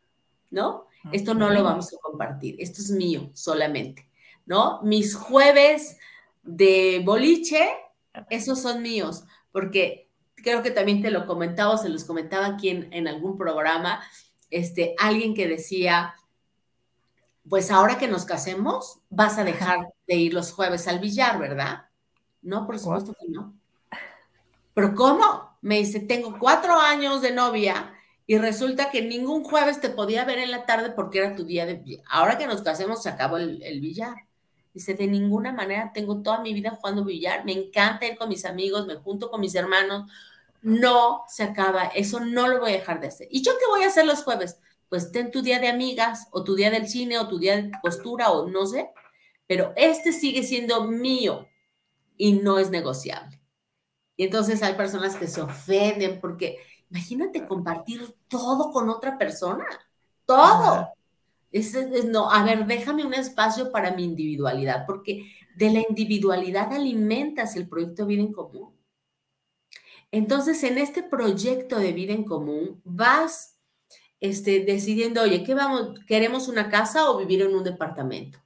¿no? 0.50 0.87
Esto 1.12 1.34
no 1.34 1.50
lo 1.50 1.62
vamos 1.62 1.92
a 1.92 1.98
compartir, 2.02 2.56
esto 2.58 2.82
es 2.82 2.90
mío 2.90 3.30
solamente, 3.32 4.08
¿no? 4.46 4.82
Mis 4.82 5.14
jueves 5.14 5.96
de 6.42 7.02
boliche, 7.04 7.68
esos 8.30 8.60
son 8.60 8.82
míos, 8.82 9.24
porque 9.52 10.10
creo 10.34 10.62
que 10.62 10.70
también 10.70 11.02
te 11.02 11.10
lo 11.10 11.26
comentaba, 11.26 11.76
se 11.78 11.88
los 11.88 12.04
comentaba 12.04 12.46
aquí 12.46 12.68
en, 12.68 12.92
en 12.92 13.08
algún 13.08 13.36
programa, 13.36 14.02
este, 14.50 14.94
alguien 14.98 15.34
que 15.34 15.48
decía, 15.48 16.14
pues 17.48 17.70
ahora 17.70 17.98
que 17.98 18.08
nos 18.08 18.24
casemos, 18.24 19.00
vas 19.08 19.38
a 19.38 19.44
dejar 19.44 19.88
de 20.06 20.16
ir 20.16 20.34
los 20.34 20.52
jueves 20.52 20.88
al 20.88 20.98
billar, 20.98 21.38
¿verdad? 21.38 21.86
No, 22.42 22.66
por 22.66 22.78
supuesto 22.78 23.14
que 23.14 23.26
no. 23.28 23.54
¿Pero 24.74 24.94
cómo? 24.94 25.56
Me 25.60 25.78
dice, 25.78 26.00
tengo 26.00 26.38
cuatro 26.38 26.78
años 26.78 27.20
de 27.20 27.32
novia 27.32 27.97
y 28.30 28.36
resulta 28.36 28.90
que 28.90 29.00
ningún 29.00 29.42
jueves 29.42 29.80
te 29.80 29.88
podía 29.88 30.22
ver 30.26 30.38
en 30.38 30.50
la 30.50 30.66
tarde 30.66 30.90
porque 30.90 31.16
era 31.16 31.34
tu 31.34 31.44
día 31.44 31.64
de... 31.64 32.02
Ahora 32.10 32.36
que 32.36 32.46
nos 32.46 32.60
casemos 32.60 33.02
se 33.02 33.08
acabó 33.08 33.38
el, 33.38 33.62
el 33.62 33.80
billar. 33.80 34.16
Dice, 34.74 34.92
de 34.92 35.06
ninguna 35.06 35.50
manera 35.50 35.92
tengo 35.94 36.20
toda 36.20 36.42
mi 36.42 36.52
vida 36.52 36.72
jugando 36.72 37.06
billar, 37.06 37.46
me 37.46 37.52
encanta 37.52 38.06
ir 38.06 38.18
con 38.18 38.28
mis 38.28 38.44
amigos, 38.44 38.86
me 38.86 38.96
junto 38.96 39.30
con 39.30 39.40
mis 39.40 39.54
hermanos, 39.54 40.12
no 40.60 41.24
se 41.26 41.42
acaba, 41.42 41.84
eso 41.94 42.20
no 42.20 42.48
lo 42.48 42.60
voy 42.60 42.72
a 42.72 42.74
dejar 42.74 43.00
de 43.00 43.06
hacer. 43.06 43.28
¿Y 43.30 43.40
yo 43.40 43.52
qué 43.58 43.64
voy 43.66 43.84
a 43.84 43.86
hacer 43.86 44.04
los 44.04 44.22
jueves? 44.22 44.60
Pues 44.90 45.10
ten 45.10 45.30
tu 45.30 45.40
día 45.40 45.58
de 45.58 45.68
amigas, 45.68 46.28
o 46.30 46.44
tu 46.44 46.54
día 46.54 46.70
del 46.70 46.86
cine, 46.86 47.18
o 47.18 47.28
tu 47.28 47.38
día 47.38 47.56
de 47.56 47.70
costura, 47.80 48.30
o 48.30 48.46
no 48.46 48.66
sé, 48.66 48.90
pero 49.46 49.72
este 49.74 50.12
sigue 50.12 50.42
siendo 50.42 50.84
mío 50.84 51.48
y 52.18 52.34
no 52.34 52.58
es 52.58 52.68
negociable. 52.68 53.40
Y 54.16 54.24
entonces 54.24 54.62
hay 54.62 54.74
personas 54.74 55.16
que 55.16 55.28
se 55.28 55.40
ofenden 55.40 56.20
porque 56.20 56.58
imagínate 56.90 57.46
compartir 57.46 58.14
todo 58.28 58.70
con 58.70 58.88
otra 58.88 59.18
persona, 59.18 59.64
todo. 60.24 60.88
Es, 61.50 61.74
no, 62.06 62.30
a 62.30 62.44
ver, 62.44 62.66
déjame 62.66 63.04
un 63.04 63.14
espacio 63.14 63.72
para 63.72 63.92
mi 63.92 64.04
individualidad, 64.04 64.84
porque 64.86 65.32
de 65.56 65.70
la 65.70 65.80
individualidad 65.88 66.72
alimentas 66.72 67.56
el 67.56 67.68
proyecto 67.68 68.02
de 68.02 68.08
vida 68.08 68.22
en 68.22 68.32
común. 68.32 68.74
Entonces, 70.10 70.62
en 70.64 70.78
este 70.78 71.02
proyecto 71.02 71.78
de 71.78 71.92
vida 71.92 72.12
en 72.12 72.24
común, 72.24 72.80
vas 72.84 73.58
este, 74.20 74.64
decidiendo, 74.64 75.22
oye, 75.22 75.42
¿qué 75.44 75.54
vamos? 75.54 76.00
¿Queremos 76.06 76.48
una 76.48 76.68
casa 76.70 77.10
o 77.10 77.18
vivir 77.18 77.42
en 77.42 77.54
un 77.54 77.64
departamento? 77.64 78.38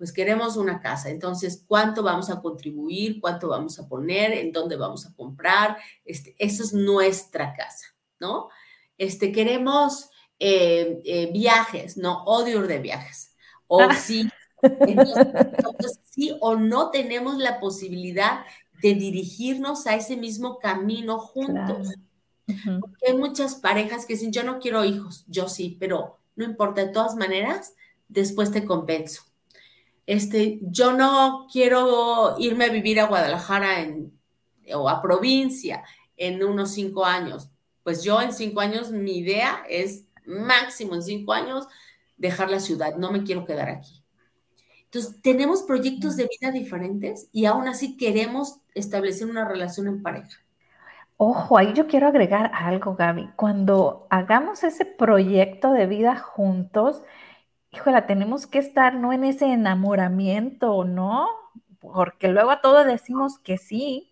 Pues 0.00 0.14
queremos 0.14 0.56
una 0.56 0.80
casa. 0.80 1.10
Entonces, 1.10 1.62
¿cuánto 1.68 2.02
vamos 2.02 2.30
a 2.30 2.40
contribuir? 2.40 3.20
¿Cuánto 3.20 3.48
vamos 3.48 3.78
a 3.78 3.86
poner? 3.86 4.32
¿En 4.32 4.50
dónde 4.50 4.76
vamos 4.76 5.04
a 5.04 5.14
comprar? 5.14 5.76
Este, 6.06 6.34
eso 6.38 6.62
es 6.62 6.72
nuestra 6.72 7.52
casa, 7.52 7.84
¿no? 8.18 8.48
Este, 8.96 9.30
queremos 9.30 10.08
eh, 10.38 11.02
eh, 11.04 11.30
viajes, 11.34 11.98
no, 11.98 12.24
odio 12.24 12.62
de 12.62 12.78
viajes. 12.78 13.36
O 13.66 13.82
ah. 13.82 13.94
sí, 13.94 14.26
entonces, 14.62 16.00
sí 16.02 16.34
o 16.40 16.56
no 16.56 16.88
tenemos 16.90 17.36
la 17.36 17.60
posibilidad 17.60 18.46
de 18.80 18.94
dirigirnos 18.94 19.86
a 19.86 19.96
ese 19.96 20.16
mismo 20.16 20.58
camino 20.58 21.18
juntos. 21.18 21.88
Porque 22.46 23.08
hay 23.08 23.18
muchas 23.18 23.56
parejas 23.56 24.06
que 24.06 24.14
dicen, 24.14 24.32
yo 24.32 24.44
no 24.44 24.60
quiero 24.60 24.82
hijos, 24.82 25.26
yo 25.28 25.46
sí, 25.46 25.76
pero 25.78 26.20
no 26.36 26.46
importa, 26.46 26.86
de 26.86 26.90
todas 26.90 27.16
maneras, 27.16 27.74
después 28.08 28.50
te 28.50 28.64
compenso 28.64 29.29
este, 30.10 30.58
yo 30.62 30.92
no 30.92 31.46
quiero 31.52 32.34
irme 32.36 32.64
a 32.64 32.70
vivir 32.70 32.98
a 32.98 33.06
Guadalajara 33.06 33.80
en, 33.80 34.12
o 34.74 34.88
a 34.88 35.00
provincia 35.00 35.84
en 36.16 36.42
unos 36.42 36.72
cinco 36.72 37.04
años. 37.04 37.48
Pues 37.84 38.02
yo 38.02 38.20
en 38.20 38.32
cinco 38.32 38.58
años, 38.58 38.90
mi 38.90 39.18
idea 39.18 39.62
es 39.68 40.06
máximo 40.26 40.96
en 40.96 41.04
cinco 41.04 41.32
años 41.32 41.68
dejar 42.16 42.50
la 42.50 42.58
ciudad, 42.58 42.96
no 42.96 43.12
me 43.12 43.22
quiero 43.22 43.44
quedar 43.44 43.68
aquí. 43.68 44.02
Entonces, 44.86 45.22
tenemos 45.22 45.62
proyectos 45.62 46.16
de 46.16 46.28
vida 46.40 46.50
diferentes 46.50 47.28
y 47.30 47.44
aún 47.44 47.68
así 47.68 47.96
queremos 47.96 48.56
establecer 48.74 49.30
una 49.30 49.46
relación 49.46 49.86
en 49.86 50.02
pareja. 50.02 50.40
Ojo, 51.18 51.56
ahí 51.56 51.72
yo 51.72 51.86
quiero 51.86 52.08
agregar 52.08 52.50
algo, 52.52 52.96
Gaby. 52.96 53.30
Cuando 53.36 54.08
hagamos 54.10 54.64
ese 54.64 54.86
proyecto 54.86 55.70
de 55.70 55.86
vida 55.86 56.16
juntos, 56.16 57.00
híjola, 57.72 58.06
tenemos 58.06 58.46
que 58.46 58.58
estar 58.58 58.94
no 58.94 59.12
en 59.12 59.24
ese 59.24 59.52
enamoramiento, 59.52 60.84
¿no? 60.84 61.28
Porque 61.80 62.28
luego 62.28 62.50
a 62.50 62.60
todos 62.60 62.86
decimos 62.86 63.38
que 63.38 63.58
sí. 63.58 64.06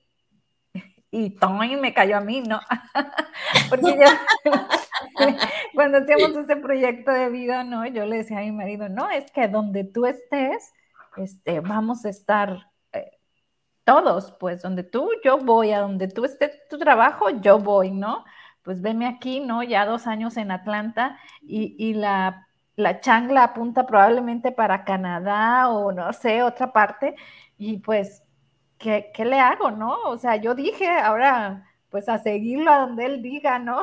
Y 1.10 1.30
Tony 1.30 1.76
me 1.76 1.94
cayó 1.94 2.18
a 2.18 2.20
mí, 2.20 2.42
¿no? 2.42 2.60
Porque 3.70 3.96
ya 3.98 4.20
cuando 5.74 5.98
hacíamos 5.98 6.36
ese 6.36 6.56
proyecto 6.56 7.10
de 7.12 7.30
vida, 7.30 7.64
¿no? 7.64 7.86
Yo 7.86 8.04
le 8.04 8.18
decía 8.18 8.38
a 8.38 8.42
mi 8.42 8.52
marido, 8.52 8.88
no, 8.88 9.08
es 9.10 9.30
que 9.32 9.48
donde 9.48 9.84
tú 9.84 10.04
estés, 10.06 10.72
este, 11.16 11.60
vamos 11.60 12.04
a 12.04 12.10
estar 12.10 12.70
eh, 12.92 13.10
todos, 13.84 14.32
pues 14.38 14.60
donde 14.62 14.82
tú, 14.82 15.10
yo 15.24 15.38
voy, 15.38 15.72
a 15.72 15.80
donde 15.80 16.08
tú 16.08 16.24
estés 16.26 16.68
tu 16.68 16.78
trabajo, 16.78 17.30
yo 17.30 17.58
voy, 17.58 17.90
¿no? 17.90 18.24
Pues 18.62 18.82
venme 18.82 19.06
aquí, 19.06 19.40
¿no? 19.40 19.62
Ya 19.62 19.86
dos 19.86 20.06
años 20.06 20.36
en 20.36 20.50
Atlanta 20.50 21.18
y, 21.40 21.74
y 21.78 21.94
la 21.94 22.47
la 22.78 23.00
changla 23.00 23.42
apunta 23.42 23.86
probablemente 23.86 24.52
para 24.52 24.84
Canadá 24.84 25.68
o 25.68 25.90
no 25.90 26.12
sé, 26.12 26.44
otra 26.44 26.72
parte, 26.72 27.16
y 27.58 27.78
pues, 27.78 28.22
¿qué, 28.78 29.10
le 29.18 29.40
hago, 29.40 29.72
no? 29.72 29.96
O 30.04 30.16
sea, 30.16 30.36
yo 30.36 30.54
dije, 30.54 30.86
ahora, 30.88 31.68
pues 31.90 32.08
a 32.08 32.18
seguirlo 32.18 32.70
a 32.70 32.78
donde 32.78 33.06
él 33.06 33.20
diga, 33.20 33.58
¿no? 33.58 33.82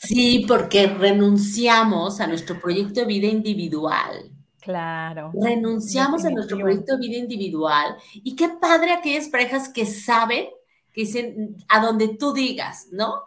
Sí, 0.00 0.44
porque 0.46 0.86
renunciamos 0.86 2.20
a 2.20 2.28
nuestro 2.28 2.60
proyecto 2.60 3.00
de 3.00 3.06
vida 3.06 3.26
individual. 3.26 4.30
Claro. 4.60 5.32
Renunciamos 5.34 6.24
a 6.24 6.30
nuestro 6.30 6.58
proyecto 6.58 6.96
de 6.96 7.08
vida 7.08 7.18
individual. 7.18 7.96
Y 8.14 8.36
qué 8.36 8.48
padre 8.48 8.92
aquellas 8.92 9.28
parejas 9.28 9.68
que 9.68 9.86
saben, 9.86 10.46
que 10.92 11.00
dicen 11.00 11.56
a 11.68 11.80
donde 11.80 12.16
tú 12.16 12.32
digas, 12.32 12.86
¿no? 12.92 13.24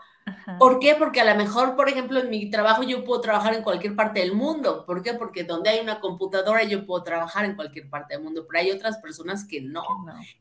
¿Por 0.58 0.80
qué? 0.80 0.96
Porque 0.96 1.22
a 1.22 1.26
lo 1.26 1.36
mejor, 1.36 1.76
por 1.76 1.90
ejemplo, 1.90 2.20
en 2.20 2.30
mi 2.30 2.50
trabajo 2.50 2.84
yo 2.84 3.04
puedo 3.04 3.22
trabajar 3.22 3.54
en 3.54 3.64
cualquier 3.64 3.96
parte 3.96 4.20
del 4.20 4.34
mundo. 4.34 4.86
¿Por 4.86 5.02
qué? 5.02 5.14
Porque 5.14 5.44
donde 5.44 5.70
hay 5.70 5.80
una 5.80 6.00
computadora 6.00 6.64
yo 6.64 6.86
puedo 6.86 7.04
trabajar 7.04 7.46
en 7.46 7.56
cualquier 7.56 7.90
parte 7.90 8.16
del 8.16 8.24
mundo, 8.24 8.46
pero 8.48 8.60
hay 8.60 8.72
otras 8.72 8.98
personas 8.98 9.46
que 9.46 9.62
no, 9.62 9.84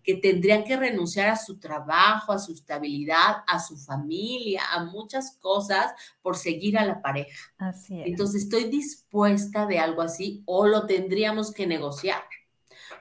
que 0.03 0.17
tendrían 0.17 0.65
que 0.65 0.77
renunciar 0.77 1.31
a 1.31 1.37
su 1.37 1.59
trabajo, 1.59 2.33
a 2.33 2.39
su 2.39 2.53
estabilidad, 2.53 3.45
a 3.47 3.59
su 3.59 3.77
familia, 3.77 4.63
a 4.73 4.85
muchas 4.85 5.37
cosas 5.41 5.93
por 6.23 6.37
seguir 6.37 6.79
a 6.79 6.85
la 6.85 7.03
pareja. 7.03 7.53
Así 7.59 8.01
es. 8.01 8.07
Entonces, 8.07 8.45
estoy 8.45 8.65
dispuesta 8.65 9.67
de 9.67 9.79
algo 9.79 10.03
así 10.03 10.43
o 10.47 10.67
lo 10.67 10.87
tendríamos 10.87 11.53
que 11.53 11.67
negociar. 11.67 12.23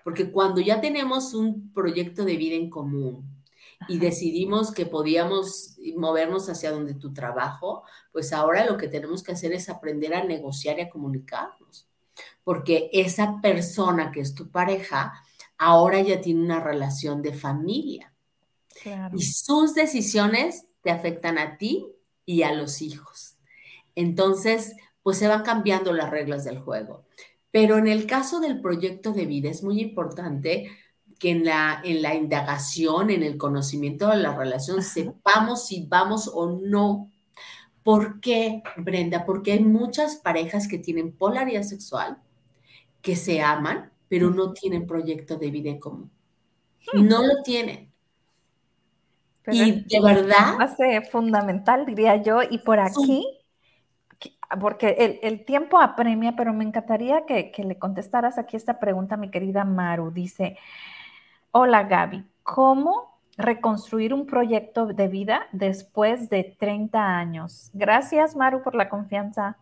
Porque 0.04 0.32
cuando 0.32 0.62
ya 0.62 0.82
tenemos 0.82 1.34
un 1.34 1.72
proyecto 1.74 2.24
de 2.26 2.38
vida 2.38 2.56
en 2.56 2.70
común, 2.70 3.37
y 3.88 4.00
decidimos 4.00 4.72
que 4.72 4.86
podíamos 4.86 5.78
movernos 5.96 6.50
hacia 6.50 6.72
donde 6.72 6.94
tu 6.94 7.14
trabajo, 7.14 7.84
pues 8.12 8.34
ahora 8.34 8.66
lo 8.66 8.78
que 8.78 8.88
tenemos 8.88 9.24
que 9.24 9.34
hacer 9.34 9.54
es 9.54 9.70
aprender 9.70 10.14
a 10.14 10.24
negociar 10.24 10.80
y 10.80 10.82
a 10.82 10.90
comunicarnos, 10.90 11.88
porque 12.44 12.90
esa 12.92 13.40
persona 13.42 14.12
que 14.12 14.22
es 14.22 14.34
tu 14.34 14.50
pareja 14.50 15.14
ahora 15.58 16.02
ya 16.02 16.22
tiene 16.22 16.44
una 16.44 16.60
relación 16.60 17.22
de 17.22 17.34
familia. 17.34 18.14
Y 19.14 19.24
sus 19.24 19.74
decisiones 19.74 20.66
te 20.82 20.92
afectan 20.92 21.38
a 21.38 21.58
ti 21.58 21.88
y 22.26 22.44
a 22.44 22.54
los 22.54 22.82
hijos. 22.82 23.38
Entonces, 23.96 24.76
pues 25.02 25.18
se 25.18 25.28
van 25.28 25.44
cambiando 25.44 25.94
las 25.94 26.12
reglas 26.12 26.44
del 26.44 26.60
juego. 26.60 27.06
Pero 27.52 27.78
en 27.78 27.88
el 27.88 28.06
caso 28.06 28.40
del 28.40 28.62
proyecto 28.62 29.14
de 29.14 29.26
vida 29.26 29.50
es 29.50 29.64
muy 29.64 29.82
importante 29.82 30.70
que 31.20 31.32
en 31.32 31.46
la, 31.46 31.82
en 31.84 32.02
la 32.02 32.14
indagación, 32.14 33.10
en 33.10 33.24
el 33.24 33.38
conocimiento 33.38 34.08
de 34.10 34.18
la 34.18 34.36
relación, 34.36 34.84
sepamos 34.84 35.68
si 35.68 35.86
vamos 35.88 36.30
o 36.34 36.52
no. 36.52 37.10
¿Por 37.84 38.20
qué, 38.20 38.62
Brenda? 38.76 39.26
Porque 39.26 39.54
hay 39.54 39.64
muchas 39.64 40.18
parejas 40.18 40.68
que 40.68 40.78
tienen 40.78 41.12
polaridad 41.12 41.64
sexual, 41.64 42.18
que 43.02 43.16
se 43.16 43.42
aman, 43.42 43.92
pero 44.10 44.30
no 44.30 44.54
tienen 44.54 44.86
proyecto 44.86 45.38
de 45.38 45.52
vida 45.52 45.70
en 45.70 45.80
común. 45.80 46.12
Hmm. 46.94 47.08
No 47.08 47.26
lo 47.26 47.42
tienen. 47.44 47.92
y 49.48 49.72
de 49.84 50.02
verdad. 50.02 50.58
Hace 50.60 51.02
fundamental, 51.02 51.86
diría 51.86 52.22
yo, 52.22 52.42
y 52.48 52.60
por 52.60 52.80
aquí, 52.80 53.26
porque 54.60 55.20
el, 55.24 55.46
tiempo 55.46 55.80
apremia, 55.80 56.36
pero 56.36 56.54
me 56.54 56.64
encantaría 56.64 57.26
que, 57.26 57.52
que 57.52 57.64
le 57.64 57.80
contestaras 57.80 58.38
aquí 58.38 58.56
esta 58.56 58.80
pregunta, 58.80 59.18
mi 59.18 59.32
querida 59.32 59.64
Maru. 59.64 60.12
Dice, 60.12 60.58
Hola 61.60 61.86
Gaby, 61.86 62.24
¿cómo 62.44 63.20
reconstruir 63.36 64.14
un 64.14 64.28
proyecto 64.28 64.86
de 64.86 65.08
vida 65.08 65.48
después 65.52 66.30
de 66.30 66.56
30 66.60 67.18
años. 67.18 67.72
Gracias, 67.74 68.36
Maru, 68.36 68.62
por 68.62 68.76
la 68.76 68.90
confianza. 68.90 69.58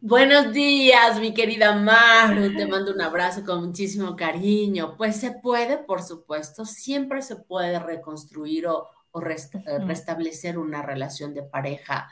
Buenos 0.00 0.52
días, 0.52 1.20
mi 1.20 1.32
querida 1.32 1.76
Maru. 1.76 2.56
Te 2.56 2.66
mando 2.66 2.92
un 2.92 3.00
abrazo 3.00 3.44
con 3.44 3.64
muchísimo 3.64 4.16
cariño. 4.16 4.96
Pues 4.96 5.18
se 5.18 5.30
puede, 5.30 5.78
por 5.78 6.02
supuesto, 6.02 6.64
siempre 6.64 7.22
se 7.22 7.36
puede 7.36 7.78
reconstruir 7.78 8.66
o, 8.66 8.88
eh, 9.14 9.78
restablecer 9.86 10.58
una 10.58 10.82
relación 10.82 11.32
de 11.32 11.44
pareja. 11.44 12.08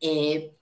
Eh, 0.00 0.56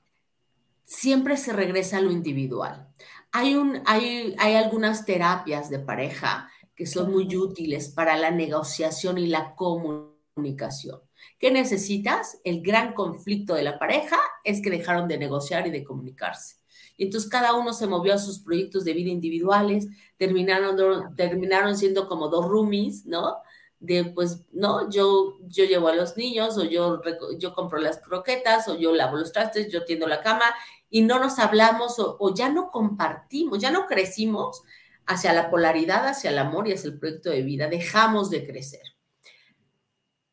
siempre 0.83 1.37
se 1.37 1.53
regresa 1.53 1.99
a 1.99 2.01
lo 2.01 2.11
individual. 2.11 2.89
Hay, 3.31 3.55
un, 3.55 3.81
hay, 3.87 4.35
hay 4.41 4.57
algunas 4.57 5.07
terapias 5.07 5.71
de 5.71 5.79
pareja 5.79 6.51
que 6.81 6.87
son 6.87 7.13
muy 7.13 7.37
útiles 7.37 7.91
para 7.91 8.17
la 8.17 8.31
negociación 8.31 9.19
y 9.19 9.27
la 9.27 9.55
comunicación. 9.55 11.03
¿Qué 11.39 11.51
necesitas? 11.51 12.41
El 12.43 12.63
gran 12.63 12.95
conflicto 12.95 13.53
de 13.53 13.63
la 13.63 13.79
pareja 13.79 14.17
es 14.45 14.63
que 14.63 14.71
dejaron 14.71 15.07
de 15.07 15.19
negociar 15.19 15.67
y 15.67 15.71
de 15.73 15.85
comunicarse. 15.85 16.57
Y 16.97 17.05
entonces 17.05 17.29
cada 17.29 17.53
uno 17.53 17.75
se 17.75 17.87
movió 17.87 18.15
a 18.15 18.19
sus 18.19 18.39
proyectos 18.39 18.87
de 18.87 18.95
vida 18.95 19.11
individuales, 19.11 19.89
terminaron, 20.17 21.15
terminaron 21.17 21.77
siendo 21.77 22.09
como 22.09 22.29
dos 22.29 22.47
roomies, 22.47 23.05
¿no? 23.05 23.37
De 23.79 24.07
pues, 24.15 24.47
no, 24.51 24.89
yo, 24.89 25.37
yo 25.49 25.67
llevo 25.67 25.89
a 25.89 25.95
los 25.95 26.17
niños, 26.17 26.57
o 26.57 26.65
yo, 26.65 27.03
yo 27.39 27.53
compro 27.53 27.79
las 27.79 27.99
croquetas, 27.99 28.69
o 28.69 28.79
yo 28.79 28.95
lavo 28.95 29.19
los 29.19 29.33
trastes, 29.33 29.71
yo 29.71 29.85
tiendo 29.85 30.09
la 30.09 30.23
cama, 30.23 30.47
y 30.89 31.03
no 31.03 31.19
nos 31.19 31.39
hablamos, 31.41 31.99
o, 31.99 32.17
o 32.19 32.35
ya 32.35 32.49
no 32.49 32.71
compartimos, 32.71 33.59
ya 33.59 33.71
no 33.71 33.85
crecimos 33.85 34.63
hacia 35.11 35.33
la 35.33 35.51
polaridad, 35.51 36.07
hacia 36.07 36.31
el 36.31 36.39
amor 36.39 36.69
y 36.69 36.73
hacia 36.73 36.89
el 36.89 36.99
proyecto 36.99 37.31
de 37.31 37.43
vida, 37.43 37.69
dejamos 37.69 38.31
de 38.31 38.47
crecer. 38.47 38.83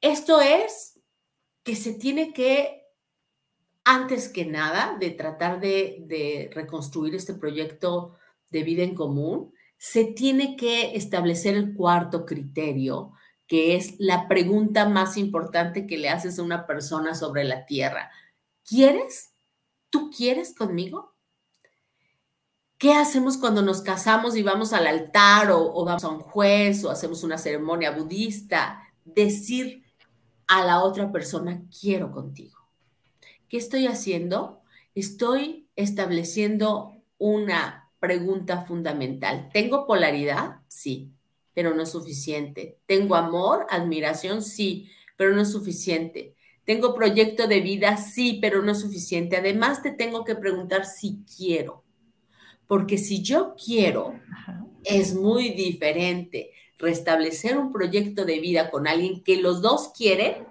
Esto 0.02 0.40
es 0.40 1.00
que 1.64 1.76
se 1.76 1.94
tiene 1.94 2.32
que, 2.32 2.84
antes 3.84 4.30
que 4.30 4.46
nada, 4.46 4.96
de 5.00 5.10
tratar 5.10 5.60
de, 5.60 6.52
reconstruir 6.54 7.16
este 7.16 7.34
proyecto 7.34 8.18
de 8.52 8.62
vida 8.62 8.84
en 8.84 8.94
común, 8.94 9.52
se 9.80 10.06
tiene 10.06 10.56
que 10.56 10.96
establecer 10.96 11.56
el 11.56 11.74
cuarto 11.74 12.26
criterio, 12.26 13.14
que 13.48 13.76
es 13.76 13.96
la 13.98 14.28
pregunta 14.28 14.88
más 14.88 15.18
importante 15.18 15.88
que 15.88 15.98
le 15.98 16.10
haces 16.10 16.38
a 16.38 16.44
una 16.44 16.68
persona 16.68 17.16
sobre 17.16 17.44
la 17.46 17.66
tierra. 17.66 18.12
¿Quieres? 18.64 19.34
¿Tú 19.90 20.12
quieres 20.16 20.54
conmigo? 20.54 21.17
¿Qué 22.78 22.94
hacemos 22.94 23.38
cuando 23.38 23.64
nos 23.64 23.82
casamos 23.82 24.36
y 24.36 24.44
vamos 24.44 24.72
al 24.72 24.86
altar 24.86 25.50
o, 25.50 25.84
vamos 25.84 26.04
a 26.04 26.10
un 26.10 26.20
juez 26.20 26.84
o 26.84 26.92
hacemos 26.92 27.24
una 27.24 27.40
ceremonia 27.40 27.90
budista? 27.90 28.84
Decir 29.04 29.84
a 30.46 30.64
la 30.64 30.84
otra 30.84 31.12
persona, 31.12 31.64
quiero 31.82 32.12
contigo. 32.12 32.60
¿Qué 33.50 33.58
estoy 33.58 33.88
haciendo? 33.88 34.62
Estoy 34.94 35.68
estableciendo 35.76 37.02
una 37.18 37.90
pregunta 38.00 38.62
fundamental. 38.66 39.50
¿Tengo 39.52 39.88
polaridad? 39.88 40.58
Sí, 40.68 41.12
pero 41.56 41.74
no 41.74 41.82
es 41.82 41.90
suficiente. 41.90 42.78
¿Tengo 42.86 43.16
amor, 43.16 43.66
admiración? 43.72 44.44
Sí, 44.44 44.92
pero 45.16 45.34
no 45.34 45.42
es 45.42 45.52
suficiente. 45.52 46.36
¿Tengo 46.64 46.94
proyecto 46.94 47.48
de 47.48 47.60
vida? 47.60 47.98
Sí, 47.98 48.38
pero 48.40 48.62
no 48.62 48.74
es 48.74 48.82
suficiente. 48.82 49.36
Además, 49.36 49.82
te 49.82 49.90
tengo 49.90 50.24
que 50.24 50.36
preguntar 50.36 50.86
si 50.86 51.24
quiero. 51.36 51.87
Porque 52.68 52.98
si 52.98 53.24
yo 53.24 53.56
quiero, 53.56 54.14
es 54.84 55.16
muy 55.16 55.50
diferente 55.50 56.52
restablecer 56.78 57.58
un 57.58 57.72
proyecto 57.72 58.26
de 58.26 58.40
vida 58.40 58.70
con 58.70 58.88
alguien 58.88 59.24
que 59.24 59.42
los 59.42 59.62
dos 59.62 59.92
quieren 59.96 60.46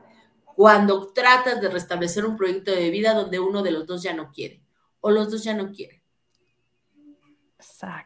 cuando 0.56 1.12
tratas 1.12 1.60
de 1.60 1.68
restablecer 1.68 2.24
un 2.24 2.36
proyecto 2.36 2.70
de 2.70 2.90
vida 2.90 3.14
donde 3.14 3.38
uno 3.38 3.62
de 3.62 3.70
los 3.70 3.86
dos 3.86 4.02
ya 4.02 4.14
no 4.14 4.32
quiere 4.32 4.62
o 5.00 5.10
los 5.10 5.30
dos 5.30 5.44
ya 5.44 5.54
no 5.54 5.70
quieren. 5.72 6.02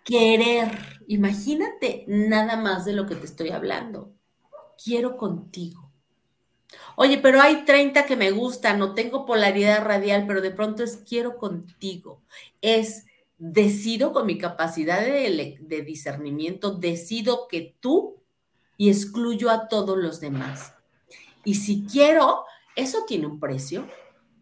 Querer, 0.05 0.71
imagínate 1.07 2.05
nada 2.07 2.57
más 2.57 2.85
de 2.85 2.93
lo 2.93 3.07
que 3.07 3.15
te 3.15 3.27
estoy 3.27 3.51
hablando. 3.51 4.13
Quiero 4.83 5.17
contigo. 5.17 5.91
Oye, 6.97 7.19
pero 7.19 7.41
hay 7.41 7.65
30 7.65 8.05
que 8.05 8.17
me 8.17 8.31
gustan, 8.31 8.79
no 8.79 8.95
tengo 8.95 9.27
polaridad 9.27 9.85
radial, 9.85 10.27
pero 10.27 10.41
de 10.41 10.51
pronto 10.51 10.83
es 10.83 10.99
quiero 11.09 11.37
contigo. 11.37 12.23
Es 12.61 13.07
decido 13.41 14.13
con 14.13 14.27
mi 14.27 14.37
capacidad 14.37 15.01
de, 15.01 15.83
discernimiento, 15.85 16.73
decido 16.75 17.49
que 17.49 17.75
tú 17.81 18.19
y 18.77 18.91
excluyo 18.91 19.51
a 19.51 19.67
todos 19.67 19.97
los 19.97 20.21
demás. 20.21 20.75
Y 21.43 21.55
si 21.55 21.87
quiero, 21.91 22.45
eso 22.77 23.05
tiene 23.09 23.27
un 23.27 23.41
precio, 23.41 23.89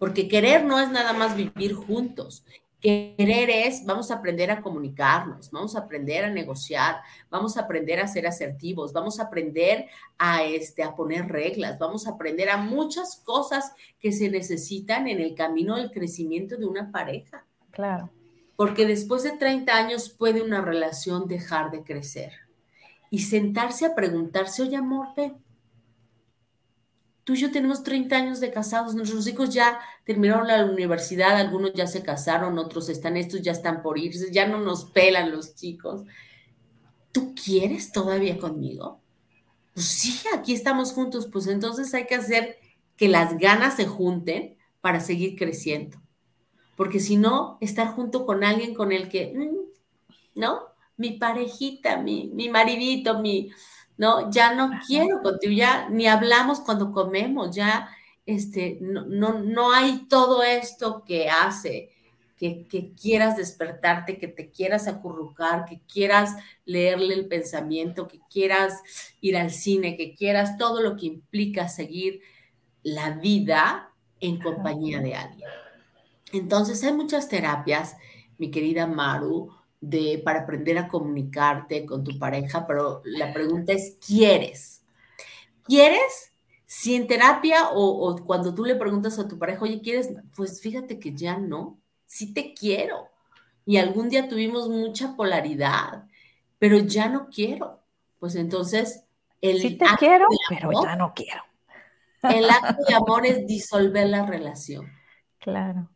porque 0.00 0.28
querer 0.28 0.64
no 0.64 0.80
es 0.80 0.90
nada 0.90 1.12
más 1.12 1.36
vivir 1.36 1.74
juntos. 1.74 2.44
Querer 2.80 3.50
es, 3.50 3.84
vamos 3.84 4.10
a 4.10 4.16
aprender 4.16 4.50
a 4.50 4.62
comunicarnos, 4.62 5.50
vamos 5.52 5.76
a 5.76 5.80
aprender 5.80 6.24
a 6.24 6.30
negociar, 6.30 6.96
vamos 7.30 7.56
a 7.56 7.62
aprender 7.62 8.00
a 8.00 8.08
ser 8.08 8.26
asertivos, 8.26 8.92
vamos 8.92 9.20
a 9.20 9.24
aprender 9.24 9.86
a, 10.18 10.42
este, 10.42 10.82
a 10.82 10.96
poner 10.96 11.28
reglas, 11.28 11.78
vamos 11.78 12.08
a 12.08 12.10
aprender 12.10 12.50
a 12.50 12.56
muchas 12.56 13.22
cosas 13.24 13.72
que 14.00 14.10
se 14.10 14.28
necesitan 14.28 15.06
en 15.06 15.20
el 15.20 15.36
camino 15.36 15.76
del 15.76 15.92
crecimiento 15.92 16.56
de 16.56 16.66
una 16.66 16.90
pareja. 16.90 17.44
Claro 17.70 18.10
porque 18.58 18.86
después 18.86 19.22
de 19.22 19.30
30 19.30 19.72
años 19.72 20.08
puede 20.08 20.42
una 20.42 20.60
relación 20.60 21.28
dejar 21.28 21.70
de 21.70 21.84
crecer. 21.84 22.32
Y 23.08 23.20
sentarse 23.20 23.86
a 23.86 23.94
preguntarse, 23.94 24.62
oye, 24.62 24.74
amor, 24.74 25.10
tú 27.22 27.34
y 27.34 27.36
yo 27.36 27.52
tenemos 27.52 27.84
30 27.84 28.16
años 28.16 28.40
de 28.40 28.50
casados, 28.50 28.96
nuestros 28.96 29.28
hijos 29.28 29.54
ya 29.54 29.78
terminaron 30.04 30.48
la 30.48 30.64
universidad, 30.64 31.36
algunos 31.36 31.72
ya 31.72 31.86
se 31.86 32.02
casaron, 32.02 32.58
otros 32.58 32.88
están, 32.88 33.16
estos 33.16 33.42
ya 33.42 33.52
están 33.52 33.80
por 33.80 33.96
irse, 33.96 34.32
ya 34.32 34.48
no 34.48 34.58
nos 34.58 34.86
pelan 34.86 35.30
los 35.30 35.54
chicos. 35.54 36.02
¿Tú 37.12 37.36
quieres 37.36 37.92
todavía 37.92 38.40
conmigo? 38.40 39.00
Pues 39.72 39.86
sí, 39.86 40.20
aquí 40.34 40.52
estamos 40.52 40.94
juntos, 40.94 41.28
pues 41.30 41.46
entonces 41.46 41.94
hay 41.94 42.06
que 42.06 42.16
hacer 42.16 42.58
que 42.96 43.06
las 43.06 43.38
ganas 43.38 43.76
se 43.76 43.86
junten 43.86 44.58
para 44.80 44.98
seguir 44.98 45.38
creciendo 45.38 45.96
porque 46.78 47.00
si 47.00 47.16
no, 47.16 47.58
estar 47.60 47.88
junto 47.88 48.24
con 48.24 48.44
alguien 48.44 48.72
con 48.72 48.92
el 48.92 49.08
que, 49.08 49.34
mm, 49.34 50.38
¿no? 50.40 50.60
Mi 50.96 51.18
parejita, 51.18 51.96
mi, 51.96 52.30
mi 52.32 52.48
maridito, 52.48 53.18
mi, 53.18 53.50
¿no? 53.96 54.30
Ya 54.30 54.54
no 54.54 54.70
quiero 54.86 55.20
contigo, 55.20 55.52
ya 55.52 55.88
ni 55.88 56.06
hablamos 56.06 56.60
cuando 56.60 56.92
comemos, 56.92 57.54
ya, 57.54 57.90
este, 58.26 58.78
no, 58.80 59.04
no, 59.06 59.40
no 59.40 59.72
hay 59.72 60.06
todo 60.08 60.44
esto 60.44 61.02
que 61.04 61.28
hace 61.28 61.90
que, 62.36 62.68
que, 62.68 62.92
quieras 62.94 63.36
despertarte, 63.36 64.16
que 64.16 64.28
te 64.28 64.52
quieras 64.52 64.86
acurrucar, 64.86 65.64
que 65.64 65.80
quieras 65.92 66.36
leerle 66.64 67.14
el 67.14 67.26
pensamiento, 67.26 68.06
que 68.06 68.20
quieras 68.30 68.80
ir 69.20 69.36
al 69.36 69.50
cine, 69.50 69.96
que 69.96 70.14
quieras 70.14 70.56
todo 70.56 70.80
lo 70.80 70.94
que 70.94 71.06
implica 71.06 71.66
seguir 71.66 72.20
la 72.84 73.10
vida 73.10 73.92
en 74.20 74.40
compañía 74.40 75.00
de 75.00 75.16
alguien. 75.16 75.48
Entonces 76.32 76.82
hay 76.84 76.92
muchas 76.92 77.28
terapias, 77.28 77.96
mi 78.36 78.50
querida 78.50 78.86
Maru, 78.86 79.50
de, 79.80 80.20
para 80.24 80.40
aprender 80.40 80.78
a 80.78 80.88
comunicarte 80.88 81.86
con 81.86 82.04
tu 82.04 82.18
pareja, 82.18 82.66
pero 82.66 83.00
la 83.04 83.32
pregunta 83.32 83.72
es, 83.72 83.96
¿quieres? 84.04 84.82
¿Quieres? 85.64 86.32
Si 86.66 86.94
en 86.94 87.06
terapia 87.06 87.70
o, 87.72 88.16
cuando 88.24 88.54
tú 88.54 88.64
le 88.64 88.74
preguntas 88.74 89.18
a 89.18 89.28
tu 89.28 89.38
pareja, 89.38 89.62
oye, 89.62 89.80
¿quieres? 89.80 90.10
Pues 90.36 90.60
fíjate 90.60 90.98
que 90.98 91.14
ya 91.14 91.38
no, 91.38 91.78
sí 92.06 92.34
te 92.34 92.52
quiero. 92.52 93.08
Y 93.64 93.76
algún 93.76 94.08
día 94.08 94.28
tuvimos 94.28 94.68
mucha 94.68 95.14
polaridad, 95.16 96.04
pero 96.58 96.78
ya 96.78 97.08
no 97.08 97.28
quiero. 97.28 97.80
Pues 98.18 98.34
entonces, 98.34 99.04
el... 99.40 99.60
Sí 99.60 99.76
te 99.76 99.86
quiero, 99.98 100.26
pero 100.48 100.70
ya 100.82 100.96
no 100.96 101.12
quiero. 101.14 101.42
El 102.22 102.50
acto 102.50 102.82
de 102.86 102.94
amor 102.94 103.24
es 103.24 103.46
disolver 103.46 104.08
la 104.08 104.26
relación. 104.26 104.92
Claro 105.40 105.88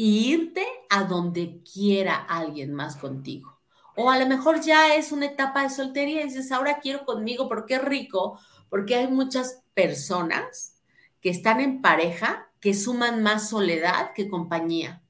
y 0.00 0.32
irte 0.32 0.64
a 0.90 1.02
donde 1.02 1.60
quiera 1.64 2.14
alguien 2.14 2.72
más 2.72 2.94
contigo. 2.94 3.58
O 3.96 4.08
a 4.10 4.16
lo 4.16 4.28
mejor 4.28 4.60
ya 4.60 4.94
es 4.94 5.10
una 5.10 5.26
etapa 5.26 5.64
de 5.64 5.70
soltería 5.70 6.20
y 6.20 6.26
dices, 6.26 6.52
ahora 6.52 6.78
quiero 6.78 7.04
conmigo, 7.04 7.48
porque 7.48 7.74
es 7.74 7.84
rico, 7.84 8.38
porque 8.68 8.94
hay 8.94 9.08
muchas 9.08 9.64
personas 9.74 10.76
que 11.20 11.30
están 11.30 11.58
en 11.58 11.82
pareja 11.82 12.48
que 12.60 12.74
suman 12.74 13.24
más 13.24 13.48
soledad 13.48 14.12
que 14.14 14.28
compañía. 14.28 15.02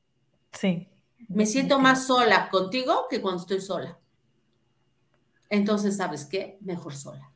Sí. 0.52 0.88
Me 1.28 1.44
siento 1.44 1.78
más 1.78 2.06
sola 2.06 2.48
contigo 2.48 3.08
que 3.10 3.20
cuando 3.20 3.42
estoy 3.42 3.60
sola. 3.60 3.98
Entonces, 5.50 5.98
¿sabes 5.98 6.24
qué? 6.24 6.56
Mejor 6.62 6.94
sola. 6.94 7.30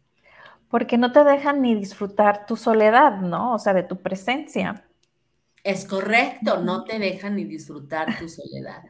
Porque 0.70 0.96
no 0.96 1.12
te 1.12 1.22
dejan 1.22 1.60
ni 1.60 1.74
disfrutar 1.74 2.46
tu 2.46 2.56
soledad, 2.56 3.20
¿no? 3.20 3.52
O 3.52 3.58
sea, 3.58 3.74
de 3.74 3.82
tu 3.82 4.00
presencia. 4.00 4.86
Es 5.62 5.84
correcto, 5.84 6.58
no 6.60 6.84
te 6.84 6.98
dejan 6.98 7.36
ni 7.36 7.44
disfrutar 7.44 8.18
tu 8.18 8.28
soledad. 8.28 8.82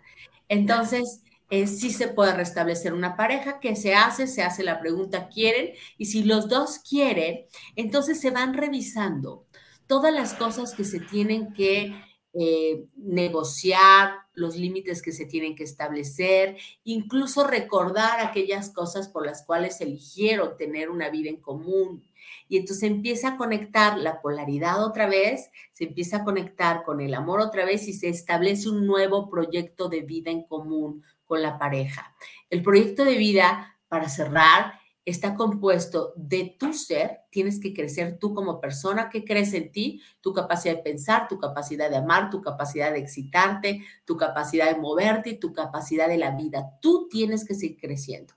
Entonces, 0.48 1.22
eh, 1.50 1.66
sí 1.66 1.90
se 1.90 2.08
puede 2.08 2.34
restablecer 2.34 2.94
una 2.94 3.14
pareja, 3.14 3.60
que 3.60 3.76
se 3.76 3.94
hace, 3.94 4.26
se 4.26 4.42
hace 4.42 4.62
la 4.62 4.80
pregunta, 4.80 5.28
¿quieren? 5.28 5.74
Y 5.98 6.06
si 6.06 6.24
los 6.24 6.48
dos 6.48 6.78
quieren, 6.78 7.44
entonces 7.76 8.20
se 8.20 8.30
van 8.30 8.54
revisando 8.54 9.46
todas 9.86 10.14
las 10.14 10.32
cosas 10.32 10.72
que 10.72 10.84
se 10.84 11.00
tienen 11.00 11.52
que 11.52 11.94
eh, 12.32 12.86
negociar, 12.96 14.14
los 14.32 14.56
límites 14.56 15.02
que 15.02 15.12
se 15.12 15.26
tienen 15.26 15.54
que 15.54 15.64
establecer, 15.64 16.56
incluso 16.84 17.46
recordar 17.46 18.20
aquellas 18.20 18.70
cosas 18.70 19.08
por 19.08 19.26
las 19.26 19.44
cuales 19.44 19.78
eligieron 19.82 20.56
tener 20.56 20.88
una 20.88 21.10
vida 21.10 21.28
en 21.28 21.42
común. 21.42 22.02
Y 22.48 22.56
entonces 22.58 22.84
empieza 22.84 23.28
a 23.28 23.36
conectar 23.36 23.98
la 23.98 24.20
polaridad 24.20 24.84
otra 24.84 25.06
vez, 25.06 25.50
se 25.72 25.84
empieza 25.84 26.18
a 26.18 26.24
conectar 26.24 26.82
con 26.84 27.00
el 27.00 27.14
amor 27.14 27.40
otra 27.40 27.64
vez 27.64 27.88
y 27.88 27.92
se 27.92 28.08
establece 28.08 28.68
un 28.68 28.86
nuevo 28.86 29.30
proyecto 29.30 29.88
de 29.88 30.02
vida 30.02 30.30
en 30.30 30.44
común 30.44 31.02
con 31.24 31.42
la 31.42 31.58
pareja. 31.58 32.14
El 32.50 32.62
proyecto 32.62 33.04
de 33.04 33.16
vida, 33.16 33.78
para 33.88 34.08
cerrar, 34.08 34.74
está 35.04 35.34
compuesto 35.34 36.12
de 36.16 36.56
tu 36.58 36.72
ser, 36.72 37.22
tienes 37.30 37.58
que 37.58 37.74
crecer 37.74 38.18
tú 38.18 38.34
como 38.34 38.60
persona 38.60 39.10
que 39.10 39.24
crees 39.24 39.52
en 39.52 39.72
ti, 39.72 40.00
tu 40.20 40.32
capacidad 40.32 40.76
de 40.76 40.82
pensar, 40.82 41.26
tu 41.28 41.38
capacidad 41.38 41.90
de 41.90 41.96
amar, 41.96 42.30
tu 42.30 42.40
capacidad 42.40 42.92
de 42.92 43.00
excitarte, 43.00 43.84
tu 44.04 44.16
capacidad 44.16 44.72
de 44.72 44.80
moverte 44.80 45.34
tu 45.34 45.52
capacidad 45.52 46.08
de 46.08 46.18
la 46.18 46.36
vida. 46.36 46.78
Tú 46.80 47.08
tienes 47.10 47.44
que 47.44 47.54
seguir 47.54 47.78
creciendo. 47.80 48.34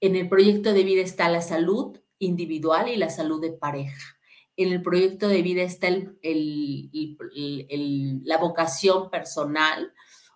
En 0.00 0.16
el 0.16 0.28
proyecto 0.28 0.72
de 0.72 0.84
vida 0.84 1.02
está 1.02 1.28
la 1.28 1.42
salud 1.42 1.98
individual 2.22 2.88
y 2.88 2.96
la 2.96 3.10
salud 3.10 3.40
de 3.40 3.52
pareja. 3.52 4.16
En 4.56 4.72
el 4.72 4.82
proyecto 4.82 5.28
de 5.28 5.42
vida 5.42 5.62
está 5.62 5.88
la 5.90 8.38
vocación 8.38 9.10
personal 9.10 9.92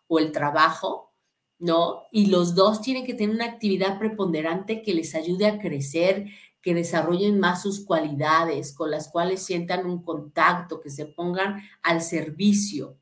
o 0.09 0.19
el 0.19 0.33
trabajo, 0.33 1.13
¿no? 1.59 2.05
Y 2.11 2.27
los 2.27 2.55
dos 2.55 2.81
tienen 2.81 3.05
que 3.05 3.15
tener 3.15 3.35
una 3.35 3.47
actividad 3.47 3.99
preponderante 3.99 4.83
que 4.83 4.95
les 4.95 5.15
ayude 5.15 5.47
a 5.47 5.59
crecer, 5.59 6.27
que 6.61 6.75
desarrollen 6.75 7.39
más 7.39 7.63
sus 7.63 7.85
cualidades, 7.85 8.75
con 8.75 8.91
las 8.91 9.09
cuales 9.09 9.45
sientan 9.45 9.87
un 9.87 10.03
contacto, 10.03 10.81
que 10.81 10.91
se 10.91 11.07
pongan 11.07 11.63
al 11.83 12.03
servicio. 12.03 12.99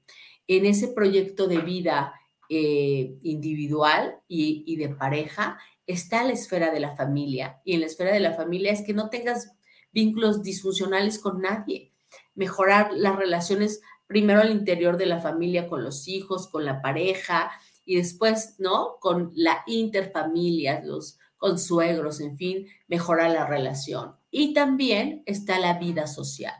En 0.47 0.67
ese 0.67 0.89
proyecto 0.89 1.47
de 1.47 1.59
vida 1.59 2.13
eh, 2.51 3.17
individual 3.23 4.21
y 4.29 4.77
de 4.77 4.91
pareja 4.91 5.59
está 5.87 6.25
la 6.25 6.33
esfera 6.33 6.71
de 6.71 6.81
la 6.81 6.97
familia. 6.97 7.61
Y 7.65 7.75
en 7.75 7.81
la 7.81 7.87
esfera 7.87 8.13
de 8.13 8.21
la 8.21 8.35
familia 8.35 8.73
es 8.73 8.83
que 8.83 8.95
no 8.95 9.11
tengas 9.11 9.53
vínculos 9.93 10.43
disfuncionales 10.43 11.19
con 11.19 11.41
nadie. 11.41 11.93
Mejorar 12.35 12.93
las 12.93 13.17
relaciones 13.17 13.81
primero 14.07 14.41
al 14.41 14.51
interior 14.51 14.97
de 14.97 15.07
la 15.07 15.21
familia, 15.21 15.69
con 15.69 15.83
los 15.83 16.09
hijos, 16.09 16.49
con 16.49 16.65
la 16.65 16.83
pareja, 16.83 17.51
y 17.85 17.97
después, 17.97 18.57
¿no? 18.59 18.97
Con 19.01 19.31
la 19.35 19.63
interfamilia, 19.67 20.81
los 20.85 21.19
consuegros, 21.37 22.21
en 22.21 22.37
fin, 22.37 22.67
mejorar 22.89 23.31
la 23.31 23.47
relación. 23.47 24.17
Y 24.31 24.55
también 24.55 25.23
está 25.27 25.59
la 25.59 25.79
vida 25.79 26.07
social, 26.07 26.55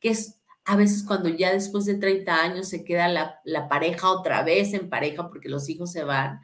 que 0.00 0.10
es 0.10 0.38
a 0.64 0.76
veces 0.76 1.02
cuando 1.02 1.28
ya 1.30 1.52
después 1.52 1.86
de 1.86 1.94
30 1.94 2.42
años 2.42 2.68
se 2.68 2.84
queda 2.84 3.08
la, 3.08 3.40
la 3.44 3.68
pareja 3.68 4.10
otra 4.10 4.42
vez 4.42 4.74
en 4.74 4.90
pareja 4.90 5.28
porque 5.28 5.48
los 5.48 5.68
hijos 5.68 5.90
se 5.90 6.04
van, 6.04 6.40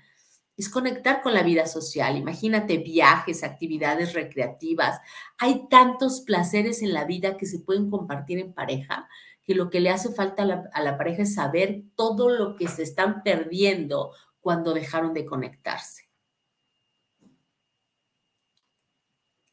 es 0.56 0.68
conectar 0.68 1.22
con 1.22 1.34
la 1.34 1.42
vida 1.42 1.66
social. 1.66 2.16
Imagínate 2.16 2.78
viajes, 2.78 3.42
actividades 3.42 4.12
recreativas. 4.12 5.00
Hay 5.38 5.68
tantos 5.68 6.20
placeres 6.20 6.82
en 6.82 6.92
la 6.92 7.04
vida 7.04 7.36
que 7.36 7.46
se 7.46 7.58
pueden 7.58 7.90
compartir 7.90 8.38
en 8.38 8.52
pareja 8.52 9.08
que 9.42 9.54
lo 9.54 9.68
que 9.68 9.80
le 9.80 9.90
hace 9.90 10.12
falta 10.12 10.42
a 10.42 10.46
la, 10.46 10.70
a 10.72 10.82
la, 10.82 10.96
pareja 10.96 11.22
es 11.22 11.34
saber 11.34 11.82
todo 11.96 12.30
lo 12.30 12.56
que 12.56 12.66
se 12.66 12.82
están 12.82 13.22
perdiendo 13.22 14.12
cuando 14.40 14.72
dejaron 14.72 15.12
de 15.12 15.26
conectarse. 15.26 16.08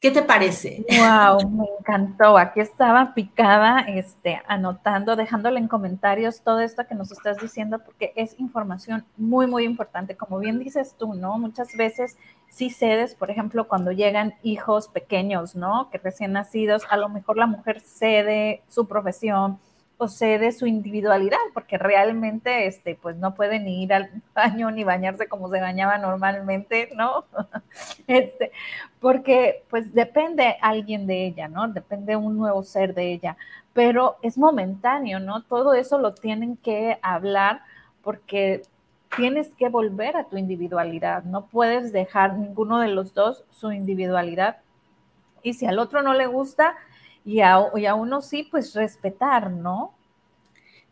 ¿Qué 0.02 0.10
te 0.10 0.22
parece? 0.22 0.84
Wow, 0.98 1.48
me 1.48 1.64
encantó. 1.78 2.36
Aquí 2.36 2.58
estaba 2.58 3.14
picada, 3.14 3.82
este, 3.82 4.42
anotando, 4.48 5.14
dejándole 5.14 5.60
en 5.60 5.68
comentarios 5.68 6.42
todo 6.42 6.58
esto 6.58 6.84
que 6.88 6.96
nos 6.96 7.12
estás 7.12 7.40
diciendo, 7.40 7.78
porque 7.84 8.12
es 8.16 8.34
información 8.40 9.04
muy, 9.16 9.46
muy 9.46 9.62
importante. 9.62 10.16
Como 10.16 10.40
bien 10.40 10.58
dices 10.58 10.96
tú, 10.98 11.14
¿no? 11.14 11.38
Muchas 11.38 11.76
veces 11.76 12.18
sí 12.48 12.68
cedes, 12.68 13.14
por 13.14 13.30
ejemplo, 13.30 13.68
cuando 13.68 13.92
llegan 13.92 14.34
hijos 14.42 14.88
pequeños, 14.88 15.54
¿no? 15.54 15.88
Que 15.92 15.98
recién 15.98 16.32
nacidos, 16.32 16.82
a 16.90 16.96
lo 16.96 17.08
mejor 17.08 17.36
la 17.36 17.46
mujer 17.46 17.80
cede 17.80 18.64
su 18.66 18.88
profesión, 18.88 19.60
cede 20.08 20.52
su 20.52 20.66
individualidad, 20.66 21.38
porque 21.54 21.78
realmente 21.78 22.66
este, 22.66 22.94
pues 22.94 23.16
no 23.16 23.34
puede 23.34 23.58
ni 23.60 23.82
ir 23.82 23.92
al 23.92 24.10
baño 24.34 24.70
ni 24.70 24.84
bañarse 24.84 25.28
como 25.28 25.48
se 25.50 25.60
bañaba 25.60 25.98
normalmente, 25.98 26.90
¿no? 26.96 27.24
Este, 28.06 28.52
porque 29.00 29.64
pues 29.70 29.94
depende 29.94 30.56
alguien 30.60 31.06
de 31.06 31.26
ella, 31.26 31.48
¿no? 31.48 31.68
Depende 31.68 32.16
un 32.16 32.36
nuevo 32.36 32.62
ser 32.62 32.94
de 32.94 33.12
ella, 33.12 33.36
pero 33.72 34.18
es 34.22 34.36
momentáneo, 34.36 35.20
¿no? 35.20 35.42
Todo 35.42 35.74
eso 35.74 35.98
lo 35.98 36.14
tienen 36.14 36.56
que 36.56 36.98
hablar 37.02 37.62
porque 38.02 38.62
tienes 39.16 39.54
que 39.54 39.68
volver 39.68 40.16
a 40.16 40.24
tu 40.24 40.36
individualidad, 40.36 41.24
no 41.24 41.46
puedes 41.46 41.92
dejar 41.92 42.36
ninguno 42.38 42.78
de 42.78 42.88
los 42.88 43.14
dos 43.14 43.44
su 43.50 43.72
individualidad. 43.72 44.58
Y 45.42 45.54
si 45.54 45.66
al 45.66 45.78
otro 45.78 46.02
no 46.02 46.14
le 46.14 46.26
gusta, 46.26 46.76
y 47.24 47.40
a, 47.40 47.60
y 47.76 47.86
a 47.86 47.94
uno 47.94 48.20
sí, 48.20 48.48
pues 48.50 48.74
respetar, 48.74 49.50
¿no? 49.50 49.94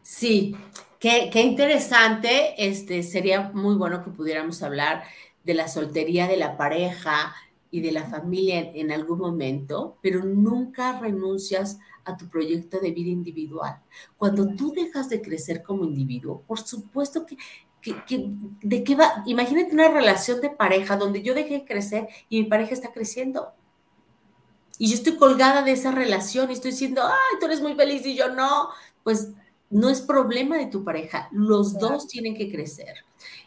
Sí, 0.03 0.57
qué, 0.99 1.31
qué, 1.33 1.43
interesante. 1.43 2.55
Este, 2.57 3.03
sería 3.03 3.51
muy 3.53 3.75
bueno 3.75 4.03
que 4.03 4.11
pudiéramos 4.11 4.63
hablar 4.63 5.05
de 5.45 5.55
la 5.55 5.69
soltería 5.69 6.27
de 6.27 6.37
la 6.37 6.57
pareja 6.57 7.35
y 7.71 7.81
de 7.81 7.93
la 7.93 8.05
familia 8.05 8.59
en, 8.59 8.71
en, 8.75 8.93
algún 8.93 9.19
momento, 9.19 9.99
pero 10.03 10.25
nunca 10.25 10.99
renuncias 10.99 11.79
a 12.05 12.17
tu 12.17 12.29
proyecto 12.29 12.81
de 12.81 12.91
vida 12.91 13.11
individual. 13.11 13.81
Cuando 14.17 14.55
tú 14.55 14.73
dejas 14.73 15.09
de 15.09 15.23
crecer 15.23 15.63
como 15.63 15.85
individuo, 15.85 16.43
por 16.47 16.59
supuesto 16.59 17.27
que, 17.27 17.37
que, 17.81 18.05
que 18.05 18.31
de 18.63 18.85
qué 18.85 18.95
va, 18.97 19.23
imagínate 19.27 19.73
una 19.73 19.89
relación 19.89 20.41
de 20.41 20.51
pareja 20.51 20.97
donde 20.97 21.23
yo 21.23 21.35
dejé 21.35 21.55
de 21.55 21.65
crecer 21.65 22.09
y 22.29 22.43
mi 22.43 22.49
pareja 22.49 22.75
está 22.75 22.93
creciendo 22.93 23.53
y 24.81 24.89
yo 24.89 24.95
estoy 24.95 25.17
colgada 25.17 25.61
de 25.61 25.73
esa 25.73 25.91
relación 25.91 26.49
y 26.49 26.55
estoy 26.55 26.71
diciendo, 26.71 27.03
ay, 27.05 27.39
tú 27.39 27.45
eres 27.45 27.61
muy 27.61 27.75
feliz 27.75 28.07
y 28.07 28.17
yo 28.17 28.31
no, 28.35 28.71
pues 29.03 29.29
no 29.69 29.91
es 29.91 30.01
problema 30.01 30.57
de 30.57 30.69
tu 30.69 30.85
pareja, 30.85 31.29
los 31.33 31.79
dos 31.79 32.09
tienen 32.09 32.35
que 32.35 32.51
crecer. 32.51 33.05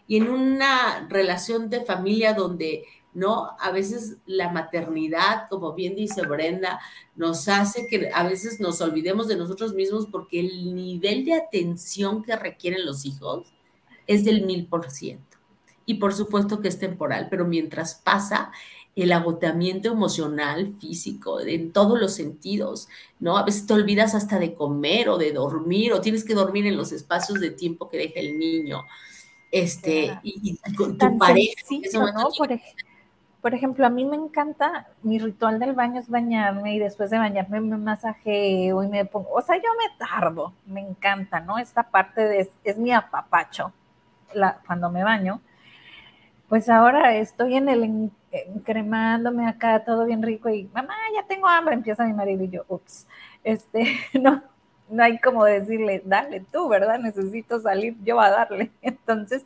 Y 0.07 0.17
en 0.17 0.29
una 0.29 1.07
relación 1.09 1.71
de 1.71 1.84
familia 1.84 2.36
donde, 2.36 2.86
¿no? 3.15 3.49
A 3.59 3.71
veces 3.71 4.17
la 4.27 4.51
maternidad, 4.51 5.47
como 5.49 5.73
bien 5.73 5.95
dice 5.95 6.21
Brenda, 6.21 6.79
nos 7.15 7.47
hace 7.47 7.88
que 7.88 8.11
a 8.13 8.21
veces 8.27 8.59
nos 8.59 8.79
olvidemos 8.79 9.27
de 9.27 9.36
nosotros 9.36 9.73
mismos 9.73 10.05
porque 10.05 10.39
el 10.39 10.75
nivel 10.75 11.25
de 11.25 11.34
atención 11.34 12.21
que 12.21 12.36
requieren 12.36 12.86
los 12.86 13.05
hijos 13.05 13.51
es 14.05 14.23
del 14.23 14.45
mil 14.45 14.67
por 14.67 14.91
ciento. 14.91 15.39
Y 15.88 15.95
por 15.95 16.13
supuesto 16.13 16.61
que 16.61 16.67
es 16.67 16.77
temporal, 16.77 17.27
pero 17.31 17.45
mientras 17.45 17.95
pasa, 17.95 18.51
el 18.96 19.12
agotamiento 19.12 19.91
emocional, 19.91 20.74
físico, 20.80 21.41
en 21.41 21.72
todos 21.72 22.00
los 22.00 22.14
sentidos, 22.14 22.88
¿no? 23.20 23.38
A 23.38 23.44
veces 23.44 23.66
te 23.66 23.74
olvidas 23.74 24.14
hasta 24.14 24.38
de 24.38 24.54
comer 24.54 25.10
o 25.10 25.18
de 25.18 25.32
dormir, 25.32 25.94
o 25.94 26.02
tienes 26.02 26.24
que 26.24 26.36
dormir 26.36 26.68
en 26.68 26.78
los 26.78 26.91
espacios 26.91 27.39
de 27.39 27.50
tiempo 27.50 27.89
que 27.89 27.98
deja 27.98 28.20
el 28.20 28.38
niño. 28.38 28.84
Este, 29.52 30.20
y, 30.24 30.60
y, 30.66 30.76
con 30.76 30.98
tu 30.98 31.18
pareja. 31.18 31.62
¿no? 31.94 32.30
Por, 32.38 32.50
por, 33.41 33.54
ejemplo, 33.54 33.86
a 33.86 33.89
mí 33.89 34.06
me 34.06 34.16
encanta, 34.16 34.88
mi 35.02 35.20
ritual 35.20 35.60
del 35.60 35.74
baño 35.74 36.00
es 36.00 36.10
bañarme 36.10 36.76
y 36.76 36.80
después 36.80 37.10
de 37.10 37.18
bañarme 37.18 37.62
me 37.62 37.78
masajeo 37.78 38.84
y 38.84 38.88
me 38.88 39.06
pongo, 39.06 39.30
o 39.32 39.41
sea, 39.41 39.56
yo 39.58 39.70
me 39.78 40.06
tardo, 40.06 40.54
me 40.66 40.82
encanta, 40.82 41.39
¿no? 41.39 41.58
Esta 41.58 41.84
parte 41.84 42.22
de, 42.22 42.50
es 42.64 42.78
mi 42.78 42.91
apapacho 42.91 43.74
la, 44.34 44.60
cuando 44.66 44.89
me 44.89 45.04
baño. 45.04 45.41
Pues 46.50 46.70
ahora 46.70 47.16
estoy 47.16 47.56
en 47.56 47.70
el 47.70 48.12
cremándome 48.63 49.47
acá, 49.47 49.84
todo 49.84 50.05
bien 50.05 50.21
rico, 50.21 50.49
y 50.49 50.65
mamá, 50.73 50.95
ya 51.13 51.25
tengo 51.27 51.47
hambre, 51.47 51.75
empieza 51.75 52.05
mi 52.05 52.13
marido 52.13 52.43
y 52.43 52.49
yo, 52.49 52.65
ups, 52.67 53.07
este, 53.43 53.97
no, 54.19 54.43
no 54.89 55.03
hay 55.03 55.19
como 55.19 55.45
decirle, 55.45 56.01
dale 56.05 56.41
tú, 56.51 56.67
¿verdad? 56.67 56.99
Necesito 56.99 57.59
salir 57.59 57.95
yo 58.03 58.19
a 58.19 58.29
darle. 58.29 58.71
Entonces, 58.81 59.45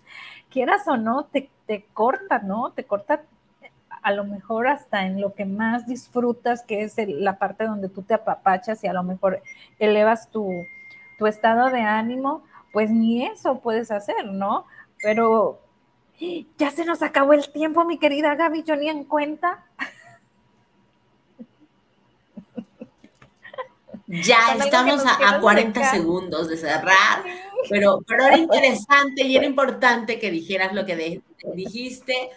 quieras 0.49 0.87
o 0.87 0.97
no, 0.97 1.25
te, 1.25 1.49
te 1.65 1.85
corta, 1.93 2.39
¿no? 2.39 2.71
Te 2.71 2.83
corta 2.83 3.23
a 4.01 4.11
lo 4.11 4.23
mejor 4.23 4.67
hasta 4.67 5.05
en 5.05 5.19
lo 5.19 5.33
que 5.33 5.45
más 5.45 5.85
disfrutas, 5.85 6.63
que 6.63 6.83
es 6.83 6.95
la 7.07 7.37
parte 7.37 7.65
donde 7.65 7.89
tú 7.89 8.03
te 8.03 8.13
apapachas 8.13 8.83
y 8.83 8.87
a 8.87 8.93
lo 8.93 9.03
mejor 9.03 9.41
elevas 9.79 10.29
tu, 10.29 10.49
tu 11.17 11.27
estado 11.27 11.69
de 11.69 11.81
ánimo, 11.81 12.43
pues 12.71 12.89
ni 12.89 13.25
eso 13.25 13.59
puedes 13.59 13.91
hacer, 13.91 14.25
¿no? 14.25 14.65
Pero 15.01 15.59
Ya 16.57 16.71
se 16.71 16.83
nos 16.83 17.01
acabó 17.03 17.33
el 17.33 17.49
tiempo, 17.51 17.85
mi 17.85 17.99
querida 17.99 18.35
Gaby, 18.35 18.63
yo 18.63 18.75
ni 18.75 18.89
en 18.89 19.03
cuenta. 19.03 19.63
Ya 24.07 24.55
estamos 24.57 25.05
a, 25.05 25.35
a 25.35 25.41
40 25.41 25.91
segundos 25.91 26.47
de 26.47 26.55
cerrar, 26.55 27.23
pero, 27.69 27.99
pero 28.07 28.25
era 28.25 28.37
interesante 28.37 29.23
y 29.23 29.35
era 29.35 29.45
importante 29.45 30.17
que 30.17 30.31
dijeras 30.31 30.73
lo 30.73 30.85
que 30.85 31.21
dijiste. 31.53 32.29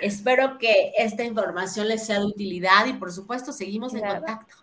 Espero 0.00 0.56
que 0.58 0.92
esta 0.96 1.24
información 1.24 1.88
les 1.88 2.06
sea 2.06 2.20
de 2.20 2.26
utilidad 2.26 2.86
y 2.86 2.92
por 2.92 3.10
supuesto 3.10 3.52
seguimos 3.52 3.92
en 3.94 4.06
contacto. 4.06 4.54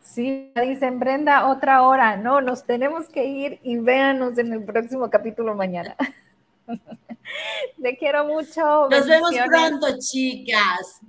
Sí, 0.00 0.52
dicen 0.54 1.00
Brenda, 1.00 1.48
otra 1.48 1.82
hora. 1.82 2.16
No, 2.16 2.40
nos 2.40 2.64
tenemos 2.64 3.08
que 3.08 3.24
ir 3.24 3.60
y 3.62 3.76
véanos 3.76 4.38
en 4.38 4.52
el 4.52 4.64
próximo 4.64 5.10
capítulo 5.10 5.54
mañana. 5.54 5.96
Te 7.82 7.96
quiero 7.96 8.24
mucho. 8.24 8.88
Nos 8.88 9.06
vemos 9.06 9.30
pronto, 9.46 9.86
chicas. 9.98 11.00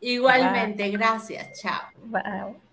Igualmente, 0.00 0.88
gracias. 0.90 1.60
Chao. 1.60 1.82
Bye. 2.04 2.69